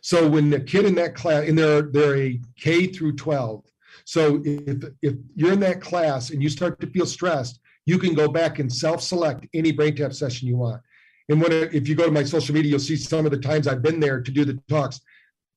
So 0.01 0.27
when 0.27 0.49
the 0.49 0.59
kid 0.59 0.85
in 0.85 0.95
that 0.95 1.15
class 1.15 1.47
and 1.47 1.57
they're 1.57 1.83
they're 1.83 2.17
a 2.17 2.39
k 2.57 2.87
through 2.87 3.15
12 3.15 3.63
so 4.05 4.41
if 4.43 4.83
if 5.01 5.15
you're 5.35 5.53
in 5.53 5.59
that 5.61 5.81
class 5.81 6.29
and 6.29 6.43
you 6.43 6.49
start 6.49 6.79
to 6.81 6.87
feel 6.87 7.05
stressed 7.05 7.59
you 7.85 7.97
can 7.97 8.13
go 8.13 8.27
back 8.27 8.59
and 8.59 8.71
self-select 8.71 9.45
any 9.53 9.71
brain 9.71 9.95
tap 9.95 10.13
session 10.13 10.47
you 10.47 10.57
want. 10.57 10.81
And 11.29 11.41
when 11.41 11.51
if 11.51 11.87
you 11.87 11.95
go 11.95 12.05
to 12.05 12.11
my 12.11 12.23
social 12.23 12.53
media 12.53 12.71
you'll 12.71 12.79
see 12.79 12.95
some 12.95 13.25
of 13.25 13.31
the 13.31 13.37
times 13.37 13.67
i've 13.67 13.81
been 13.81 13.99
there 13.99 14.21
to 14.21 14.31
do 14.31 14.45
the 14.45 14.59
talks. 14.67 14.99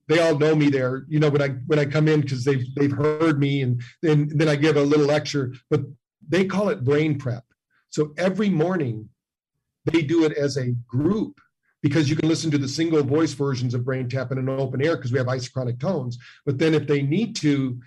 They 0.09 0.20
all 0.20 0.38
know 0.38 0.54
me 0.54 0.70
there 0.70 1.04
you 1.09 1.18
know 1.18 1.28
when 1.28 1.42
i 1.42 1.48
when 1.66 1.80
i 1.80 1.84
come 1.84 2.07
in 2.07 2.20
because 2.20 2.44
they've 2.44 2.66
they've 2.76 2.92
heard 2.92 3.40
me 3.40 3.62
and 3.62 3.82
then 4.02 4.28
then 4.32 4.48
i 4.48 4.54
give 4.54 4.76
a 4.76 4.82
little 4.82 5.07
lecture 5.07 5.52
but 5.70 5.80
they 6.28 6.44
call 6.44 6.68
it 6.68 6.84
brain 6.84 7.18
prep. 7.18 7.44
So 7.90 8.12
every 8.18 8.50
morning 8.50 9.09
they 9.84 10.02
do 10.02 10.24
it 10.24 10.36
as 10.36 10.57
a 10.57 10.72
group 10.86 11.40
because 11.83 12.09
you 12.09 12.16
can 12.16 12.29
listen 12.29 12.51
to 12.51 12.59
the 12.59 12.68
single 12.68 13.03
voice 13.03 13.33
versions 13.33 13.74
of 13.74 13.83
BrainTap 13.83 14.33
in 14.33 14.39
an 14.39 14.49
open 14.49 14.85
air 14.85 14.97
because 14.97 15.12
we 15.12 15.18
have 15.18 15.27
isochronic 15.27 15.79
tones. 15.79 16.18
But 16.45 16.59
then 16.59 16.74
if 16.74 16.87
they 16.87 17.03
need 17.03 17.37
to, 17.37 17.81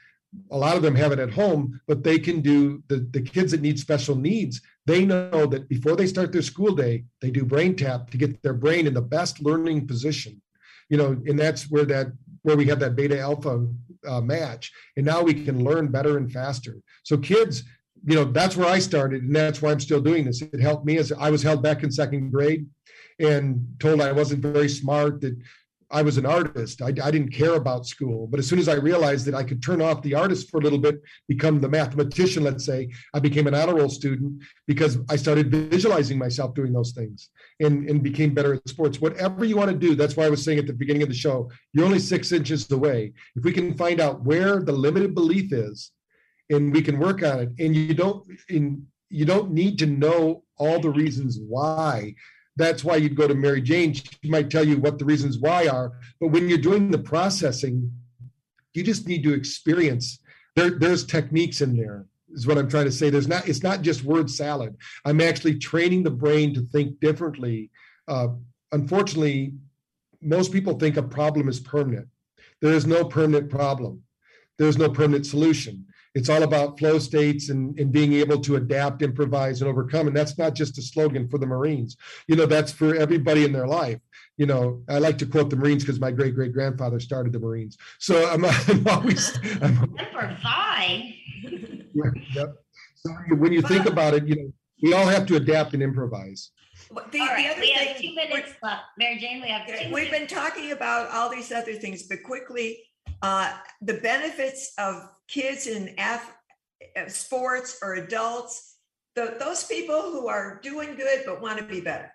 a 0.52 0.58
lot 0.58 0.76
of 0.76 0.84
them 0.84 0.96
have 0.96 1.12
it 1.12 1.20
at 1.20 1.32
home, 1.32 1.82
but 1.88 2.04
they 2.04 2.20
can 2.20 2.42
do 2.42 2.84
the, 2.88 3.08
the 3.12 3.22
kids 3.22 3.52
that 3.52 3.62
need 3.62 3.80
special 3.80 4.16
needs, 4.16 4.62
they 4.86 5.06
know 5.06 5.46
that 5.48 5.68
before 5.70 5.96
they 5.96 6.08
start 6.08 6.32
their 6.32 6.42
school 6.42 6.76
day, 6.76 7.06
they 7.22 7.32
do 7.32 7.44
BrainTap 7.44 8.10
to 8.12 8.18
get 8.18 8.42
their 8.42 8.54
brain 8.54 8.88
in 8.88 8.94
the 8.94 9.02
best 9.02 9.42
learning 9.42 9.88
position. 9.88 10.42
You 10.90 10.98
know, 10.98 11.22
and 11.28 11.38
that's 11.38 11.70
where 11.70 11.86
that 11.86 12.08
where 12.42 12.58
we 12.58 12.66
have 12.68 12.80
that 12.80 12.96
beta 12.96 13.20
alpha 13.20 13.68
uh, 14.08 14.22
match. 14.22 14.72
And 14.98 15.06
now 15.06 15.22
we 15.22 15.34
can 15.34 15.64
learn 15.64 15.90
better 15.90 16.18
and 16.18 16.32
faster. 16.32 16.78
So 17.04 17.18
kids, 17.18 17.64
you 18.06 18.16
know, 18.16 18.24
that's 18.24 18.56
where 18.56 18.70
I 18.70 18.80
started, 18.80 19.24
and 19.24 19.36
that's 19.36 19.62
why 19.62 19.72
I'm 19.72 19.80
still 19.80 20.02
doing 20.02 20.26
this. 20.26 20.42
It 20.42 20.62
helped 20.62 20.86
me 20.86 20.98
as 20.98 21.12
I 21.12 21.30
was 21.30 21.44
held 21.44 21.62
back 21.62 21.84
in 21.84 21.92
second 21.92 22.32
grade 22.32 22.66
and 23.20 23.66
told 23.80 24.02
I 24.02 24.12
wasn't 24.12 24.42
very 24.42 24.70
smart, 24.70 25.22
that 25.22 25.38
I 25.92 26.04
was 26.04 26.18
an 26.18 26.26
artist. 26.26 26.82
I, 26.82 26.88
I, 26.88 27.12
didn't 27.12 27.32
care 27.32 27.56
about 27.56 27.88
school. 27.88 28.28
But 28.28 28.40
as 28.40 28.48
soon 28.48 28.60
as 28.60 28.68
I 28.68 28.76
realized 28.76 29.26
that 29.26 29.34
I 29.34 29.44
could 29.44 29.64
turn 29.64 29.82
off 29.82 30.04
the 30.04 30.14
artist 30.14 30.50
for 30.50 30.60
a 30.60 30.62
little 30.62 30.78
bit, 30.78 31.02
become 31.28 31.60
the 31.60 31.70
mathematician, 31.70 32.44
let's 32.44 32.64
say, 32.64 32.90
I 33.14 33.20
became 33.20 33.48
an 33.48 33.56
honor 33.56 33.76
roll 33.76 33.90
student 33.90 34.44
because 34.68 35.00
I 35.10 35.16
started 35.16 35.52
visualizing 35.52 36.20
myself 36.20 36.54
doing 36.54 36.74
those 36.74 36.92
things 36.92 37.30
and, 37.60 37.90
and 37.90 38.04
became 38.04 38.36
better 38.36 38.54
at 38.54 38.70
sports. 38.70 39.02
Whatever 39.02 39.46
you 39.46 39.58
want 39.58 39.72
to 39.72 39.78
do, 39.78 39.96
that's 39.96 40.16
why 40.16 40.26
I 40.26 40.30
was 40.30 40.44
saying 40.44 40.60
at 40.60 40.68
the 40.68 40.74
beginning 40.74 41.02
of 41.02 41.10
the 41.10 41.16
show, 41.16 41.50
you're 41.74 41.86
only 41.86 42.00
six 42.00 42.32
inches 42.32 42.70
away. 42.72 43.14
If 43.36 43.44
we 43.44 43.52
can 43.52 43.76
find 43.76 44.00
out 44.00 44.24
where 44.24 44.62
the 44.62 44.74
limited 44.74 45.16
belief 45.16 45.52
is 45.52 45.92
and 46.52 46.72
we 46.72 46.84
can 46.84 47.00
work 47.00 47.24
on 47.24 47.40
it, 47.40 47.50
and 47.58 47.76
you 47.76 47.96
don't, 47.96 48.28
in, 48.48 48.86
you 49.10 49.26
don't 49.26 49.52
need 49.52 49.80
to 49.80 49.88
know 49.88 50.44
all 50.58 50.80
the 50.80 50.90
reasons 50.90 51.40
why 51.40 52.14
that's 52.60 52.84
why 52.84 52.98
you'd 52.98 53.16
go 53.16 53.28
to 53.28 53.34
Mary 53.34 53.62
Jane. 53.62 53.94
She 53.94 54.30
might 54.30 54.50
tell 54.50 54.66
you 54.66 54.78
what 54.78 55.00
the 55.00 55.06
reasons 55.06 55.40
why 55.40 55.68
are. 55.68 55.94
But 56.20 56.28
when 56.28 56.50
you're 56.50 56.58
doing 56.58 56.92
the 56.92 56.98
processing, 57.00 57.90
you 58.74 58.84
just 58.84 59.08
need 59.08 59.24
to 59.24 59.34
experience. 59.34 60.20
There, 60.58 60.72
there's 60.72 61.06
techniques 61.06 61.62
in 61.62 61.78
there, 61.78 62.06
is 62.34 62.46
what 62.46 62.58
I'm 62.58 62.70
trying 62.70 62.86
to 62.86 62.92
say. 62.92 63.10
There's 63.10 63.30
not, 63.30 63.48
it's 63.48 63.64
not 63.64 63.82
just 63.82 64.04
word 64.04 64.30
salad. 64.30 64.76
I'm 65.06 65.22
actually 65.22 65.58
training 65.58 66.04
the 66.04 66.12
brain 66.12 66.54
to 66.54 66.62
think 66.74 67.00
differently. 67.00 67.72
Uh, 68.10 68.28
unfortunately, 68.74 69.54
most 70.22 70.52
people 70.52 70.78
think 70.78 70.98
a 70.98 71.04
problem 71.04 71.48
is 71.48 71.62
permanent. 71.62 72.10
There 72.62 72.74
is 72.74 72.86
no 72.86 73.06
permanent 73.06 73.50
problem. 73.50 74.04
There's 74.58 74.78
no 74.78 74.90
permanent 74.90 75.26
solution 75.26 75.86
it's 76.20 76.28
all 76.28 76.44
about 76.44 76.78
flow 76.78 77.00
states 77.00 77.48
and, 77.48 77.80
and 77.80 77.94
being 77.94 78.12
able 78.12 78.42
to 78.42 78.58
adapt, 78.58 79.02
improvise, 79.02 79.62
and 79.62 79.70
overcome. 79.70 80.06
And 80.08 80.16
that's 80.16 80.38
not 80.38 80.54
just 80.54 80.78
a 80.78 80.82
slogan 80.82 81.30
for 81.30 81.38
the 81.38 81.48
Marines. 81.48 81.96
You 82.28 82.36
know, 82.36 82.46
that's 82.46 82.74
for 82.74 82.94
everybody 82.94 83.46
in 83.46 83.54
their 83.54 83.68
life. 83.68 84.00
You 84.36 84.46
know, 84.46 84.84
I 84.90 85.00
like 85.00 85.18
to 85.20 85.26
quote 85.26 85.50
the 85.50 85.56
Marines 85.56 85.84
because 85.84 85.98
my 85.98 86.12
great 86.12 86.36
great 86.36 86.52
grandfather 86.52 87.00
started 87.00 87.32
the 87.32 87.40
Marines. 87.40 87.78
So 88.00 88.30
I'm, 88.30 88.44
I'm 88.68 88.86
always 88.86 89.40
I'm, 89.62 89.76
number 89.96 90.38
five. 90.44 91.04
Yeah, 91.94 92.12
yep. 92.36 92.56
So 92.96 93.12
when 93.38 93.54
you 93.54 93.62
think 93.62 93.86
about 93.86 94.14
it, 94.14 94.28
you 94.28 94.36
know, 94.36 94.54
we 94.84 94.94
all 94.94 95.08
have 95.08 95.26
to 95.28 95.38
adapt 95.38 95.74
and 95.74 95.82
improvise. 95.82 96.52
The, 96.90 96.96
the 97.12 97.22
other 97.22 97.62
we 97.62 97.68
thing, 97.68 97.88
have 97.88 97.98
two 97.98 98.14
minutes 98.14 98.54
left. 98.62 98.84
Mary 98.98 99.18
Jane, 99.20 99.42
we 99.42 99.48
have 99.50 99.66
two 99.68 99.94
We've 99.94 100.12
minutes. 100.12 100.12
been 100.12 100.28
talking 100.28 100.72
about 100.74 101.12
all 101.12 101.30
these 101.30 101.52
other 101.52 101.74
things, 101.76 102.04
but 102.04 102.24
quickly, 102.24 102.80
uh, 103.22 103.54
the 103.82 103.96
benefits 103.96 104.74
of 104.78 105.10
kids 105.28 105.68
in 105.68 105.96
af- 105.98 106.36
uh, 106.98 107.08
sports 107.08 107.80
or 107.82 107.96
adults, 107.96 108.76
the, 109.16 109.36
those 109.40 109.64
people 109.66 110.02
who 110.02 110.28
are 110.28 110.60
doing 110.64 110.96
good 110.96 111.24
but 111.26 111.42
want 111.42 111.58
to 111.60 111.66
be 111.66 111.82
better. 111.82 112.12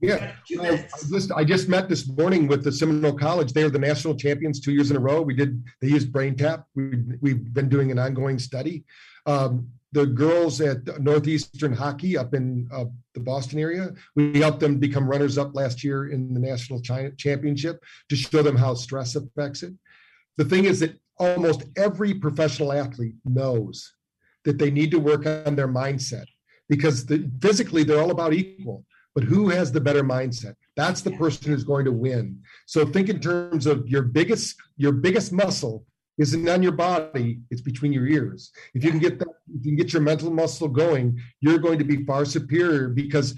Yeah, 0.00 0.32
I, 0.60 0.68
I, 0.68 0.88
just 1.10 1.32
I 1.32 1.44
just 1.44 1.68
met 1.68 1.88
this 1.88 2.08
morning 2.08 2.46
with 2.46 2.62
the 2.62 2.70
Seminole 2.70 3.14
College. 3.14 3.52
They 3.52 3.64
are 3.64 3.70
the 3.70 3.80
national 3.80 4.14
champions 4.14 4.60
two 4.60 4.70
years 4.70 4.92
in 4.92 4.96
a 4.96 5.00
row. 5.00 5.22
We 5.22 5.34
did 5.34 5.64
they 5.80 5.88
used 5.88 6.12
BrainTap. 6.12 6.64
We 6.76 7.02
we've 7.20 7.52
been 7.52 7.68
doing 7.68 7.90
an 7.90 7.98
ongoing 7.98 8.38
study. 8.38 8.84
Um, 9.26 9.68
the 9.92 10.06
girls 10.06 10.60
at 10.60 11.00
Northeastern 11.00 11.72
Hockey 11.72 12.16
up 12.16 12.34
in 12.34 12.68
uh, 12.72 12.84
the 13.14 13.20
Boston 13.20 13.58
area, 13.58 13.92
we 14.14 14.38
helped 14.38 14.60
them 14.60 14.78
become 14.78 15.08
runners 15.08 15.38
up 15.38 15.54
last 15.54 15.82
year 15.82 16.10
in 16.10 16.34
the 16.34 16.40
national 16.40 16.80
China 16.80 17.10
championship 17.12 17.82
to 18.10 18.16
show 18.16 18.42
them 18.42 18.56
how 18.56 18.74
stress 18.74 19.16
affects 19.16 19.62
it. 19.62 19.72
The 20.38 20.46
thing 20.46 20.64
is 20.64 20.80
that 20.80 20.98
almost 21.18 21.64
every 21.76 22.14
professional 22.14 22.72
athlete 22.72 23.16
knows 23.24 23.92
that 24.44 24.58
they 24.58 24.70
need 24.70 24.90
to 24.92 24.98
work 24.98 25.26
on 25.26 25.54
their 25.54 25.68
mindset 25.68 26.24
because 26.70 27.04
the, 27.04 27.30
physically 27.42 27.84
they're 27.84 28.00
all 28.00 28.10
about 28.10 28.32
equal 28.32 28.86
but 29.18 29.26
who 29.26 29.48
has 29.48 29.72
the 29.72 29.80
better 29.80 30.04
mindset? 30.04 30.54
That's 30.76 31.00
the 31.00 31.10
person 31.10 31.50
who's 31.50 31.64
going 31.64 31.84
to 31.86 31.90
win. 31.90 32.40
So 32.66 32.86
think 32.86 33.08
in 33.08 33.18
terms 33.18 33.66
of 33.66 33.88
your 33.88 34.02
biggest 34.02 34.54
your 34.76 34.92
biggest 34.92 35.32
muscle 35.32 35.84
isn't 36.18 36.48
on 36.48 36.62
your 36.62 36.70
body 36.70 37.40
it's 37.50 37.60
between 37.60 37.92
your 37.92 38.06
ears. 38.06 38.52
If 38.74 38.84
you 38.84 38.92
can 38.92 39.00
get 39.00 39.18
that 39.18 39.26
if 39.52 39.66
you 39.66 39.72
can 39.72 39.76
get 39.76 39.92
your 39.92 40.02
mental 40.02 40.30
muscle 40.30 40.68
going 40.68 41.20
you're 41.40 41.58
going 41.58 41.80
to 41.80 41.84
be 41.84 42.04
far 42.04 42.24
superior 42.24 42.88
because 42.88 43.34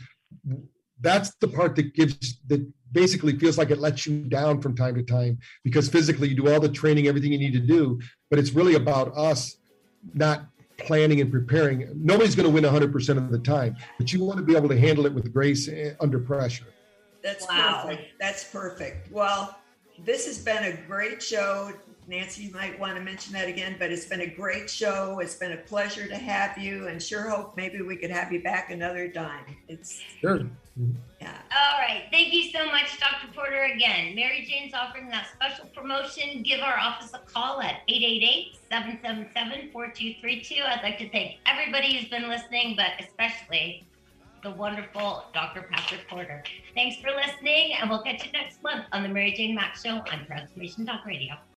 that's 1.01 1.33
the 1.41 1.49
part 1.49 1.77
that 1.77 1.95
gives 1.95 2.41
that 2.49 2.71
basically 2.93 3.39
feels 3.39 3.59
like 3.59 3.71
it 3.71 3.79
lets 3.79 4.07
you 4.07 4.23
down 4.25 4.61
from 4.61 4.77
time 4.77 4.95
to 4.95 5.03
time 5.03 5.39
because 5.65 5.89
physically 5.89 6.29
you 6.29 6.35
do 6.35 6.53
all 6.53 6.61
the 6.61 6.69
training 6.69 7.07
everything 7.07 7.33
you 7.33 7.39
need 7.39 7.53
to 7.53 7.61
do 7.61 8.01
but 8.31 8.39
it's 8.39 8.53
really 8.53 8.75
about 8.75 9.17
us 9.17 9.57
not 10.15 10.47
planning 10.79 11.21
and 11.21 11.31
preparing. 11.31 11.91
Nobody's 11.95 12.35
going 12.35 12.49
to 12.49 12.53
win 12.53 12.65
100% 12.65 13.17
of 13.17 13.31
the 13.31 13.39
time 13.39 13.77
but 13.99 14.13
you 14.13 14.25
want 14.25 14.39
to 14.39 14.45
be 14.45 14.57
able 14.57 14.69
to 14.69 14.79
handle 14.79 15.07
it 15.07 15.13
with 15.13 15.33
grace 15.33 15.69
eh, 15.69 15.93
under 16.01 16.19
pressure. 16.19 16.67
That's 17.23 17.47
wow. 17.47 17.83
perfect. 17.85 18.19
That's 18.19 18.45
perfect. 18.45 19.13
Well 19.13 19.57
this 20.05 20.27
has 20.27 20.39
been 20.39 20.65
a 20.65 20.77
great 20.87 21.23
show 21.23 21.73
Nancy, 22.11 22.43
you 22.43 22.51
might 22.53 22.77
want 22.79 22.97
to 22.97 23.01
mention 23.01 23.33
that 23.35 23.47
again, 23.47 23.77
but 23.79 23.93
it's 23.93 24.05
been 24.05 24.23
a 24.23 24.27
great 24.27 24.69
show. 24.69 25.21
It's 25.21 25.37
been 25.37 25.53
a 25.53 25.57
pleasure 25.57 26.09
to 26.09 26.17
have 26.17 26.59
you 26.59 26.89
and 26.89 27.01
sure 27.01 27.31
hope 27.31 27.57
maybe 27.57 27.83
we 27.83 27.95
could 27.95 28.11
have 28.11 28.33
you 28.33 28.43
back 28.43 28.73
another 28.73 29.09
time. 29.09 29.45
It's, 29.69 30.03
Sure. 30.21 30.41
yeah. 31.21 31.39
All 31.57 31.79
right. 31.79 32.07
Thank 32.11 32.33
you 32.35 32.51
so 32.51 32.67
much, 32.67 32.99
Dr. 32.99 33.33
Porter. 33.33 33.63
Again, 33.63 34.17
Mary 34.17 34.45
Jane's 34.51 34.75
offering 34.75 35.09
that 35.11 35.29
special 35.33 35.67
promotion. 35.67 36.43
Give 36.43 36.59
our 36.59 36.77
office 36.81 37.13
a 37.15 37.21
call 37.33 37.61
at 37.63 37.83
888 37.87 38.57
777 38.69 39.71
4232. 39.71 40.63
I'd 40.67 40.83
like 40.83 40.99
to 40.99 41.09
thank 41.11 41.37
everybody 41.47 41.97
who's 41.97 42.09
been 42.09 42.29
listening, 42.29 42.75
but 42.75 43.07
especially 43.07 43.85
the 44.43 44.51
wonderful 44.51 45.27
Dr. 45.33 45.69
Patrick 45.71 46.09
Porter. 46.09 46.43
Thanks 46.75 46.97
for 46.97 47.11
listening, 47.15 47.75
and 47.81 47.89
we'll 47.89 48.03
catch 48.03 48.27
you 48.27 48.33
next 48.33 48.61
month 48.65 48.87
on 48.91 49.05
the 49.05 49.09
Mary 49.09 49.33
Jane 49.33 49.55
Mack 49.55 49.77
Show 49.77 50.03
on 50.11 50.27
Transformation 50.27 50.87
Talk 50.87 51.07
Radio. 51.07 51.35